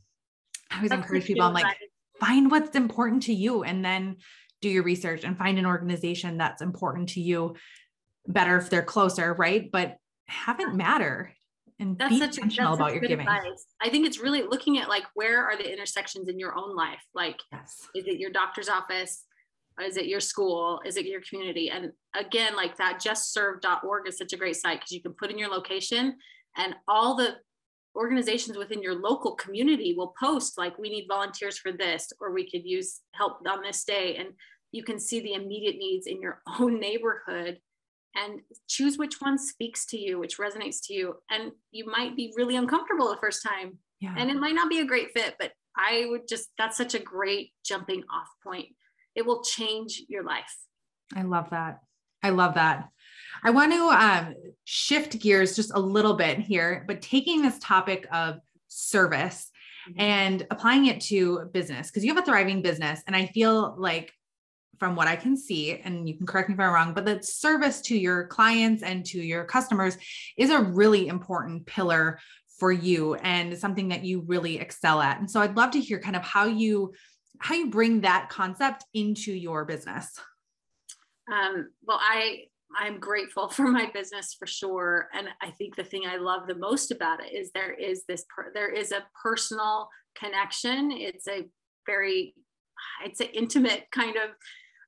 i 0.71 0.77
always 0.77 0.91
That's 0.91 1.03
encourage 1.03 1.25
people 1.25 1.45
i'm 1.45 1.53
like 1.53 1.77
find 2.19 2.51
what's 2.51 2.77
important 2.77 3.25
to 3.25 3.35
you 3.35 3.63
and 3.63 3.85
then 3.85 4.17
do 4.61 4.69
your 4.69 4.83
research 4.83 5.25
and 5.25 5.39
find 5.39 5.59
an 5.59 5.67
organization 5.67 6.37
that's 6.37 6.63
important 6.63 7.11
to 7.11 7.21
you 7.21 7.57
better 8.27 8.57
if 8.57 8.71
they're 8.71 8.83
closer, 8.83 9.35
right? 9.35 9.71
But 9.71 9.97
have 10.29 10.61
it 10.61 10.75
matter 10.75 11.33
and 11.81 11.99
that's 11.99 12.13
be 12.13 12.19
such 12.19 12.37
intentional 12.37 12.75
about 12.75 12.93
your 12.93 13.01
giving. 13.01 13.27
Advice. 13.27 13.67
I 13.81 13.89
think 13.89 14.07
it's 14.07 14.21
really 14.21 14.43
looking 14.43 14.79
at 14.79 14.89
like 14.89 15.05
where 15.15 15.45
are 15.45 15.57
the 15.57 15.71
intersections 15.71 16.29
in 16.29 16.39
your 16.39 16.55
own 16.57 16.77
life? 16.77 17.03
Like, 17.15 17.41
yes. 17.51 17.89
is 17.95 18.07
it 18.07 18.21
your 18.21 18.31
doctor's 18.31 18.69
office? 18.69 19.25
Is 19.83 19.97
it 19.97 20.07
your 20.07 20.21
school? 20.21 20.83
Is 20.85 20.99
it 20.99 21.07
your 21.07 21.23
community? 21.29 21.71
And 21.71 21.93
again, 22.15 22.55
like 22.55 22.77
that 22.77 23.01
justserve.org 23.03 24.07
is 24.07 24.19
such 24.19 24.35
a 24.35 24.37
great 24.37 24.57
site 24.57 24.81
because 24.81 24.93
you 24.93 25.01
can 25.01 25.15
put 25.15 25.31
in 25.31 25.39
your 25.39 25.49
location 25.49 26.17
and 26.59 26.75
all 26.87 27.17
the 27.17 27.37
organizations 27.97 28.59
within 28.59 28.83
your 28.83 28.95
local 28.95 29.35
community 29.35 29.95
will 29.97 30.15
post 30.21 30.59
like 30.59 30.79
we 30.79 30.91
need 30.91 31.07
volunteers 31.09 31.59
for 31.59 31.73
this 31.73 32.13
or 32.21 32.33
we 32.33 32.49
could 32.49 32.65
use 32.65 33.01
help 33.13 33.39
on 33.49 33.63
this 33.63 33.85
day 33.85 34.17
and 34.17 34.29
you 34.71 34.85
can 34.85 34.99
see 35.01 35.21
the 35.21 35.33
immediate 35.33 35.77
needs 35.77 36.07
in 36.07 36.21
your 36.21 36.41
own 36.61 36.79
neighborhood 36.79 37.59
and 38.15 38.41
choose 38.69 38.99
which 38.99 39.21
one 39.21 39.39
speaks 39.39 39.87
to 39.87 39.99
you, 39.99 40.19
which 40.19 40.39
resonates 40.39 40.79
to 40.87 40.95
you. 40.95 41.17
And 41.31 41.53
you 41.71 41.87
might 41.87 42.17
be 42.17 42.33
really 42.37 42.57
uncomfortable 42.57 43.09
the 43.09 43.17
first 43.17 43.43
time. 43.43 43.79
Yeah. 44.01 44.15
And 44.17 44.31
it 44.31 44.37
might 44.37 44.55
not 44.55 44.71
be 44.71 44.81
a 44.81 44.87
great 44.87 45.13
fit, 45.13 45.37
but 45.39 45.53
I 45.77 46.07
would 46.09 46.27
just, 46.29 46.49
that's 46.59 46.77
such 46.77 46.95
a 46.95 46.99
great 46.99 47.53
jumping 47.65 48.03
off 48.13 48.29
point. 48.43 48.69
It 49.15 49.25
will 49.27 49.43
change 49.43 50.03
your 50.09 50.25
life. 50.25 50.57
I 51.15 51.23
love 51.23 51.51
that. 51.51 51.81
I 52.23 52.31
love 52.31 52.55
that. 52.55 52.89
I 53.43 53.51
want 53.51 53.73
to 53.73 53.89
um, 53.89 54.35
shift 54.65 55.19
gears 55.21 55.57
just 55.57 55.73
a 55.75 55.81
little 55.81 56.15
bit 56.15 56.39
here, 56.39 56.85
but 56.87 57.01
taking 57.01 57.43
this 57.43 57.59
topic 57.61 58.07
of 58.13 58.41
service 58.69 59.51
mm-hmm. 59.89 60.01
and 60.01 60.47
applying 60.51 60.87
it 60.87 61.01
to 61.03 61.49
business, 61.53 61.89
because 61.89 62.05
you 62.05 62.15
have 62.15 62.23
a 62.23 62.27
thriving 62.27 62.63
business. 62.63 63.03
And 63.07 63.17
I 63.17 63.27
feel 63.27 63.75
like 63.79 64.13
from 64.81 64.97
what 64.97 65.07
I 65.07 65.15
can 65.15 65.37
see, 65.37 65.79
and 65.79 66.09
you 66.09 66.17
can 66.17 66.27
correct 66.27 66.49
me 66.49 66.55
if 66.55 66.61
I'm 66.61 66.73
wrong, 66.73 66.95
but 66.95 67.05
the 67.05 67.23
service 67.23 67.83
to 67.83 67.97
your 67.97 68.27
clients 68.27 68.83
and 68.83 69.05
to 69.07 69.21
your 69.23 69.45
customers 69.45 69.97
is 70.39 70.49
a 70.51 70.59
really 70.59 71.07
important 71.07 71.67
pillar 71.67 72.19
for 72.59 72.73
you 72.73 73.15
and 73.17 73.57
something 73.57 73.89
that 73.89 74.05
you 74.05 74.23
really 74.23 74.59
excel 74.59 75.01
at. 75.03 75.21
And 75.21 75.31
so 75.31 75.41
I'd 75.41 75.57
love 75.57 75.71
to 75.73 75.81
hear 75.81 76.01
kind 76.01 76.17
of 76.17 76.23
how 76.23 76.47
you 76.47 76.93
how 77.39 77.55
you 77.55 77.71
bring 77.71 78.03
that 78.03 78.29
concept 78.29 78.85
into 78.93 79.33
your 79.33 79.65
business. 79.65 80.19
Um, 81.33 81.71
well, 81.87 82.01
I 82.01 82.45
I'm 82.79 83.01
grateful 83.01 83.49
for 83.49 83.69
my 83.69 83.91
business 83.93 84.35
for 84.39 84.47
sure, 84.47 85.09
and 85.13 85.29
I 85.43 85.51
think 85.51 85.77
the 85.77 85.85
thing 85.85 86.05
I 86.07 86.17
love 86.17 86.47
the 86.47 86.55
most 86.55 86.91
about 86.91 87.23
it 87.23 87.35
is 87.35 87.51
there 87.53 87.73
is 87.73 88.05
this 88.09 88.25
per, 88.35 88.51
there 88.55 88.71
is 88.71 88.93
a 88.93 89.05
personal 89.23 89.89
connection. 90.17 90.91
It's 90.91 91.29
a 91.29 91.47
very 91.87 92.35
it's 93.05 93.21
an 93.21 93.29
intimate 93.35 93.85
kind 93.91 94.17
of 94.17 94.31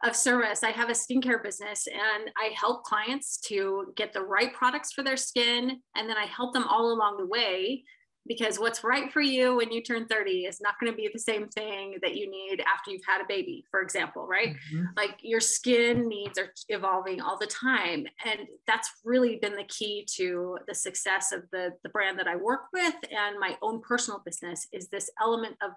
of 0.04 0.16
service. 0.16 0.62
I 0.62 0.70
have 0.70 0.88
a 0.88 0.92
skincare 0.92 1.42
business 1.42 1.86
and 1.86 2.30
I 2.36 2.50
help 2.54 2.84
clients 2.84 3.38
to 3.46 3.92
get 3.96 4.12
the 4.12 4.22
right 4.22 4.52
products 4.52 4.92
for 4.92 5.02
their 5.04 5.16
skin. 5.16 5.80
And 5.94 6.08
then 6.08 6.16
I 6.16 6.26
help 6.26 6.52
them 6.52 6.64
all 6.64 6.92
along 6.92 7.18
the 7.18 7.26
way 7.26 7.84
because 8.26 8.58
what's 8.58 8.84
right 8.84 9.12
for 9.12 9.20
you 9.20 9.56
when 9.56 9.72
you 9.72 9.82
turn 9.82 10.06
30 10.06 10.44
is 10.44 10.60
not 10.60 10.74
going 10.80 10.92
to 10.92 10.96
be 10.96 11.10
the 11.12 11.18
same 11.18 11.48
thing 11.48 11.96
that 12.02 12.14
you 12.14 12.30
need 12.30 12.60
after 12.60 12.90
you've 12.90 13.04
had 13.06 13.20
a 13.20 13.26
baby, 13.28 13.64
for 13.70 13.80
example, 13.82 14.26
right? 14.26 14.50
Mm-hmm. 14.50 14.84
Like 14.96 15.16
your 15.22 15.40
skin 15.40 16.08
needs 16.08 16.38
are 16.38 16.52
evolving 16.68 17.20
all 17.20 17.36
the 17.36 17.46
time. 17.46 18.06
And 18.24 18.40
that's 18.66 18.90
really 19.04 19.36
been 19.36 19.56
the 19.56 19.64
key 19.64 20.06
to 20.16 20.58
the 20.68 20.74
success 20.74 21.32
of 21.32 21.42
the, 21.50 21.72
the 21.82 21.88
brand 21.88 22.18
that 22.18 22.28
I 22.28 22.36
work 22.36 22.62
with 22.72 22.94
and 23.10 23.40
my 23.40 23.56
own 23.60 23.80
personal 23.80 24.22
business 24.24 24.68
is 24.72 24.88
this 24.88 25.10
element 25.20 25.56
of 25.62 25.72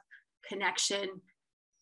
connection 0.47 1.21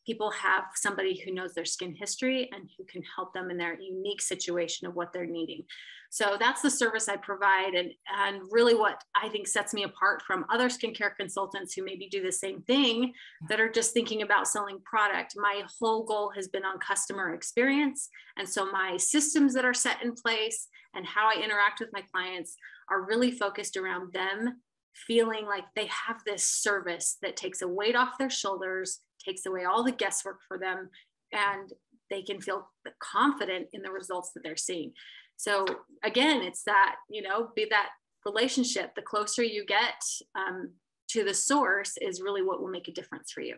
people 0.05 0.31
have 0.31 0.65
somebody 0.75 1.19
who 1.19 1.33
knows 1.33 1.53
their 1.53 1.65
skin 1.65 1.95
history 1.95 2.49
and 2.53 2.69
who 2.77 2.83
can 2.85 3.01
help 3.15 3.33
them 3.33 3.49
in 3.49 3.57
their 3.57 3.79
unique 3.79 4.21
situation 4.21 4.87
of 4.87 4.95
what 4.95 5.13
they're 5.13 5.25
needing. 5.25 5.63
So 6.09 6.37
that's 6.39 6.61
the 6.61 6.69
service 6.69 7.09
I 7.09 7.15
provide. 7.17 7.73
And, 7.73 7.91
and 8.19 8.41
really 8.51 8.75
what 8.75 9.03
I 9.15 9.29
think 9.29 9.47
sets 9.47 9.73
me 9.73 9.83
apart 9.83 10.21
from 10.21 10.45
other 10.49 10.69
skincare 10.69 11.15
consultants 11.17 11.73
who 11.73 11.83
maybe 11.83 12.07
do 12.07 12.21
the 12.21 12.31
same 12.31 12.61
thing 12.61 13.13
that 13.49 13.59
are 13.59 13.71
just 13.71 13.93
thinking 13.93 14.21
about 14.21 14.47
selling 14.47 14.79
product. 14.81 15.33
My 15.35 15.63
whole 15.79 16.03
goal 16.03 16.31
has 16.35 16.47
been 16.47 16.65
on 16.65 16.77
customer 16.77 17.33
experience. 17.33 18.09
And 18.37 18.47
so 18.47 18.71
my 18.71 18.97
systems 18.97 19.55
that 19.55 19.65
are 19.65 19.73
set 19.73 20.03
in 20.03 20.13
place 20.13 20.67
and 20.93 21.05
how 21.05 21.27
I 21.27 21.41
interact 21.41 21.79
with 21.79 21.89
my 21.93 22.03
clients 22.13 22.57
are 22.91 23.07
really 23.07 23.31
focused 23.31 23.75
around 23.75 24.13
them 24.13 24.61
feeling 24.93 25.45
like 25.45 25.63
they 25.75 25.87
have 25.87 26.21
this 26.25 26.43
service 26.45 27.17
that 27.21 27.35
takes 27.35 27.61
a 27.61 27.67
weight 27.67 27.95
off 27.95 28.17
their 28.19 28.29
shoulders 28.29 28.99
takes 29.25 29.45
away 29.45 29.65
all 29.65 29.83
the 29.83 29.91
guesswork 29.91 30.39
for 30.47 30.57
them 30.57 30.89
and 31.31 31.71
they 32.09 32.21
can 32.21 32.39
feel 32.39 32.67
confident 32.99 33.67
in 33.73 33.81
the 33.81 33.91
results 33.91 34.31
that 34.33 34.41
they're 34.43 34.55
seeing 34.55 34.91
so 35.37 35.65
again 36.03 36.41
it's 36.41 36.63
that 36.63 36.95
you 37.09 37.21
know 37.21 37.49
be 37.55 37.65
that 37.69 37.89
relationship, 38.25 38.95
the 38.95 39.01
closer 39.01 39.43
you 39.43 39.65
get 39.65 40.01
um, 40.35 40.71
to 41.09 41.23
the 41.23 41.33
source, 41.33 41.97
is 42.01 42.21
really 42.21 42.41
what 42.41 42.61
will 42.61 42.69
make 42.69 42.87
a 42.87 42.93
difference 42.93 43.31
for 43.31 43.41
you. 43.41 43.55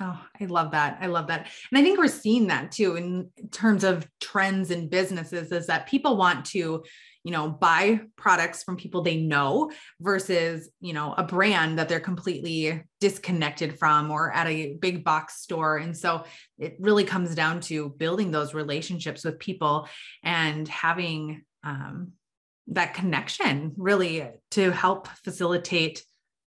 Oh, 0.00 0.20
I 0.40 0.44
love 0.44 0.70
that. 0.70 0.98
I 1.00 1.06
love 1.06 1.26
that. 1.26 1.48
And 1.70 1.78
I 1.78 1.82
think 1.82 1.98
we're 1.98 2.08
seeing 2.08 2.46
that 2.46 2.70
too 2.70 2.94
in 2.96 3.28
terms 3.50 3.82
of 3.82 4.06
trends 4.20 4.70
in 4.70 4.88
businesses 4.88 5.50
is 5.50 5.66
that 5.66 5.88
people 5.88 6.16
want 6.16 6.44
to, 6.46 6.84
you 7.24 7.32
know, 7.32 7.50
buy 7.50 8.00
products 8.16 8.62
from 8.62 8.76
people 8.76 9.02
they 9.02 9.16
know 9.16 9.70
versus, 10.00 10.70
you 10.80 10.92
know, 10.92 11.14
a 11.16 11.22
brand 11.22 11.78
that 11.78 11.88
they're 11.88 12.00
completely 12.00 12.82
disconnected 12.98 13.78
from 13.78 14.10
or 14.10 14.32
at 14.32 14.46
a 14.46 14.74
big 14.74 15.04
box 15.04 15.42
store. 15.42 15.76
And 15.76 15.96
so 15.96 16.24
it 16.58 16.76
really 16.80 17.04
comes 17.04 17.34
down 17.34 17.60
to 17.62 17.90
building 17.90 18.30
those 18.30 18.54
relationships 18.54 19.24
with 19.24 19.38
people 19.38 19.88
and 20.22 20.66
having 20.68 21.42
um, 21.62 22.12
that 22.68 22.94
connection 22.94 23.72
really 23.76 24.26
to 24.52 24.70
help 24.70 25.08
facilitate 25.24 26.02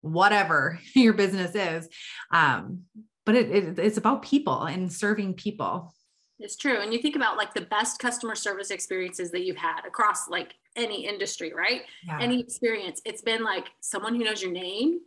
whatever 0.01 0.79
your 0.95 1.13
business 1.13 1.55
is. 1.55 1.89
Um, 2.31 2.81
but 3.25 3.35
it, 3.35 3.49
it, 3.51 3.79
it's 3.79 3.97
about 3.97 4.21
people 4.21 4.63
and 4.63 4.91
serving 4.91 5.35
people 5.35 5.93
it's 6.39 6.55
true 6.55 6.81
and 6.81 6.93
you 6.93 6.99
think 6.99 7.15
about 7.15 7.37
like 7.37 7.53
the 7.53 7.61
best 7.61 7.99
customer 7.99 8.35
service 8.35 8.71
experiences 8.71 9.31
that 9.31 9.43
you've 9.45 9.57
had 9.57 9.85
across 9.85 10.29
like 10.29 10.55
any 10.75 11.05
industry 11.05 11.53
right 11.53 11.81
yeah. 12.05 12.17
any 12.21 12.39
experience 12.39 13.01
it's 13.05 13.21
been 13.21 13.43
like 13.43 13.67
someone 13.81 14.15
who 14.15 14.23
knows 14.23 14.41
your 14.41 14.51
name 14.51 14.99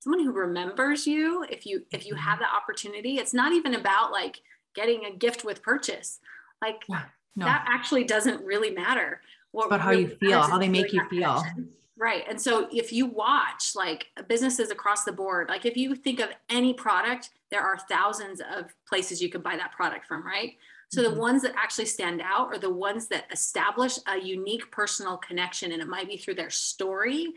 someone 0.00 0.22
who 0.22 0.32
remembers 0.32 1.06
you 1.06 1.44
if 1.48 1.66
you 1.66 1.82
if 1.92 2.06
you 2.06 2.14
mm-hmm. 2.14 2.22
have 2.22 2.38
the 2.38 2.46
opportunity 2.46 3.16
it's 3.16 3.34
not 3.34 3.52
even 3.52 3.74
about 3.74 4.12
like 4.12 4.40
getting 4.74 5.04
a 5.04 5.16
gift 5.16 5.44
with 5.44 5.62
purchase 5.62 6.18
like 6.60 6.82
yeah, 6.88 7.04
no. 7.36 7.46
that 7.46 7.64
actually 7.68 8.04
doesn't 8.04 8.44
really 8.44 8.70
matter 8.70 9.20
what 9.52 9.70
but 9.70 9.80
how 9.80 9.90
really 9.90 10.02
you 10.02 10.08
feel 10.16 10.42
how 10.42 10.58
they 10.58 10.68
make 10.68 10.92
you 10.92 11.02
feel 11.08 11.40
connection. 11.40 11.68
Right. 11.98 12.24
And 12.28 12.38
so 12.38 12.68
if 12.70 12.92
you 12.92 13.06
watch 13.06 13.72
like 13.74 14.08
businesses 14.28 14.70
across 14.70 15.04
the 15.04 15.12
board, 15.12 15.48
like 15.48 15.64
if 15.64 15.78
you 15.78 15.94
think 15.94 16.20
of 16.20 16.28
any 16.50 16.74
product, 16.74 17.30
there 17.50 17.62
are 17.62 17.78
thousands 17.88 18.42
of 18.54 18.74
places 18.86 19.22
you 19.22 19.30
can 19.30 19.40
buy 19.40 19.56
that 19.56 19.72
product 19.72 20.06
from, 20.06 20.24
right? 20.26 20.56
So 20.88 21.02
mm-hmm. 21.02 21.14
the 21.14 21.20
ones 21.20 21.42
that 21.42 21.54
actually 21.56 21.86
stand 21.86 22.20
out 22.20 22.48
are 22.48 22.58
the 22.58 22.72
ones 22.72 23.06
that 23.08 23.24
establish 23.32 23.98
a 24.06 24.18
unique 24.18 24.70
personal 24.70 25.16
connection. 25.16 25.72
And 25.72 25.80
it 25.80 25.88
might 25.88 26.08
be 26.08 26.18
through 26.18 26.34
their 26.34 26.50
story 26.50 27.28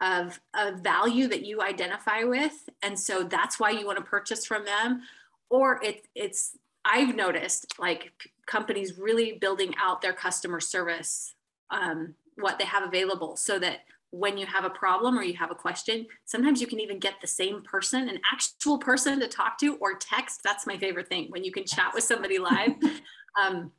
of 0.00 0.40
a 0.54 0.72
value 0.72 1.28
that 1.28 1.44
you 1.44 1.62
identify 1.62 2.24
with. 2.24 2.68
And 2.82 2.98
so 2.98 3.22
that's 3.22 3.60
why 3.60 3.70
you 3.70 3.86
want 3.86 3.98
to 3.98 4.04
purchase 4.04 4.44
from 4.44 4.64
them. 4.64 5.02
Or 5.48 5.80
it, 5.82 6.06
it's, 6.14 6.56
I've 6.84 7.14
noticed 7.14 7.78
like 7.78 8.12
companies 8.46 8.98
really 8.98 9.32
building 9.32 9.74
out 9.80 10.02
their 10.02 10.12
customer 10.12 10.60
service, 10.60 11.34
um, 11.70 12.14
what 12.36 12.58
they 12.58 12.64
have 12.64 12.84
available 12.84 13.36
so 13.36 13.58
that 13.58 13.80
when 14.10 14.38
you 14.38 14.46
have 14.46 14.64
a 14.64 14.70
problem 14.70 15.18
or 15.18 15.22
you 15.22 15.34
have 15.34 15.50
a 15.50 15.54
question. 15.54 16.06
Sometimes 16.24 16.60
you 16.60 16.66
can 16.66 16.80
even 16.80 16.98
get 16.98 17.14
the 17.20 17.26
same 17.26 17.62
person, 17.62 18.08
an 18.08 18.18
actual 18.32 18.78
person 18.78 19.20
to 19.20 19.28
talk 19.28 19.58
to, 19.58 19.76
or 19.76 19.94
text. 19.94 20.40
That's 20.42 20.66
my 20.66 20.78
favorite 20.78 21.08
thing 21.08 21.26
when 21.30 21.44
you 21.44 21.52
can 21.52 21.64
chat 21.64 21.92
with 21.94 22.04
somebody 22.04 22.38
live 22.38 22.74
um, 23.40 23.70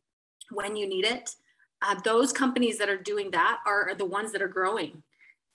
when 0.52 0.76
you 0.76 0.88
need 0.88 1.06
it. 1.06 1.36
Uh, 1.82 1.96
those 2.04 2.32
companies 2.32 2.78
that 2.78 2.90
are 2.90 2.98
doing 2.98 3.32
that 3.32 3.60
are, 3.66 3.94
the 3.98 4.06
ones 4.06 4.32
that 4.34 4.42
are 4.42 4.48
growing. 4.48 5.02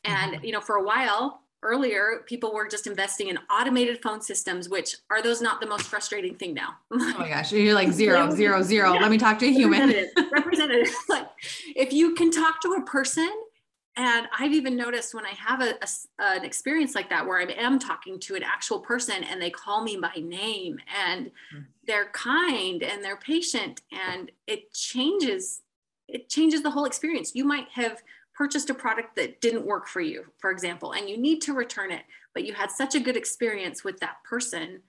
And 0.05 0.35
mm-hmm. 0.35 0.45
you 0.45 0.53
know, 0.53 0.61
for 0.61 0.77
a 0.77 0.83
while 0.83 1.43
earlier, 1.63 2.25
people 2.27 2.53
were 2.53 2.69
just 2.69 2.87
investing 2.87 3.29
in 3.29 3.39
automated 3.51 4.03
phone 4.03 4.21
systems, 4.21 4.69
which 4.69 4.97
are 5.11 5.23
those 5.23 5.41
not 5.41 5.61
the 5.61 5.67
most 5.67 5.85
frustrating 5.85 6.35
thing 6.35 6.53
now? 6.53 6.77
oh 6.91 7.19
my 7.19 7.29
gosh, 7.29 7.53
you're 7.53 7.75
like 7.75 7.91
zero, 7.93 8.31
zero, 8.35 8.63
zero. 8.63 8.93
Yeah. 8.93 9.01
Let 9.01 9.11
me 9.11 9.19
talk 9.19 9.39
to 9.39 9.47
a 9.47 9.53
human. 9.53 9.81
Representative. 9.81 10.33
Representative. 10.33 10.95
like 11.09 11.27
if 11.75 11.93
you 11.93 12.15
can 12.15 12.31
talk 12.31 12.61
to 12.63 12.73
a 12.75 12.83
person 12.83 13.31
and 13.97 14.27
I've 14.37 14.53
even 14.53 14.77
noticed 14.77 15.15
when 15.15 15.25
I 15.25 15.31
have 15.31 15.61
a, 15.61 15.75
a, 15.81 16.37
an 16.37 16.45
experience 16.45 16.95
like 16.95 17.11
that 17.11 17.27
where 17.27 17.39
I 17.39 17.53
am 17.53 17.79
talking 17.79 18.19
to 18.21 18.35
an 18.35 18.43
actual 18.43 18.81
person 18.81 19.23
and 19.23 19.41
they 19.41 19.51
call 19.51 19.85
me 19.85 19.97
by 19.97 20.15
name 20.17 20.79
and 21.07 21.27
mm-hmm. 21.27 21.61
they're 21.87 22.11
kind 22.13 22.83
and 22.83 23.05
they're 23.05 23.17
patient 23.17 23.83
and 23.93 24.33
it 24.47 24.73
changes 24.73 25.61
it 26.07 26.29
changes 26.29 26.63
the 26.63 26.71
whole 26.71 26.85
experience. 26.85 27.35
You 27.35 27.45
might 27.45 27.69
have 27.73 28.03
purchased 28.35 28.69
a 28.69 28.75
product 28.75 29.17
that 29.17 29.41
didn't 29.41 29.65
work 29.65 29.87
for 29.89 30.01
you, 30.01 30.27
for 30.39 30.51
example, 30.51 30.93
and 30.93 31.09
you 31.09 31.17
need 31.17 31.41
to 31.43 31.55
return 31.55 31.91
it, 31.91 32.03
but 32.35 32.45
you 32.45 32.53
had 32.53 32.71
such 32.71 32.95
a 32.95 33.01
good 33.01 33.17
experience 33.17 33.85
with 33.85 34.01
that 34.01 34.17
person 34.23 34.83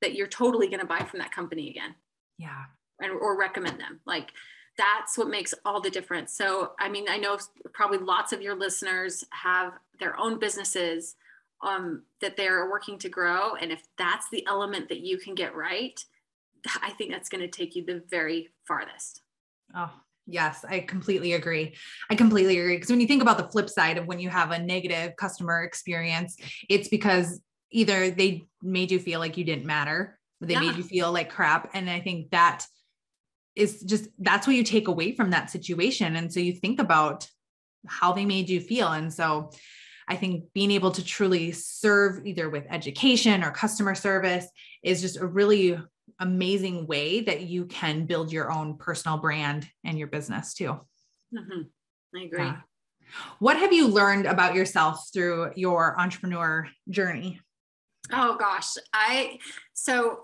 that 0.00 0.14
you're 0.14 0.26
totally 0.26 0.68
going 0.68 0.80
to 0.80 0.86
buy 0.86 1.00
from 1.00 1.18
that 1.18 1.32
company 1.32 1.68
again. 1.68 1.94
Yeah. 2.38 2.64
And, 3.00 3.12
or 3.12 3.38
recommend 3.38 3.78
them. 3.80 4.00
Like 4.06 4.32
that's 4.78 5.16
what 5.16 5.28
makes 5.28 5.54
all 5.64 5.80
the 5.80 5.90
difference. 5.90 6.32
So, 6.34 6.72
I 6.78 6.88
mean, 6.88 7.06
I 7.08 7.16
know 7.16 7.38
probably 7.72 7.98
lots 7.98 8.32
of 8.32 8.42
your 8.42 8.54
listeners 8.54 9.24
have 9.30 9.72
their 9.98 10.18
own 10.18 10.38
businesses 10.38 11.14
um, 11.62 12.02
that 12.20 12.36
they're 12.36 12.70
working 12.70 12.98
to 12.98 13.08
grow. 13.08 13.54
And 13.54 13.72
if 13.72 13.82
that's 13.96 14.28
the 14.30 14.46
element 14.46 14.88
that 14.88 15.00
you 15.00 15.18
can 15.18 15.34
get 15.34 15.54
right, 15.54 15.98
I 16.82 16.90
think 16.90 17.12
that's 17.12 17.28
going 17.28 17.42
to 17.42 17.48
take 17.48 17.74
you 17.74 17.84
the 17.84 18.02
very 18.10 18.48
farthest. 18.66 19.22
Oh, 19.74 19.92
yes, 20.26 20.64
I 20.68 20.80
completely 20.80 21.32
agree. 21.34 21.74
I 22.10 22.14
completely 22.14 22.58
agree. 22.58 22.76
Because 22.76 22.90
when 22.90 23.00
you 23.00 23.06
think 23.06 23.22
about 23.22 23.38
the 23.38 23.48
flip 23.48 23.70
side 23.70 23.98
of 23.98 24.06
when 24.06 24.18
you 24.18 24.28
have 24.28 24.50
a 24.50 24.58
negative 24.58 25.16
customer 25.16 25.62
experience, 25.62 26.36
it's 26.68 26.88
because 26.88 27.40
either 27.70 28.10
they 28.10 28.44
made 28.62 28.90
you 28.90 28.98
feel 28.98 29.20
like 29.20 29.36
you 29.36 29.44
didn't 29.44 29.66
matter, 29.66 30.18
they 30.40 30.54
yeah. 30.54 30.60
made 30.60 30.76
you 30.76 30.82
feel 30.82 31.12
like 31.12 31.30
crap. 31.30 31.70
And 31.74 31.88
I 31.88 32.00
think 32.00 32.30
that 32.30 32.66
is 33.56 33.82
just 33.82 34.08
that's 34.18 34.46
what 34.46 34.54
you 34.54 34.62
take 34.62 34.88
away 34.88 35.14
from 35.16 35.30
that 35.30 35.50
situation. 35.50 36.16
And 36.16 36.32
so 36.32 36.40
you 36.40 36.52
think 36.52 36.78
about 36.78 37.28
how 37.86 38.12
they 38.12 38.24
made 38.24 38.48
you 38.48 38.60
feel. 38.60 38.88
And 38.88 39.12
so 39.12 39.50
I 40.08 40.16
think 40.16 40.52
being 40.52 40.70
able 40.70 40.92
to 40.92 41.04
truly 41.04 41.52
serve 41.52 42.24
either 42.26 42.48
with 42.48 42.66
education 42.70 43.42
or 43.42 43.50
customer 43.50 43.94
service 43.94 44.46
is 44.82 45.00
just 45.00 45.16
a 45.16 45.26
really 45.26 45.80
amazing 46.20 46.86
way 46.86 47.20
that 47.22 47.42
you 47.42 47.66
can 47.66 48.06
build 48.06 48.30
your 48.30 48.52
own 48.52 48.76
personal 48.76 49.18
brand 49.18 49.68
and 49.84 49.98
your 49.98 50.08
business 50.08 50.54
too. 50.54 50.78
Mm-hmm. 51.34 51.62
I 52.14 52.22
agree. 52.22 52.44
Yeah. 52.44 52.58
What 53.38 53.56
have 53.56 53.72
you 53.72 53.88
learned 53.88 54.26
about 54.26 54.54
yourself 54.54 55.08
through 55.12 55.52
your 55.56 55.98
entrepreneur 55.98 56.68
journey? 56.88 57.40
Oh 58.12 58.36
gosh, 58.36 58.74
I 58.92 59.38
so 59.74 60.20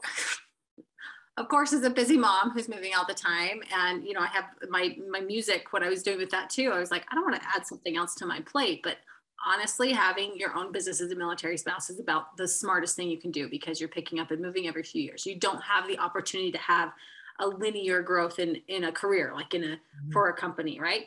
of 1.36 1.48
course 1.48 1.72
as 1.72 1.82
a 1.82 1.90
busy 1.90 2.16
mom 2.16 2.50
who's 2.50 2.68
moving 2.68 2.92
all 2.94 3.06
the 3.06 3.14
time 3.14 3.62
and 3.74 4.04
you 4.04 4.12
know 4.12 4.20
i 4.20 4.26
have 4.26 4.44
my 4.68 4.96
my 5.10 5.20
music 5.20 5.72
what 5.72 5.82
i 5.82 5.88
was 5.88 6.02
doing 6.02 6.18
with 6.18 6.30
that 6.30 6.50
too 6.50 6.70
i 6.72 6.78
was 6.78 6.90
like 6.90 7.04
i 7.10 7.14
don't 7.14 7.24
want 7.24 7.40
to 7.40 7.48
add 7.54 7.66
something 7.66 7.96
else 7.96 8.14
to 8.14 8.26
my 8.26 8.40
plate 8.40 8.80
but 8.82 8.98
honestly 9.44 9.92
having 9.92 10.36
your 10.36 10.54
own 10.56 10.72
business 10.72 11.00
as 11.00 11.10
a 11.10 11.16
military 11.16 11.56
spouse 11.56 11.90
is 11.90 11.98
about 11.98 12.36
the 12.36 12.46
smartest 12.46 12.96
thing 12.96 13.08
you 13.08 13.18
can 13.18 13.30
do 13.30 13.48
because 13.48 13.80
you're 13.80 13.88
picking 13.88 14.20
up 14.20 14.30
and 14.30 14.40
moving 14.40 14.68
every 14.68 14.82
few 14.82 15.02
years. 15.02 15.26
You 15.26 15.36
don't 15.36 15.62
have 15.62 15.86
the 15.88 15.98
opportunity 15.98 16.52
to 16.52 16.58
have 16.58 16.92
a 17.40 17.46
linear 17.46 18.02
growth 18.02 18.38
in 18.38 18.56
in 18.68 18.84
a 18.84 18.92
career 18.92 19.32
like 19.34 19.54
in 19.54 19.64
a 19.64 19.66
mm-hmm. 19.66 20.12
for 20.12 20.28
a 20.28 20.34
company 20.34 20.78
right? 20.80 21.06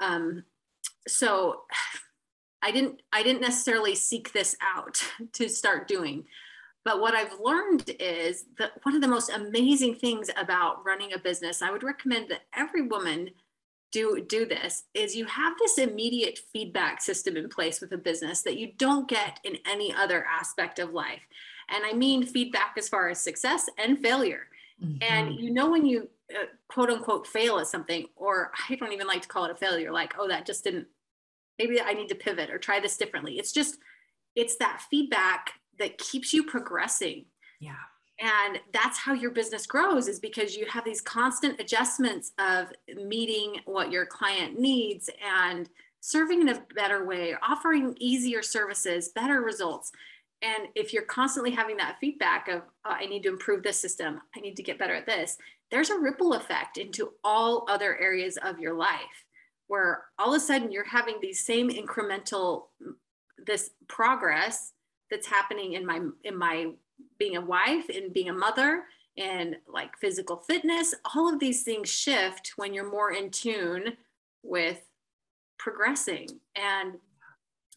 Um, 0.00 0.44
so 1.08 1.62
i 2.62 2.70
didn't 2.70 3.00
i 3.10 3.22
didn't 3.22 3.40
necessarily 3.40 3.94
seek 3.94 4.34
this 4.34 4.54
out 4.60 5.02
to 5.32 5.48
start 5.48 5.88
doing 5.88 6.26
but 6.84 7.00
what 7.00 7.14
I've 7.14 7.38
learned 7.40 7.90
is 8.00 8.46
that 8.58 8.72
one 8.84 8.94
of 8.94 9.02
the 9.02 9.08
most 9.08 9.30
amazing 9.30 9.96
things 9.96 10.30
about 10.36 10.84
running 10.84 11.12
a 11.12 11.18
business, 11.18 11.60
I 11.62 11.70
would 11.70 11.82
recommend 11.82 12.30
that 12.30 12.42
every 12.54 12.82
woman 12.82 13.30
do 13.92 14.24
do 14.28 14.46
this 14.46 14.84
is 14.94 15.16
you 15.16 15.24
have 15.26 15.54
this 15.58 15.76
immediate 15.76 16.38
feedback 16.52 17.02
system 17.02 17.36
in 17.36 17.48
place 17.48 17.80
with 17.80 17.92
a 17.92 17.98
business 17.98 18.42
that 18.42 18.56
you 18.56 18.72
don't 18.78 19.08
get 19.08 19.40
in 19.44 19.56
any 19.68 19.92
other 19.92 20.24
aspect 20.24 20.78
of 20.78 20.92
life. 20.92 21.22
And 21.68 21.84
I 21.84 21.92
mean 21.92 22.24
feedback 22.24 22.74
as 22.78 22.88
far 22.88 23.08
as 23.08 23.20
success 23.20 23.68
and 23.78 23.98
failure. 23.98 24.46
Mm-hmm. 24.82 24.98
And 25.02 25.40
you 25.40 25.50
know 25.50 25.70
when 25.70 25.84
you 25.84 26.08
uh, 26.32 26.44
quote 26.68 26.88
unquote 26.88 27.26
fail 27.26 27.58
at 27.58 27.66
something 27.66 28.06
or 28.14 28.52
I 28.70 28.76
don't 28.76 28.92
even 28.92 29.08
like 29.08 29.22
to 29.22 29.28
call 29.28 29.44
it 29.44 29.50
a 29.50 29.56
failure 29.56 29.90
like 29.90 30.14
oh 30.18 30.28
that 30.28 30.46
just 30.46 30.62
didn't 30.62 30.86
maybe 31.58 31.80
I 31.80 31.92
need 31.92 32.08
to 32.10 32.14
pivot 32.14 32.50
or 32.50 32.58
try 32.58 32.80
this 32.80 32.96
differently. 32.96 33.38
It's 33.38 33.52
just 33.52 33.78
it's 34.36 34.56
that 34.56 34.82
feedback 34.88 35.54
that 35.80 35.98
keeps 35.98 36.32
you 36.32 36.44
progressing. 36.44 37.24
Yeah. 37.58 37.74
And 38.20 38.60
that's 38.72 38.98
how 38.98 39.14
your 39.14 39.30
business 39.30 39.66
grows 39.66 40.06
is 40.06 40.20
because 40.20 40.54
you 40.54 40.66
have 40.66 40.84
these 40.84 41.00
constant 41.00 41.58
adjustments 41.58 42.32
of 42.38 42.68
meeting 42.94 43.56
what 43.64 43.90
your 43.90 44.04
client 44.04 44.60
needs 44.60 45.08
and 45.26 45.68
serving 46.00 46.42
in 46.42 46.50
a 46.50 46.62
better 46.74 47.04
way, 47.04 47.34
offering 47.42 47.96
easier 47.98 48.42
services, 48.42 49.08
better 49.08 49.40
results. 49.40 49.90
And 50.42 50.68
if 50.74 50.92
you're 50.92 51.02
constantly 51.02 51.50
having 51.50 51.78
that 51.78 51.96
feedback 52.00 52.48
of, 52.48 52.62
oh, 52.84 52.90
I 52.90 53.06
need 53.06 53.22
to 53.24 53.30
improve 53.30 53.62
this 53.62 53.78
system, 53.78 54.20
I 54.36 54.40
need 54.40 54.56
to 54.56 54.62
get 54.62 54.78
better 54.78 54.94
at 54.94 55.06
this, 55.06 55.36
there's 55.70 55.90
a 55.90 55.98
ripple 55.98 56.34
effect 56.34 56.76
into 56.76 57.12
all 57.24 57.66
other 57.68 57.98
areas 57.98 58.38
of 58.42 58.58
your 58.58 58.74
life 58.74 59.24
where 59.68 60.04
all 60.18 60.34
of 60.34 60.36
a 60.36 60.44
sudden 60.44 60.72
you're 60.72 60.84
having 60.84 61.18
these 61.20 61.46
same 61.46 61.70
incremental 61.70 62.64
this 63.46 63.70
progress 63.88 64.72
that's 65.10 65.26
happening 65.26 65.74
in 65.74 65.84
my 65.84 66.00
in 66.24 66.36
my 66.36 66.72
being 67.18 67.36
a 67.36 67.40
wife 67.40 67.88
and 67.88 68.12
being 68.12 68.28
a 68.28 68.34
mother 68.34 68.84
and 69.16 69.56
like 69.66 69.96
physical 69.98 70.36
fitness 70.36 70.94
all 71.14 71.32
of 71.32 71.40
these 71.40 71.62
things 71.62 71.88
shift 71.88 72.52
when 72.56 72.72
you're 72.72 72.90
more 72.90 73.12
in 73.12 73.30
tune 73.30 73.96
with 74.42 74.80
progressing. 75.60 76.28
And 76.56 76.94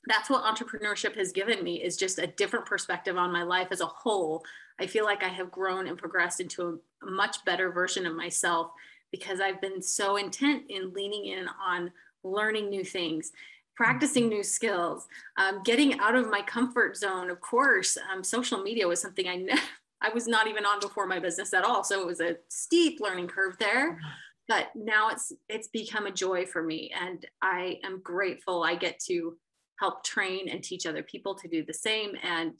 that's 0.07 0.29
what 0.29 0.43
entrepreneurship 0.43 1.15
has 1.17 1.31
given 1.31 1.63
me 1.63 1.83
is 1.83 1.97
just 1.97 2.17
a 2.17 2.27
different 2.27 2.65
perspective 2.65 3.17
on 3.17 3.31
my 3.31 3.43
life 3.43 3.67
as 3.71 3.81
a 3.81 3.85
whole. 3.85 4.43
I 4.79 4.87
feel 4.87 5.05
like 5.05 5.23
i 5.23 5.27
have 5.27 5.51
grown 5.51 5.87
and 5.87 5.97
progressed 5.97 6.39
into 6.39 6.63
a, 6.63 7.07
a 7.07 7.11
much 7.11 7.45
better 7.45 7.71
version 7.71 8.07
of 8.07 8.15
myself 8.15 8.71
because 9.11 9.39
i've 9.39 9.61
been 9.61 9.83
so 9.83 10.17
intent 10.17 10.63
in 10.67 10.91
leaning 10.93 11.27
in 11.27 11.45
on 11.63 11.91
learning 12.23 12.71
new 12.71 12.83
things 12.83 13.31
practicing 13.75 14.29
new 14.29 14.43
skills 14.43 15.07
um, 15.37 15.61
getting 15.63 15.99
out 15.99 16.15
of 16.15 16.29
my 16.29 16.41
comfort 16.41 16.97
zone. 16.97 17.29
Of 17.29 17.41
course 17.41 17.97
um, 18.11 18.23
social 18.23 18.61
media 18.61 18.87
was 18.87 19.01
something 19.01 19.27
i 19.27 19.35
ne- 19.35 19.53
i 20.01 20.09
was 20.09 20.27
not 20.27 20.47
even 20.47 20.65
on 20.65 20.79
before 20.79 21.07
my 21.07 21.19
business 21.19 21.53
at 21.53 21.63
all. 21.63 21.83
So 21.83 22.01
it 22.01 22.07
was 22.07 22.19
a 22.19 22.37
steep 22.49 22.99
learning 22.99 23.27
curve 23.27 23.57
there. 23.59 23.99
But 24.47 24.67
now 24.75 25.09
it's 25.09 25.31
it's 25.47 25.69
become 25.69 26.05
a 26.05 26.11
joy 26.11 26.45
for 26.45 26.61
me 26.61 26.91
and 26.99 27.25
i 27.41 27.79
am 27.83 28.01
grateful 28.03 28.63
i 28.63 28.75
get 28.75 28.99
to 29.07 29.37
help 29.79 30.03
train 30.03 30.49
and 30.49 30.61
teach 30.61 30.85
other 30.85 31.03
people 31.03 31.33
to 31.35 31.47
do 31.47 31.63
the 31.65 31.73
same 31.73 32.11
and 32.23 32.53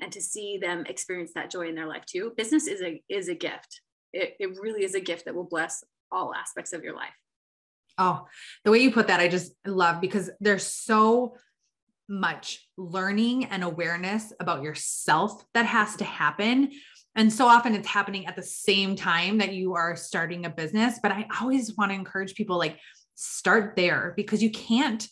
and 0.00 0.12
to 0.12 0.20
see 0.20 0.58
them 0.58 0.84
experience 0.86 1.32
that 1.34 1.50
joy 1.50 1.68
in 1.68 1.74
their 1.74 1.86
life 1.86 2.04
too. 2.06 2.32
Business 2.36 2.66
is 2.66 2.82
a 2.82 3.02
is 3.08 3.28
a 3.28 3.34
gift. 3.34 3.80
It, 4.12 4.36
it 4.38 4.58
really 4.60 4.84
is 4.84 4.94
a 4.94 5.00
gift 5.00 5.24
that 5.24 5.34
will 5.34 5.44
bless 5.44 5.84
all 6.12 6.34
aspects 6.34 6.72
of 6.72 6.84
your 6.84 6.94
life 6.94 7.14
oh 7.98 8.26
the 8.64 8.70
way 8.70 8.78
you 8.78 8.90
put 8.90 9.08
that 9.08 9.20
i 9.20 9.28
just 9.28 9.52
love 9.66 10.00
because 10.00 10.30
there's 10.40 10.66
so 10.66 11.36
much 12.08 12.68
learning 12.76 13.46
and 13.46 13.64
awareness 13.64 14.32
about 14.40 14.62
yourself 14.62 15.44
that 15.54 15.64
has 15.66 15.96
to 15.96 16.04
happen 16.04 16.70
and 17.16 17.32
so 17.32 17.46
often 17.46 17.74
it's 17.74 17.88
happening 17.88 18.26
at 18.26 18.36
the 18.36 18.42
same 18.42 18.96
time 18.96 19.38
that 19.38 19.54
you 19.54 19.74
are 19.74 19.96
starting 19.96 20.44
a 20.44 20.50
business 20.50 20.98
but 21.02 21.12
i 21.12 21.26
always 21.40 21.74
want 21.76 21.90
to 21.90 21.94
encourage 21.94 22.34
people 22.34 22.58
like 22.58 22.78
start 23.14 23.74
there 23.76 24.12
because 24.16 24.42
you 24.42 24.50
can't 24.50 25.08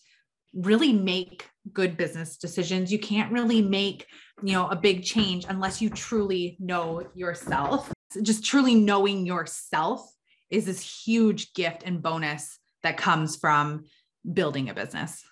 really 0.55 0.93
make 0.93 1.49
good 1.73 1.97
business 1.97 2.37
decisions. 2.37 2.93
You 2.93 2.99
can't 2.99 3.33
really 3.33 3.63
make, 3.63 4.07
you 4.43 4.53
know, 4.53 4.69
a 4.69 4.77
big 4.77 5.03
change 5.03 5.47
unless 5.49 5.81
you 5.81 5.91
truly 5.91 6.57
know 6.59 7.07
yourself. 7.15 7.93
Just 8.23 8.45
truly 8.45 8.75
knowing 8.75 9.25
yourself 9.25 10.07
is 10.51 10.67
this 10.67 11.05
huge 11.05 11.55
gift 11.55 11.83
and 11.85 12.03
bonus 12.03 12.59
that 12.83 12.97
comes 12.97 13.37
from 13.37 13.85
building 14.33 14.69
a 14.69 14.75
business. 14.75 15.25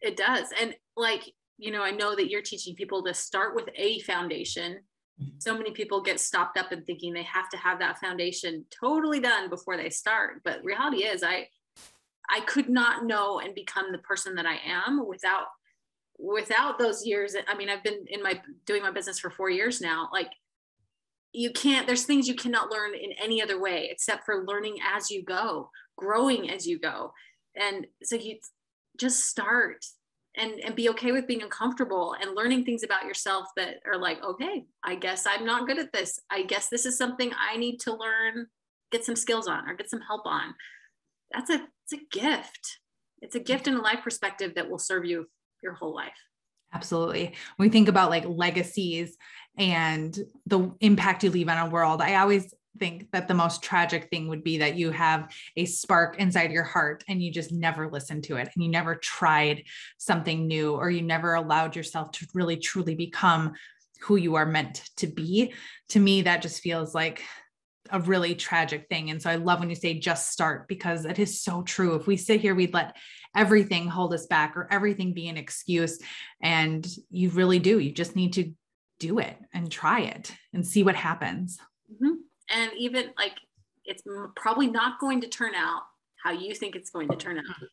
It 0.00 0.16
does. 0.16 0.48
And 0.60 0.74
like, 0.96 1.32
you 1.58 1.70
know, 1.70 1.82
I 1.82 1.90
know 1.90 2.14
that 2.14 2.30
you're 2.30 2.42
teaching 2.42 2.74
people 2.74 3.02
to 3.04 3.14
start 3.14 3.54
with 3.54 3.68
a 3.74 4.00
foundation. 4.00 4.80
Mm-hmm. 5.20 5.38
So 5.38 5.56
many 5.56 5.70
people 5.70 6.02
get 6.02 6.20
stopped 6.20 6.58
up 6.58 6.72
and 6.72 6.84
thinking 6.84 7.12
they 7.12 7.22
have 7.22 7.48
to 7.50 7.56
have 7.56 7.78
that 7.78 7.98
foundation 7.98 8.64
totally 8.70 9.20
done 9.20 9.48
before 9.48 9.76
they 9.76 9.90
start. 9.90 10.42
But 10.44 10.64
reality 10.64 11.04
is 11.04 11.22
I 11.22 11.48
I 12.28 12.40
could 12.40 12.68
not 12.68 13.04
know 13.04 13.38
and 13.38 13.54
become 13.54 13.92
the 13.92 13.98
person 13.98 14.34
that 14.34 14.46
I 14.46 14.58
am 14.66 15.06
without 15.06 15.46
without 16.18 16.78
those 16.78 17.06
years. 17.06 17.36
I 17.46 17.56
mean, 17.56 17.68
I've 17.68 17.84
been 17.84 18.04
in 18.08 18.22
my 18.22 18.40
doing 18.64 18.82
my 18.82 18.90
business 18.90 19.18
for 19.18 19.30
four 19.30 19.50
years 19.50 19.80
now. 19.80 20.08
Like 20.12 20.30
you 21.36 21.50
can't, 21.50 21.86
there's 21.86 22.04
things 22.04 22.26
you 22.26 22.34
cannot 22.34 22.70
learn 22.70 22.94
in 22.94 23.12
any 23.22 23.42
other 23.42 23.60
way 23.60 23.88
except 23.90 24.24
for 24.24 24.46
learning 24.46 24.78
as 24.82 25.10
you 25.10 25.22
go, 25.22 25.70
growing 25.96 26.50
as 26.50 26.66
you 26.66 26.78
go. 26.78 27.12
And 27.56 27.86
so 28.02 28.16
you 28.16 28.38
just 28.98 29.24
start 29.24 29.84
and, 30.36 30.52
and 30.60 30.74
be 30.74 30.90
okay 30.90 31.12
with 31.12 31.26
being 31.26 31.42
uncomfortable 31.42 32.14
and 32.20 32.34
learning 32.34 32.64
things 32.64 32.82
about 32.82 33.04
yourself 33.04 33.46
that 33.56 33.76
are 33.86 33.98
like, 33.98 34.22
okay, 34.22 34.66
I 34.84 34.94
guess 34.96 35.26
I'm 35.26 35.46
not 35.46 35.66
good 35.66 35.78
at 35.78 35.92
this. 35.92 36.20
I 36.30 36.42
guess 36.42 36.68
this 36.68 36.84
is 36.84 36.98
something 36.98 37.32
I 37.38 37.56
need 37.56 37.80
to 37.80 37.94
learn, 37.94 38.46
get 38.92 39.04
some 39.04 39.16
skills 39.16 39.48
on 39.48 39.68
or 39.68 39.74
get 39.74 39.90
some 39.90 40.02
help 40.02 40.26
on 40.26 40.54
that's 41.32 41.50
a 41.50 41.66
it's 41.84 41.92
a 41.92 42.18
gift 42.18 42.78
it's 43.22 43.34
a 43.34 43.40
gift 43.40 43.66
in 43.66 43.74
a 43.74 43.80
life 43.80 44.00
perspective 44.02 44.54
that 44.54 44.68
will 44.68 44.78
serve 44.78 45.04
you 45.04 45.26
your 45.62 45.74
whole 45.74 45.94
life 45.94 46.12
absolutely 46.72 47.34
when 47.56 47.68
we 47.68 47.72
think 47.72 47.88
about 47.88 48.10
like 48.10 48.24
legacies 48.26 49.16
and 49.58 50.18
the 50.46 50.70
impact 50.80 51.24
you 51.24 51.30
leave 51.30 51.48
on 51.48 51.66
a 51.66 51.70
world 51.70 52.00
i 52.00 52.16
always 52.16 52.54
think 52.78 53.10
that 53.12 53.28
the 53.28 53.34
most 53.34 53.62
tragic 53.62 54.08
thing 54.10 54.28
would 54.28 54.44
be 54.44 54.58
that 54.58 54.76
you 54.76 54.90
have 54.90 55.32
a 55.56 55.64
spark 55.64 56.18
inside 56.18 56.52
your 56.52 56.64
heart 56.64 57.04
and 57.08 57.22
you 57.22 57.30
just 57.30 57.52
never 57.52 57.88
listened 57.88 58.24
to 58.24 58.36
it 58.36 58.48
and 58.54 58.64
you 58.64 58.70
never 58.70 58.94
tried 58.94 59.64
something 59.98 60.46
new 60.46 60.74
or 60.74 60.90
you 60.90 61.02
never 61.02 61.34
allowed 61.34 61.76
yourself 61.76 62.12
to 62.12 62.26
really 62.34 62.56
truly 62.56 62.94
become 62.94 63.54
who 64.00 64.16
you 64.16 64.34
are 64.34 64.46
meant 64.46 64.82
to 64.96 65.06
be 65.06 65.52
to 65.88 65.98
me 65.98 66.22
that 66.22 66.42
just 66.42 66.62
feels 66.62 66.94
like 66.94 67.22
a 67.90 68.00
really 68.00 68.34
tragic 68.34 68.88
thing. 68.88 69.10
And 69.10 69.20
so 69.20 69.30
I 69.30 69.36
love 69.36 69.60
when 69.60 69.70
you 69.70 69.76
say 69.76 69.94
just 69.94 70.32
start 70.32 70.68
because 70.68 71.04
it 71.04 71.18
is 71.18 71.40
so 71.40 71.62
true. 71.62 71.94
If 71.94 72.06
we 72.06 72.16
sit 72.16 72.40
here, 72.40 72.54
we'd 72.54 72.74
let 72.74 72.96
everything 73.34 73.88
hold 73.88 74.12
us 74.14 74.26
back 74.26 74.56
or 74.56 74.66
everything 74.70 75.12
be 75.12 75.28
an 75.28 75.36
excuse. 75.36 75.98
And 76.42 76.86
you 77.10 77.30
really 77.30 77.58
do. 77.58 77.78
You 77.78 77.92
just 77.92 78.16
need 78.16 78.34
to 78.34 78.52
do 78.98 79.18
it 79.18 79.36
and 79.52 79.70
try 79.70 80.00
it 80.00 80.32
and 80.52 80.66
see 80.66 80.82
what 80.82 80.96
happens. 80.96 81.58
Mm-hmm. 81.92 82.14
And 82.50 82.70
even 82.76 83.10
like 83.18 83.34
it's 83.84 84.02
probably 84.34 84.66
not 84.66 84.98
going 85.00 85.20
to 85.20 85.28
turn 85.28 85.54
out 85.54 85.82
how 86.22 86.32
you 86.32 86.54
think 86.54 86.74
it's 86.74 86.90
going 86.90 87.08
to 87.08 87.16
turn 87.16 87.38
out. 87.38 87.68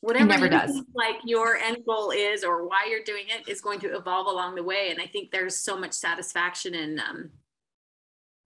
Whatever 0.00 0.24
it 0.24 0.28
never 0.28 0.48
does. 0.48 0.80
like 0.94 1.16
your 1.24 1.56
end 1.56 1.78
goal 1.84 2.10
is 2.10 2.44
or 2.44 2.68
why 2.68 2.86
you're 2.88 3.02
doing 3.02 3.24
it 3.28 3.48
is 3.48 3.60
going 3.60 3.80
to 3.80 3.96
evolve 3.96 4.28
along 4.28 4.54
the 4.54 4.62
way. 4.62 4.90
And 4.90 5.00
I 5.00 5.06
think 5.06 5.30
there's 5.30 5.56
so 5.56 5.76
much 5.76 5.92
satisfaction 5.92 6.74
in 6.74 7.00
um, 7.00 7.30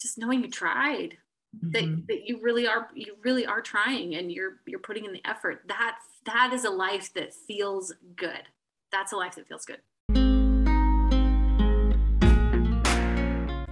just 0.02 0.18
knowing 0.18 0.42
you 0.42 0.50
tried 0.50 1.16
mm-hmm. 1.56 1.70
that, 1.72 2.06
that 2.08 2.26
you 2.26 2.40
really 2.42 2.66
are 2.66 2.88
you 2.94 3.16
really 3.22 3.46
are 3.46 3.60
trying 3.60 4.16
and 4.16 4.30
you're 4.30 4.56
you're 4.66 4.80
putting 4.80 5.04
in 5.04 5.12
the 5.12 5.22
effort 5.24 5.62
that 5.68 5.96
that 6.26 6.52
is 6.52 6.64
a 6.64 6.70
life 6.70 7.14
that 7.14 7.32
feels 7.32 7.94
good 8.16 8.42
that's 8.90 9.12
a 9.12 9.16
life 9.16 9.36
that 9.36 9.46
feels 9.46 9.64
good 9.64 9.78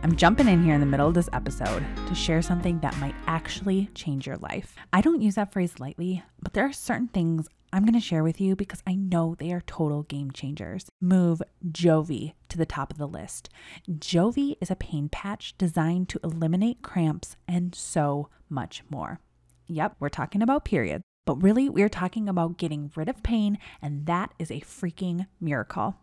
I'm 0.02 0.16
jumping 0.16 0.48
in 0.48 0.64
here 0.64 0.74
in 0.74 0.80
the 0.80 0.86
middle 0.86 1.08
of 1.08 1.12
this 1.12 1.28
episode 1.34 1.84
to 2.06 2.14
share 2.14 2.40
something 2.40 2.80
that 2.80 2.96
might 2.96 3.14
actually 3.26 3.90
change 3.94 4.26
your 4.26 4.38
life. 4.38 4.74
I 4.94 5.02
don't 5.02 5.20
use 5.20 5.34
that 5.34 5.52
phrase 5.52 5.78
lightly, 5.78 6.22
but 6.40 6.54
there 6.54 6.64
are 6.64 6.72
certain 6.72 7.08
things 7.08 7.48
I'm 7.70 7.84
going 7.84 7.92
to 7.92 8.00
share 8.00 8.24
with 8.24 8.40
you 8.40 8.56
because 8.56 8.82
I 8.86 8.94
know 8.94 9.34
they 9.34 9.52
are 9.52 9.60
total 9.60 10.04
game 10.04 10.30
changers. 10.30 10.86
Move 11.02 11.42
Jovi 11.68 12.32
to 12.48 12.56
the 12.56 12.64
top 12.64 12.90
of 12.90 12.96
the 12.96 13.06
list. 13.06 13.50
Jovi 13.90 14.56
is 14.62 14.70
a 14.70 14.76
pain 14.76 15.10
patch 15.10 15.54
designed 15.58 16.08
to 16.08 16.20
eliminate 16.24 16.80
cramps 16.80 17.36
and 17.46 17.74
so 17.74 18.30
much 18.48 18.82
more. 18.88 19.20
Yep, 19.66 19.96
we're 20.00 20.08
talking 20.08 20.40
about 20.40 20.64
periods, 20.64 21.04
but 21.26 21.42
really 21.42 21.68
we're 21.68 21.90
talking 21.90 22.26
about 22.26 22.56
getting 22.56 22.90
rid 22.96 23.10
of 23.10 23.22
pain, 23.22 23.58
and 23.82 24.06
that 24.06 24.32
is 24.38 24.50
a 24.50 24.62
freaking 24.62 25.26
miracle. 25.42 25.96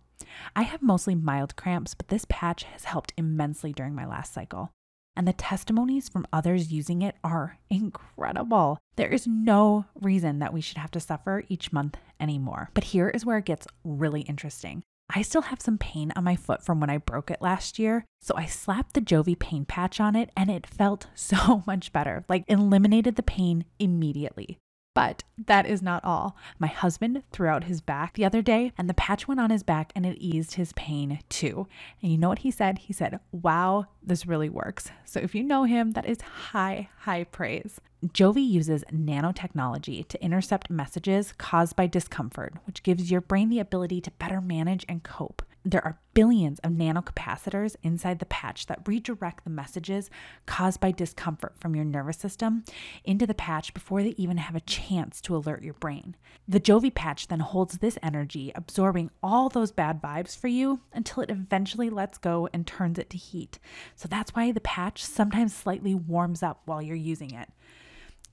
I 0.56 0.64
have 0.64 0.82
mostly 0.82 1.16
mild 1.16 1.56
cramps, 1.56 1.94
but 1.94 2.08
this 2.08 2.26
patch 2.30 2.64
has 2.64 2.86
helped 2.86 3.14
immensely 3.18 3.74
during 3.74 3.96
my 3.96 4.06
last 4.06 4.34
cycle 4.34 4.72
and 5.18 5.28
the 5.28 5.34
testimonies 5.34 6.08
from 6.08 6.28
others 6.32 6.72
using 6.72 7.02
it 7.02 7.16
are 7.24 7.58
incredible. 7.72 8.78
There 8.98 9.10
is 9.10 9.26
no 9.26 9.86
reason 10.00 10.38
that 10.40 10.54
we 10.54 10.62
should 10.62 10.78
have 10.78 10.92
to 10.92 11.00
suffer 11.00 11.44
each 11.50 11.74
month 11.74 11.98
anymore. 12.20 12.70
But 12.76 12.86
here 12.86 13.10
is 13.10 13.26
where 13.26 13.40
it 13.40 13.46
gets 13.46 13.68
really 13.84 14.22
interesting. 14.22 14.84
I 15.10 15.24
still 15.24 15.44
have 15.44 15.62
some 15.62 15.80
pain 15.80 16.14
on 16.16 16.24
my 16.24 16.36
foot 16.36 16.64
from 16.64 16.80
when 16.80 16.92
I 16.92 17.00
broke 17.00 17.32
it 17.32 17.42
last 17.42 17.80
year, 17.80 18.06
so 18.22 18.36
I 18.38 18.46
slapped 18.46 18.94
the 18.94 19.02
Jovi 19.02 19.38
pain 19.38 19.66
patch 19.66 20.00
on 20.00 20.16
it 20.16 20.30
and 20.38 20.52
it 20.52 20.68
felt 20.68 21.08
so 21.16 21.64
much 21.66 21.92
better, 21.92 22.24
like 22.30 22.44
eliminated 22.48 23.16
the 23.16 23.24
pain 23.24 23.66
immediately. 23.80 24.60
But 24.98 25.24
that 25.46 25.68
is 25.68 25.84
not 25.84 26.04
all. 26.04 26.36
My 26.58 26.66
husband 26.66 27.22
threw 27.32 27.48
out 27.48 27.66
his 27.66 27.82
back 27.82 28.16
the 28.16 28.26
other 28.26 28.42
day 28.42 28.72
and 28.80 28.90
the 28.90 28.96
patch 28.96 29.28
went 29.28 29.40
on 29.40 29.52
his 29.52 29.62
back 29.62 29.92
and 29.96 30.08
it 30.08 30.18
eased 30.18 30.56
his 30.56 30.74
pain 30.74 31.20
too. 31.30 31.68
And 32.02 32.12
you 32.12 32.18
know 32.18 32.30
what 32.30 32.40
he 32.40 32.50
said? 32.50 32.80
He 32.80 32.94
said, 32.94 33.20
Wow, 33.32 33.86
this 34.02 34.26
really 34.26 34.50
works. 34.50 34.90
So 35.06 35.20
if 35.20 35.36
you 35.36 35.44
know 35.44 35.66
him, 35.66 35.92
that 35.92 36.08
is 36.08 36.22
high, 36.22 36.90
high 37.02 37.26
praise. 37.26 37.80
Jovi 38.08 38.48
uses 38.48 38.84
nanotechnology 38.92 40.08
to 40.08 40.24
intercept 40.24 40.72
messages 40.72 41.32
caused 41.38 41.76
by 41.76 41.86
discomfort, 41.86 42.56
which 42.66 42.82
gives 42.82 43.12
your 43.12 43.22
brain 43.22 43.50
the 43.50 43.60
ability 43.60 44.02
to 44.02 44.12
better 44.12 44.42
manage 44.42 44.86
and 44.90 45.04
cope. 45.04 45.44
There 45.68 45.84
are 45.84 46.00
billions 46.14 46.60
of 46.60 46.72
nanocapacitors 46.72 47.76
inside 47.84 48.20
the 48.20 48.26
patch 48.26 48.68
that 48.68 48.88
redirect 48.88 49.44
the 49.44 49.50
messages 49.50 50.10
caused 50.46 50.80
by 50.80 50.92
discomfort 50.92 51.56
from 51.60 51.76
your 51.76 51.84
nervous 51.84 52.16
system 52.16 52.64
into 53.04 53.28
the 53.28 53.34
patch 53.34 53.74
before 53.74 54.02
they 54.02 54.16
even 54.18 54.38
have 54.38 54.56
a 54.56 54.62
chance 54.62 55.20
to 55.20 55.36
alert 55.36 55.64
your 55.64 55.74
brain. 55.74 56.16
The 56.48 56.62
Jovi 56.62 56.96
patch 56.96 57.28
then 57.28 57.42
holds 57.42 57.80
this 57.80 57.98
energy, 58.02 58.54
absorbing 58.56 59.12
all 59.22 59.50
those 59.50 59.74
bad 59.74 60.02
vibes 60.02 60.38
for 60.38 60.48
you 60.48 60.80
until 60.94 61.22
it 61.22 61.30
eventually 61.30 61.90
lets 61.90 62.18
go 62.18 62.48
and 62.54 62.66
turns 62.66 62.98
it 62.98 63.10
to 63.10 63.18
heat. 63.18 63.60
So 63.94 64.08
that's 64.08 64.34
why 64.34 64.54
the 64.54 64.62
patch 64.62 65.04
sometimes 65.04 65.54
slightly 65.54 65.94
warms 65.94 66.42
up 66.42 66.62
while 66.64 66.82
you're 66.82 66.96
using 66.96 67.34
it. 67.34 67.50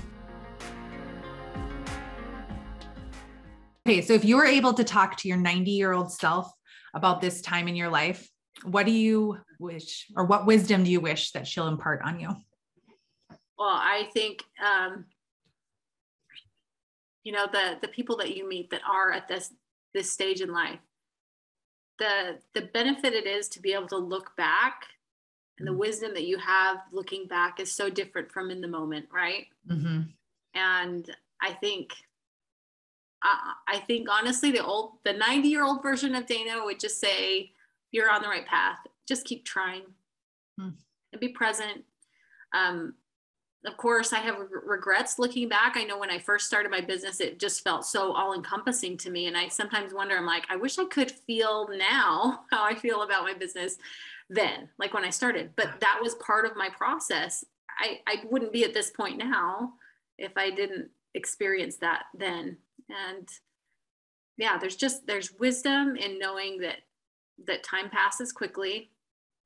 Okay, 3.88 4.02
so 4.02 4.14
if 4.14 4.24
you 4.24 4.38
were 4.38 4.46
able 4.46 4.74
to 4.74 4.84
talk 4.84 5.18
to 5.18 5.28
your 5.28 5.38
90 5.38 5.72
year 5.72 5.92
old 5.92 6.12
self 6.12 6.52
about 6.94 7.22
this 7.22 7.42
time 7.42 7.68
in 7.68 7.76
your 7.76 7.90
life, 7.90 8.30
what 8.64 8.86
do 8.86 8.92
you 8.92 9.38
wish 9.60 10.08
or 10.16 10.26
what 10.26 10.46
wisdom 10.46 10.84
do 10.84 10.92
you 10.92 11.00
wish 11.00 11.32
that 11.32 11.48
she'll 11.48 11.68
impart 11.68 12.02
on 12.04 12.20
you? 12.20 12.30
Well, 13.58 13.70
I 13.70 14.10
think 14.14 14.44
um, 14.64 15.06
you 17.24 17.32
know 17.32 17.48
the 17.52 17.78
the 17.82 17.88
people 17.88 18.18
that 18.18 18.36
you 18.36 18.48
meet 18.48 18.70
that 18.72 18.82
are 18.90 19.12
at 19.12 19.28
this 19.28 19.54
this 19.94 20.12
stage 20.12 20.42
in 20.42 20.52
life 20.52 20.80
the 22.00 22.40
the 22.54 22.62
benefit 22.74 23.14
it 23.14 23.28
is 23.28 23.48
to 23.50 23.60
be 23.60 23.74
able 23.74 23.88
to 23.88 23.98
look 23.98 24.36
back 24.38 24.84
and 25.60 25.68
the 25.68 25.72
mm-hmm. 25.72 25.82
wisdom 25.82 26.14
that 26.14 26.26
you 26.26 26.38
have 26.38 26.78
looking 26.92 27.28
back 27.28 27.60
is 27.60 27.72
so 27.72 27.90
different 27.90 28.32
from 28.32 28.50
in 28.50 28.62
the 28.62 28.68
moment 28.68 29.06
right 29.14 29.46
mm-hmm. 29.70 30.02
and 30.56 31.16
i 31.42 31.52
think 31.52 31.92
I, 33.24 33.54
I 33.68 33.80
think 33.80 34.08
honestly 34.10 34.52
the 34.52 34.64
old 34.64 34.94
the 35.04 35.14
90 35.14 35.48
year 35.48 35.64
old 35.64 35.82
version 35.82 36.16
of 36.16 36.26
dana 36.26 36.62
would 36.64 36.80
just 36.80 37.00
say 37.00 37.52
you're 37.92 38.10
on 38.10 38.22
the 38.22 38.28
right 38.28 38.46
path 38.46 38.78
just 39.08 39.26
keep 39.26 39.46
trying 39.46 39.84
mm. 40.60 40.74
and 41.12 41.20
be 41.20 41.30
present 41.30 41.84
um, 42.54 42.96
of 43.66 43.78
course, 43.78 44.12
I 44.12 44.20
have 44.20 44.38
regrets 44.66 45.20
looking 45.20 45.48
back. 45.48 45.78
I 45.78 45.84
know 45.84 46.00
when 46.00 46.10
I 46.10 46.18
first 46.18 46.48
started 46.48 46.72
my 46.72 46.82
business, 46.82 47.20
it 47.20 47.40
just 47.40 47.64
felt 47.64 47.86
so 47.86 48.12
all 48.14 48.34
encompassing 48.34 48.98
to 48.98 49.12
me. 49.12 49.28
And 49.28 49.38
I 49.38 49.50
sometimes 49.50 49.94
wonder, 49.94 50.18
I'm 50.18 50.26
like, 50.26 50.46
I 50.50 50.56
wish 50.56 50.80
I 50.80 50.86
could 50.86 51.12
feel 51.12 51.70
now 51.70 52.42
how 52.52 52.64
I 52.64 52.74
feel 52.74 53.04
about 53.04 53.24
my 53.24 53.34
business 53.34 53.78
then, 54.30 54.70
like 54.80 54.94
when 54.94 55.06
I 55.06 55.12
started. 55.12 55.52
But 55.56 55.80
that 55.80 56.00
was 56.02 56.16
part 56.16 56.46
of 56.46 56.58
my 56.58 56.70
process. 56.70 57.46
I, 57.80 58.00
I 58.08 58.24
wouldn't 58.30 58.52
be 58.52 58.64
at 58.64 58.74
this 58.74 58.90
point 58.90 59.20
now 59.20 59.74
if 60.18 60.32
I 60.38 60.50
didn't 60.50 60.90
experience 61.14 61.78
that 61.78 62.04
then. 62.18 62.58
And 63.08 63.28
yeah, 64.38 64.58
there's 64.58 64.76
just, 64.76 65.06
there's 65.08 65.32
wisdom 65.40 65.96
in 65.96 66.20
knowing 66.20 66.60
that, 66.60 66.78
that 67.48 67.64
time 67.64 67.90
passes 67.90 68.32
quickly 68.32 68.92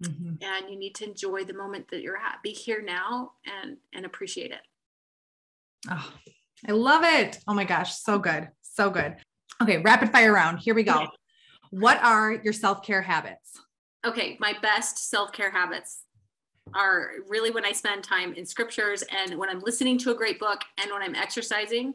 mm-hmm. 0.04 0.34
and 0.42 0.70
you 0.70 0.78
need 0.78 0.96
to 0.96 1.06
enjoy 1.06 1.44
the 1.44 1.54
moment 1.54 1.88
that 1.90 2.02
you're 2.02 2.18
at. 2.18 2.42
Be 2.44 2.52
here 2.52 2.82
now 2.82 3.34
and 3.46 3.78
and 3.94 4.06
appreciate 4.06 4.52
it. 4.52 4.62
Oh 5.90 6.12
i 6.68 6.72
love 6.72 7.04
it. 7.04 7.40
Oh 7.48 7.54
my 7.54 7.66
gosh 7.66 7.96
so 7.96 8.20
good 8.20 8.50
so 8.62 8.90
good. 8.90 9.16
Okay 9.62 9.78
rapid 9.80 10.12
fire 10.12 10.34
round 10.34 10.60
here 10.60 10.76
we 10.76 10.84
go. 10.84 10.96
Okay. 10.96 11.08
what 11.72 12.02
are 12.04 12.34
your 12.34 12.54
self-care 12.54 13.02
habits? 13.02 13.60
Okay 14.06 14.38
my 14.40 14.54
best 14.62 15.10
self-care 15.10 15.52
habits 15.52 16.02
are 16.74 17.12
really 17.30 17.52
when 17.52 17.64
i 17.64 17.72
spend 17.72 18.04
time 18.04 18.34
in 18.34 18.44
scriptures 18.44 19.04
and 19.12 19.38
when 19.38 19.50
i'm 19.50 19.60
listening 19.60 20.00
to 20.00 20.10
a 20.10 20.16
great 20.16 20.40
book 20.40 20.62
and 20.82 20.92
when 20.92 21.04
i'm 21.04 21.14
exercising 21.14 21.94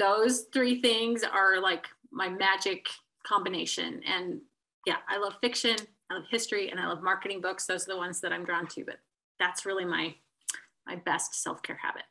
those 0.00 0.46
three 0.52 0.80
things 0.80 1.22
are 1.22 1.60
like 1.60 1.86
my 2.10 2.28
magic 2.28 2.88
combination 3.22 4.00
and 4.04 4.40
yeah 4.86 4.96
i 5.08 5.16
love 5.16 5.34
fiction 5.40 5.76
I 6.10 6.14
love 6.14 6.24
history 6.28 6.70
and 6.70 6.80
I 6.80 6.88
love 6.88 7.02
marketing 7.02 7.40
books. 7.40 7.66
Those 7.66 7.84
are 7.84 7.92
the 7.92 7.96
ones 7.96 8.20
that 8.20 8.32
I'm 8.32 8.44
drawn 8.44 8.66
to, 8.68 8.84
but 8.84 8.96
that's 9.38 9.64
really 9.64 9.84
my 9.84 10.14
my 10.86 10.96
best 10.96 11.40
self-care 11.40 11.78
habit. 11.80 12.02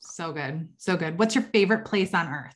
So 0.00 0.32
good. 0.32 0.68
So 0.78 0.96
good. 0.96 1.18
What's 1.18 1.34
your 1.34 1.44
favorite 1.44 1.84
place 1.84 2.14
on 2.14 2.28
earth? 2.28 2.54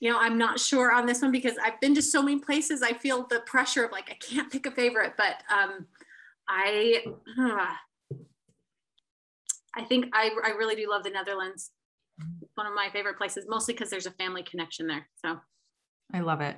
You 0.00 0.10
know, 0.10 0.18
I'm 0.18 0.36
not 0.36 0.58
sure 0.58 0.92
on 0.92 1.06
this 1.06 1.22
one 1.22 1.30
because 1.30 1.54
I've 1.62 1.80
been 1.80 1.94
to 1.94 2.02
so 2.02 2.22
many 2.22 2.40
places. 2.40 2.82
I 2.82 2.92
feel 2.92 3.26
the 3.28 3.40
pressure 3.40 3.84
of 3.84 3.92
like 3.92 4.10
I 4.10 4.14
can't 4.14 4.50
pick 4.50 4.66
a 4.66 4.70
favorite, 4.70 5.14
but 5.16 5.36
um 5.52 5.86
I 6.48 7.04
uh, 7.38 7.74
I 9.74 9.84
think 9.84 10.06
I 10.12 10.30
I 10.44 10.50
really 10.50 10.74
do 10.74 10.90
love 10.90 11.04
the 11.04 11.10
Netherlands. 11.10 11.70
It's 12.42 12.52
one 12.54 12.66
of 12.66 12.74
my 12.74 12.88
favorite 12.92 13.18
places, 13.18 13.46
mostly 13.48 13.74
because 13.74 13.90
there's 13.90 14.06
a 14.06 14.12
family 14.12 14.42
connection 14.42 14.86
there. 14.86 15.08
So 15.24 15.38
I 16.12 16.20
love 16.20 16.40
it. 16.40 16.56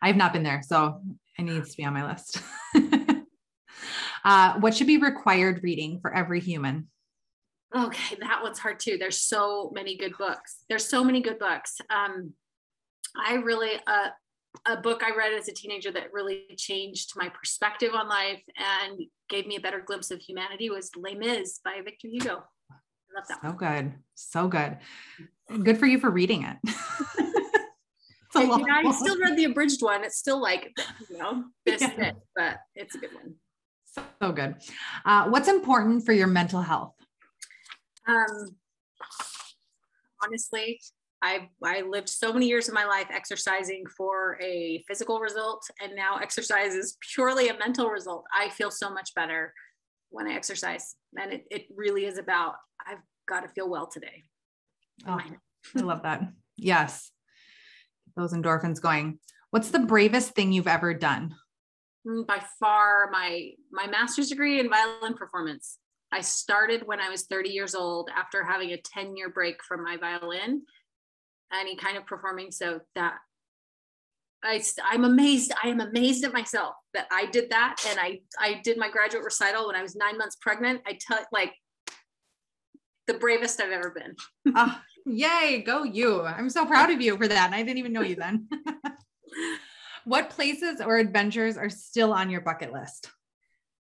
I've 0.00 0.16
not 0.16 0.32
been 0.32 0.42
there, 0.42 0.62
so 0.62 1.00
it 1.38 1.42
needs 1.42 1.70
to 1.70 1.76
be 1.76 1.84
on 1.84 1.94
my 1.94 2.08
list. 2.08 2.40
uh, 4.24 4.58
what 4.58 4.74
should 4.74 4.86
be 4.86 4.98
required 4.98 5.60
reading 5.62 6.00
for 6.00 6.12
every 6.14 6.40
human? 6.40 6.88
Okay, 7.74 8.16
that 8.20 8.42
one's 8.42 8.58
hard 8.58 8.80
too. 8.80 8.98
There's 8.98 9.18
so 9.18 9.70
many 9.74 9.96
good 9.96 10.16
books. 10.18 10.64
There's 10.68 10.86
so 10.86 11.02
many 11.02 11.22
good 11.22 11.38
books. 11.38 11.80
Um, 11.88 12.34
I 13.16 13.34
really 13.34 13.80
uh, 13.86 14.08
a 14.66 14.76
book 14.76 15.02
I 15.02 15.16
read 15.16 15.32
as 15.32 15.48
a 15.48 15.52
teenager 15.52 15.90
that 15.92 16.12
really 16.12 16.44
changed 16.56 17.12
my 17.16 17.28
perspective 17.28 17.92
on 17.94 18.08
life 18.08 18.42
and 18.56 19.00
gave 19.28 19.46
me 19.46 19.56
a 19.56 19.60
better 19.60 19.80
glimpse 19.80 20.10
of 20.10 20.20
humanity 20.20 20.70
was 20.70 20.90
Les 20.96 21.14
Mis 21.14 21.60
by 21.64 21.80
Victor 21.84 22.08
Hugo. 22.08 22.42
Love 23.14 23.28
that. 23.28 23.40
So 23.42 23.48
one. 23.48 23.56
good, 23.56 23.92
so 24.14 24.48
good. 24.48 24.78
Good 25.64 25.78
for 25.78 25.86
you 25.86 25.98
for 25.98 26.10
reading 26.10 26.44
it. 26.44 26.56
I 28.34 28.92
still 28.92 29.18
read 29.18 29.36
the 29.36 29.44
abridged 29.44 29.82
one. 29.82 30.04
It's 30.04 30.16
still 30.16 30.40
like, 30.40 30.72
you 31.10 31.18
know, 31.18 31.44
this, 31.66 31.82
yeah. 31.82 31.94
this 31.96 32.14
but 32.34 32.56
it's 32.74 32.94
a 32.94 32.98
good 32.98 33.14
one. 33.14 33.34
So 34.22 34.32
good. 34.32 34.56
Uh, 35.04 35.28
what's 35.28 35.48
important 35.48 36.06
for 36.06 36.12
your 36.12 36.26
mental 36.26 36.62
health? 36.62 36.94
Um, 38.08 38.56
honestly, 40.24 40.80
I 41.20 41.50
I 41.62 41.82
lived 41.82 42.08
so 42.08 42.32
many 42.32 42.46
years 42.48 42.68
of 42.68 42.74
my 42.74 42.84
life 42.84 43.06
exercising 43.10 43.84
for 43.96 44.38
a 44.42 44.82
physical 44.88 45.20
result, 45.20 45.62
and 45.82 45.94
now 45.94 46.16
exercise 46.16 46.74
is 46.74 46.96
purely 47.14 47.48
a 47.48 47.58
mental 47.58 47.88
result. 47.88 48.24
I 48.34 48.48
feel 48.48 48.70
so 48.70 48.90
much 48.92 49.14
better 49.14 49.52
when 50.12 50.28
I 50.28 50.34
exercise, 50.34 50.94
and 51.16 51.32
it 51.32 51.44
it 51.50 51.66
really 51.74 52.04
is 52.04 52.18
about 52.18 52.54
I've 52.86 53.02
got 53.28 53.40
to 53.40 53.48
feel 53.48 53.68
well 53.68 53.86
today. 53.86 54.22
Oh, 55.06 55.18
I 55.76 55.80
love 55.80 56.02
that. 56.02 56.22
Yes, 56.56 57.10
those 58.16 58.32
endorphins 58.32 58.80
going. 58.80 59.18
What's 59.50 59.70
the 59.70 59.80
bravest 59.80 60.34
thing 60.34 60.52
you've 60.52 60.68
ever 60.68 60.94
done? 60.94 61.34
Mm, 62.06 62.26
by 62.26 62.42
far, 62.60 63.10
my 63.10 63.50
my 63.70 63.86
master's 63.86 64.28
degree 64.28 64.60
in 64.60 64.68
violin 64.68 65.14
performance. 65.14 65.78
I 66.12 66.20
started 66.20 66.86
when 66.86 67.00
I 67.00 67.08
was 67.08 67.24
30 67.24 67.50
years 67.50 67.74
old 67.74 68.10
after 68.14 68.44
having 68.44 68.72
a 68.72 68.76
10 68.76 69.16
year 69.16 69.30
break 69.30 69.64
from 69.64 69.82
my 69.82 69.96
violin, 69.96 70.62
any 71.52 71.74
kind 71.76 71.96
of 71.96 72.06
performing. 72.06 72.50
So 72.50 72.80
that 72.94 73.14
I, 74.44 74.62
I'm 74.84 75.04
amazed. 75.04 75.52
I 75.62 75.68
am 75.68 75.80
amazed 75.80 76.24
at 76.24 76.32
myself 76.32 76.74
that 76.94 77.06
I 77.10 77.26
did 77.26 77.50
that. 77.50 77.76
And 77.88 77.98
I, 77.98 78.20
I 78.38 78.60
did 78.62 78.76
my 78.76 78.90
graduate 78.90 79.24
recital 79.24 79.66
when 79.66 79.76
I 79.76 79.82
was 79.82 79.94
nine 79.94 80.18
months 80.18 80.36
pregnant. 80.40 80.82
I 80.86 80.98
tell 81.00 81.18
like 81.32 81.52
the 83.06 83.14
bravest 83.14 83.60
I've 83.60 83.72
ever 83.72 83.90
been. 83.90 84.16
oh, 84.56 84.80
Yay, 85.06 85.62
go 85.66 85.82
you. 85.82 86.22
I'm 86.22 86.48
so 86.48 86.64
proud 86.64 86.90
of 86.90 87.00
you 87.00 87.16
for 87.16 87.26
that. 87.26 87.46
And 87.46 87.54
I 87.54 87.62
didn't 87.62 87.78
even 87.78 87.92
know 87.92 88.02
you 88.02 88.14
then. 88.14 88.48
what 90.04 90.30
places 90.30 90.80
or 90.80 90.98
adventures 90.98 91.56
are 91.56 91.70
still 91.70 92.12
on 92.12 92.30
your 92.30 92.40
bucket 92.40 92.72
list? 92.72 93.10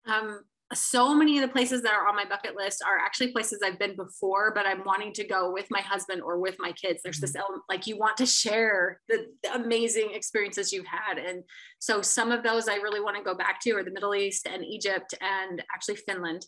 Um, 0.05 0.41
so 0.73 1.15
many 1.15 1.37
of 1.37 1.41
the 1.41 1.51
places 1.51 1.81
that 1.81 1.93
are 1.93 2.07
on 2.07 2.15
my 2.15 2.25
bucket 2.25 2.55
list 2.55 2.83
are 2.85 2.97
actually 2.97 3.31
places 3.31 3.59
I've 3.63 3.79
been 3.79 3.95
before, 3.95 4.53
but 4.53 4.67
I'm 4.67 4.83
wanting 4.85 5.13
to 5.13 5.25
go 5.25 5.51
with 5.51 5.65
my 5.71 5.81
husband 5.81 6.21
or 6.21 6.39
with 6.39 6.55
my 6.59 6.71
kids. 6.73 7.01
There's 7.03 7.19
this 7.19 7.31
mm-hmm. 7.31 7.41
element 7.41 7.63
like 7.67 7.87
you 7.87 7.97
want 7.97 8.17
to 8.17 8.25
share 8.25 9.01
the, 9.09 9.27
the, 9.41 9.55
amazing 9.55 10.11
experiences 10.13 10.71
you've 10.71 10.85
had. 10.85 11.17
And 11.17 11.43
so 11.79 12.03
some 12.03 12.31
of 12.31 12.43
those 12.43 12.67
I 12.67 12.75
really 12.75 13.01
want 13.01 13.17
to 13.17 13.23
go 13.23 13.35
back 13.35 13.59
to 13.61 13.71
are 13.71 13.83
the 13.83 13.91
Middle 13.91 14.13
East 14.13 14.47
and 14.47 14.63
Egypt 14.63 15.15
and 15.21 15.63
actually 15.73 15.95
Finland. 15.95 16.45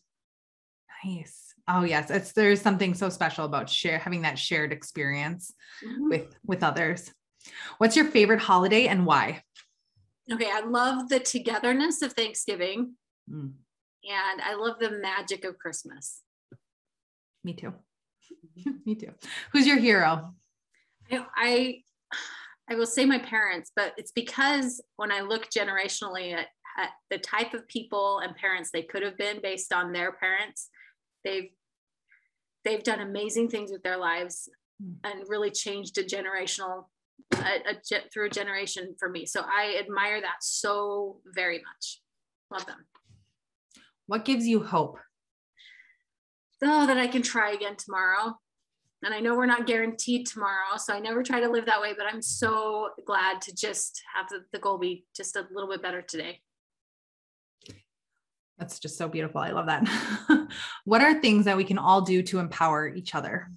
Nice. 1.04 1.56
Oh 1.68 1.84
yes, 1.84 2.12
it's 2.12 2.32
there's 2.34 2.62
something 2.62 2.94
so 2.94 3.10
special 3.10 3.46
about 3.46 3.70
share 3.70 3.98
having 3.98 4.22
that 4.22 4.38
shared 4.38 4.72
experience 4.72 5.54
mm-hmm. 5.84 6.10
with 6.10 6.36
with 6.46 6.64
others. 6.64 7.12
What's 7.80 7.96
your 7.96 8.06
favorite 8.06 8.40
holiday 8.40 8.88
and 8.88 9.06
why? 9.06 9.44
Okay, 10.32 10.50
I 10.52 10.62
love 10.62 11.10
the 11.10 11.20
togetherness 11.20 12.02
of 12.04 12.14
Thanksgiving. 12.14 12.94
Mm. 13.30 13.54
And 14.04 14.42
I 14.42 14.56
love 14.56 14.80
the 14.80 14.92
magic 14.92 15.46
of 15.46 15.60
Christmas. 15.60 16.22
Me 17.44 17.54
too. 17.54 17.74
Me 18.86 18.96
too. 18.96 19.14
Who's 19.52 19.68
your 19.68 19.78
hero? 19.78 20.34
I, 21.12 21.26
I 21.36 21.82
I 22.70 22.76
will 22.76 22.86
say 22.86 23.06
my 23.06 23.20
parents, 23.20 23.72
but 23.76 23.94
it's 23.98 24.12
because 24.12 24.82
when 24.96 25.12
I 25.12 25.22
look 25.22 25.50
generationally 25.50 26.34
at, 26.34 26.48
at 26.78 26.92
the 27.10 27.18
type 27.18 27.54
of 27.54 27.68
people 27.68 28.20
and 28.20 28.36
parents 28.36 28.70
they 28.72 28.84
could 28.84 29.04
have 29.04 29.18
been 29.18 29.42
based 29.42 29.74
on 29.74 29.92
their 29.92 30.14
parents, 30.14 30.70
they've 31.24 31.50
they've 32.64 32.84
done 32.84 33.02
amazing 33.02 33.50
things 33.50 33.72
with 33.72 33.84
their 33.84 33.98
lives 33.98 34.50
hmm. 34.82 34.94
and 35.04 35.28
really 35.28 35.52
changed 35.52 35.98
a 35.98 36.04
generational 36.04 36.86
a, 37.34 37.72
a, 37.72 38.00
through 38.14 38.28
a 38.28 38.30
generation 38.30 38.96
for 39.00 39.10
me 39.10 39.26
so 39.26 39.42
i 39.42 39.78
admire 39.80 40.22
that 40.22 40.38
so 40.42 41.20
very 41.34 41.58
much 41.58 42.02
love 42.52 42.66
them 42.66 42.86
what 44.12 44.26
gives 44.26 44.46
you 44.46 44.62
hope 44.62 45.00
oh, 46.62 46.86
that 46.86 46.98
I 46.98 47.08
can 47.08 47.22
try 47.22 47.52
again 47.52 47.78
tomorrow. 47.78 48.38
And 49.04 49.14
I 49.14 49.22
know 49.22 49.36
we're 49.36 49.46
not 49.46 49.66
guaranteed 49.66 50.28
tomorrow. 50.28 50.76
So 50.76 50.94
I 50.94 51.00
never 51.00 51.24
try 51.24 51.40
to 51.40 51.48
live 51.48 51.66
that 51.68 51.80
way, 51.80 51.94
but 51.98 52.06
I'm 52.06 52.22
so 52.22 52.90
glad 53.08 53.40
to 53.44 53.56
just 53.56 54.02
have 54.14 54.28
the, 54.28 54.44
the 54.52 54.60
goal 54.60 54.78
be 54.78 55.06
just 55.16 55.38
a 55.38 55.48
little 55.54 55.70
bit 55.70 55.82
better 55.82 56.02
today. 56.02 56.42
That's 58.60 58.80
just 58.80 58.98
so 58.98 59.08
beautiful. 59.08 59.40
I 59.40 59.52
love 59.52 59.68
that. 59.68 59.88
what 60.84 61.02
are 61.02 61.22
things 61.22 61.46
that 61.46 61.56
we 61.56 61.64
can 61.64 61.78
all 61.78 62.02
do 62.02 62.22
to 62.22 62.40
empower 62.40 62.90
each 62.90 63.16
other? 63.16 63.50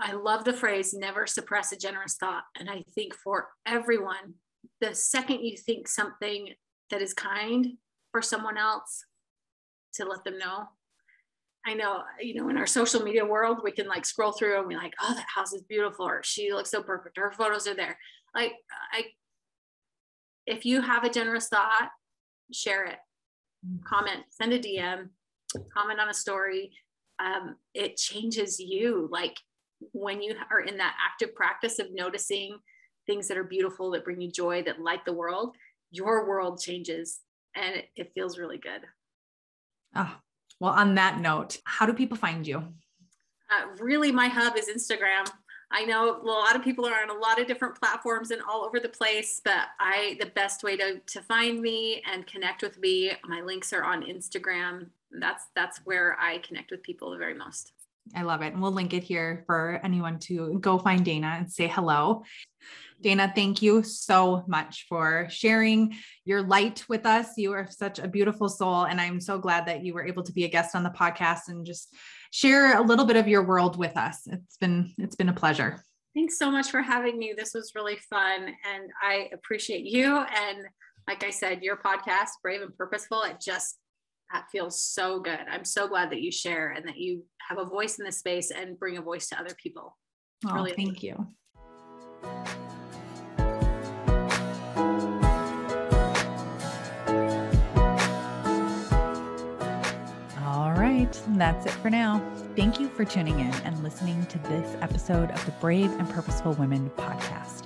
I 0.00 0.12
love 0.12 0.44
the 0.44 0.54
phrase 0.54 0.94
never 0.94 1.26
suppress 1.26 1.70
a 1.70 1.76
generous 1.76 2.14
thought. 2.14 2.44
And 2.58 2.70
I 2.70 2.82
think 2.94 3.14
for 3.14 3.48
everyone, 3.66 4.36
the 4.80 4.94
second 4.94 5.44
you 5.44 5.58
think 5.58 5.86
something 5.86 6.54
that 6.90 7.02
is 7.02 7.12
kind 7.12 7.76
for 8.16 8.22
someone 8.22 8.56
else, 8.56 9.04
to 9.92 10.06
let 10.06 10.24
them 10.24 10.38
know. 10.38 10.64
I 11.66 11.74
know, 11.74 12.00
you 12.18 12.32
know, 12.32 12.48
in 12.48 12.56
our 12.56 12.66
social 12.66 13.02
media 13.02 13.26
world, 13.26 13.58
we 13.62 13.72
can 13.72 13.86
like 13.86 14.06
scroll 14.06 14.32
through 14.32 14.58
and 14.58 14.70
be 14.70 14.74
like, 14.74 14.94
oh, 15.02 15.12
that 15.14 15.26
house 15.34 15.52
is 15.52 15.64
beautiful, 15.64 16.08
or 16.08 16.22
she 16.22 16.50
looks 16.50 16.70
so 16.70 16.82
perfect, 16.82 17.18
her 17.18 17.30
photos 17.30 17.66
are 17.66 17.74
there. 17.74 17.98
Like, 18.34 18.52
I, 18.90 19.04
if 20.46 20.64
you 20.64 20.80
have 20.80 21.04
a 21.04 21.10
generous 21.10 21.48
thought, 21.48 21.90
share 22.54 22.86
it, 22.86 22.96
mm. 23.68 23.82
comment, 23.84 24.24
send 24.30 24.54
a 24.54 24.58
DM, 24.58 25.10
comment 25.76 26.00
on 26.00 26.08
a 26.08 26.14
story. 26.14 26.72
Um, 27.18 27.56
it 27.74 27.98
changes 27.98 28.58
you. 28.58 29.10
Like, 29.12 29.36
when 29.92 30.22
you 30.22 30.36
are 30.50 30.60
in 30.60 30.78
that 30.78 30.96
active 31.06 31.34
practice 31.34 31.78
of 31.80 31.92
noticing 31.92 32.56
things 33.06 33.28
that 33.28 33.36
are 33.36 33.44
beautiful, 33.44 33.90
that 33.90 34.04
bring 34.04 34.22
you 34.22 34.32
joy, 34.32 34.62
that 34.62 34.80
light 34.80 35.04
the 35.04 35.12
world, 35.12 35.54
your 35.90 36.26
world 36.26 36.58
changes 36.62 37.20
and 37.56 37.76
it, 37.76 37.88
it 37.96 38.12
feels 38.14 38.38
really 38.38 38.58
good. 38.58 38.82
Oh, 39.94 40.14
well, 40.60 40.72
on 40.72 40.94
that 40.94 41.20
note, 41.20 41.58
how 41.64 41.86
do 41.86 41.92
people 41.92 42.16
find 42.16 42.46
you? 42.46 42.58
Uh, 43.50 43.66
really, 43.80 44.12
my 44.12 44.28
hub 44.28 44.56
is 44.56 44.68
Instagram. 44.68 45.30
I 45.70 45.84
know 45.84 46.20
a 46.20 46.24
lot 46.24 46.54
of 46.54 46.62
people 46.62 46.86
are 46.86 47.02
on 47.02 47.10
a 47.10 47.18
lot 47.18 47.40
of 47.40 47.46
different 47.46 47.74
platforms 47.74 48.30
and 48.30 48.40
all 48.48 48.64
over 48.64 48.78
the 48.78 48.88
place, 48.88 49.40
but 49.44 49.68
I 49.80 50.16
the 50.20 50.26
best 50.26 50.62
way 50.62 50.76
to 50.76 51.00
to 51.00 51.22
find 51.22 51.60
me 51.60 52.02
and 52.10 52.26
connect 52.26 52.62
with 52.62 52.78
me, 52.78 53.12
my 53.24 53.40
links 53.40 53.72
are 53.72 53.82
on 53.82 54.02
Instagram. 54.02 54.86
That's 55.10 55.46
that's 55.54 55.78
where 55.78 56.16
I 56.20 56.38
connect 56.38 56.70
with 56.70 56.82
people 56.82 57.10
the 57.10 57.18
very 57.18 57.34
most. 57.34 57.72
I 58.14 58.22
love 58.22 58.42
it. 58.42 58.52
And 58.52 58.62
we'll 58.62 58.72
link 58.72 58.94
it 58.94 59.02
here 59.02 59.42
for 59.46 59.80
anyone 59.82 60.20
to 60.20 60.58
go 60.60 60.78
find 60.78 61.04
Dana 61.04 61.34
and 61.38 61.50
say 61.50 61.66
hello. 61.66 62.22
Dana, 63.00 63.30
thank 63.34 63.60
you 63.62 63.82
so 63.82 64.44
much 64.46 64.86
for 64.88 65.26
sharing 65.30 65.94
your 66.24 66.42
light 66.42 66.84
with 66.88 67.04
us. 67.06 67.36
You 67.36 67.52
are 67.52 67.68
such 67.70 67.98
a 67.98 68.08
beautiful 68.08 68.48
soul. 68.48 68.84
And 68.84 69.00
I'm 69.00 69.20
so 69.20 69.38
glad 69.38 69.66
that 69.66 69.84
you 69.84 69.94
were 69.94 70.06
able 70.06 70.22
to 70.22 70.32
be 70.32 70.44
a 70.44 70.48
guest 70.48 70.74
on 70.74 70.82
the 70.82 70.90
podcast 70.90 71.48
and 71.48 71.66
just 71.66 71.94
share 72.30 72.78
a 72.78 72.82
little 72.82 73.04
bit 73.04 73.16
of 73.16 73.28
your 73.28 73.44
world 73.44 73.76
with 73.76 73.96
us. 73.96 74.26
It's 74.26 74.56
been, 74.56 74.92
it's 74.98 75.16
been 75.16 75.28
a 75.28 75.34
pleasure. 75.34 75.82
Thanks 76.14 76.38
so 76.38 76.50
much 76.50 76.70
for 76.70 76.80
having 76.80 77.18
me. 77.18 77.34
This 77.36 77.52
was 77.54 77.72
really 77.74 77.98
fun. 78.08 78.46
And 78.46 78.90
I 79.02 79.28
appreciate 79.34 79.84
you. 79.84 80.16
And 80.16 80.66
like 81.06 81.22
I 81.22 81.30
said, 81.30 81.62
your 81.62 81.76
podcast, 81.76 82.30
Brave 82.42 82.62
and 82.62 82.76
Purposeful, 82.76 83.22
it 83.22 83.40
just 83.40 83.76
that 84.32 84.46
feels 84.50 84.80
so 84.80 85.20
good. 85.20 85.38
I'm 85.50 85.64
so 85.64 85.86
glad 85.86 86.10
that 86.10 86.20
you 86.20 86.32
share 86.32 86.70
and 86.70 86.86
that 86.88 86.96
you 86.96 87.24
have 87.48 87.58
a 87.58 87.64
voice 87.64 87.98
in 87.98 88.04
this 88.04 88.18
space 88.18 88.50
and 88.50 88.78
bring 88.78 88.96
a 88.96 89.02
voice 89.02 89.28
to 89.28 89.38
other 89.38 89.54
people. 89.62 89.96
Oh, 90.46 90.54
really 90.54 90.72
thank 90.72 91.02
you. 91.02 91.26
Right, 101.06 101.22
that's 101.38 101.66
it 101.66 101.72
for 101.72 101.90
now. 101.90 102.22
Thank 102.54 102.80
you 102.80 102.88
for 102.88 103.04
tuning 103.04 103.38
in 103.40 103.52
and 103.64 103.82
listening 103.82 104.24
to 104.26 104.38
this 104.38 104.76
episode 104.80 105.30
of 105.30 105.44
the 105.44 105.52
Brave 105.52 105.92
and 105.98 106.08
Purposeful 106.08 106.54
Women 106.54 106.90
podcast. 106.96 107.64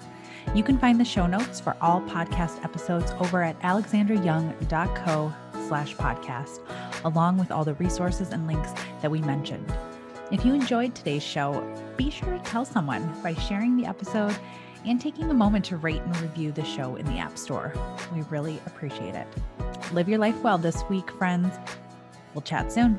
You 0.55 0.62
can 0.62 0.78
find 0.78 0.99
the 0.99 1.05
show 1.05 1.26
notes 1.26 1.61
for 1.61 1.76
all 1.80 2.01
podcast 2.03 2.62
episodes 2.64 3.12
over 3.20 3.43
at 3.43 3.59
alexandrayoung.co 3.61 5.32
slash 5.68 5.95
podcast, 5.95 6.59
along 7.05 7.38
with 7.38 7.51
all 7.51 7.64
the 7.64 7.74
resources 7.74 8.30
and 8.30 8.47
links 8.47 8.72
that 9.01 9.11
we 9.11 9.20
mentioned. 9.20 9.72
If 10.32 10.45
you 10.45 10.55
enjoyed 10.55 10.95
today's 10.95 11.22
show, 11.22 11.64
be 11.97 12.11
sure 12.11 12.30
to 12.30 12.38
tell 12.45 12.64
someone 12.64 13.12
by 13.22 13.34
sharing 13.34 13.76
the 13.76 13.86
episode 13.86 14.36
and 14.86 15.01
taking 15.01 15.30
a 15.30 15.34
moment 15.34 15.64
to 15.66 15.76
rate 15.76 16.01
and 16.01 16.20
review 16.20 16.53
the 16.53 16.64
show 16.64 16.97
in 16.97 17.07
the 17.07 17.18
App 17.18 17.36
Store. 17.36 17.72
We 18.14 18.22
really 18.22 18.61
appreciate 18.66 19.14
it. 19.14 19.26
Live 19.93 20.09
your 20.09 20.18
life 20.18 20.41
well 20.43 20.59
this 20.59 20.82
week, 20.88 21.11
friends. 21.12 21.55
We'll 22.34 22.43
chat 22.43 22.72
soon. 22.72 22.99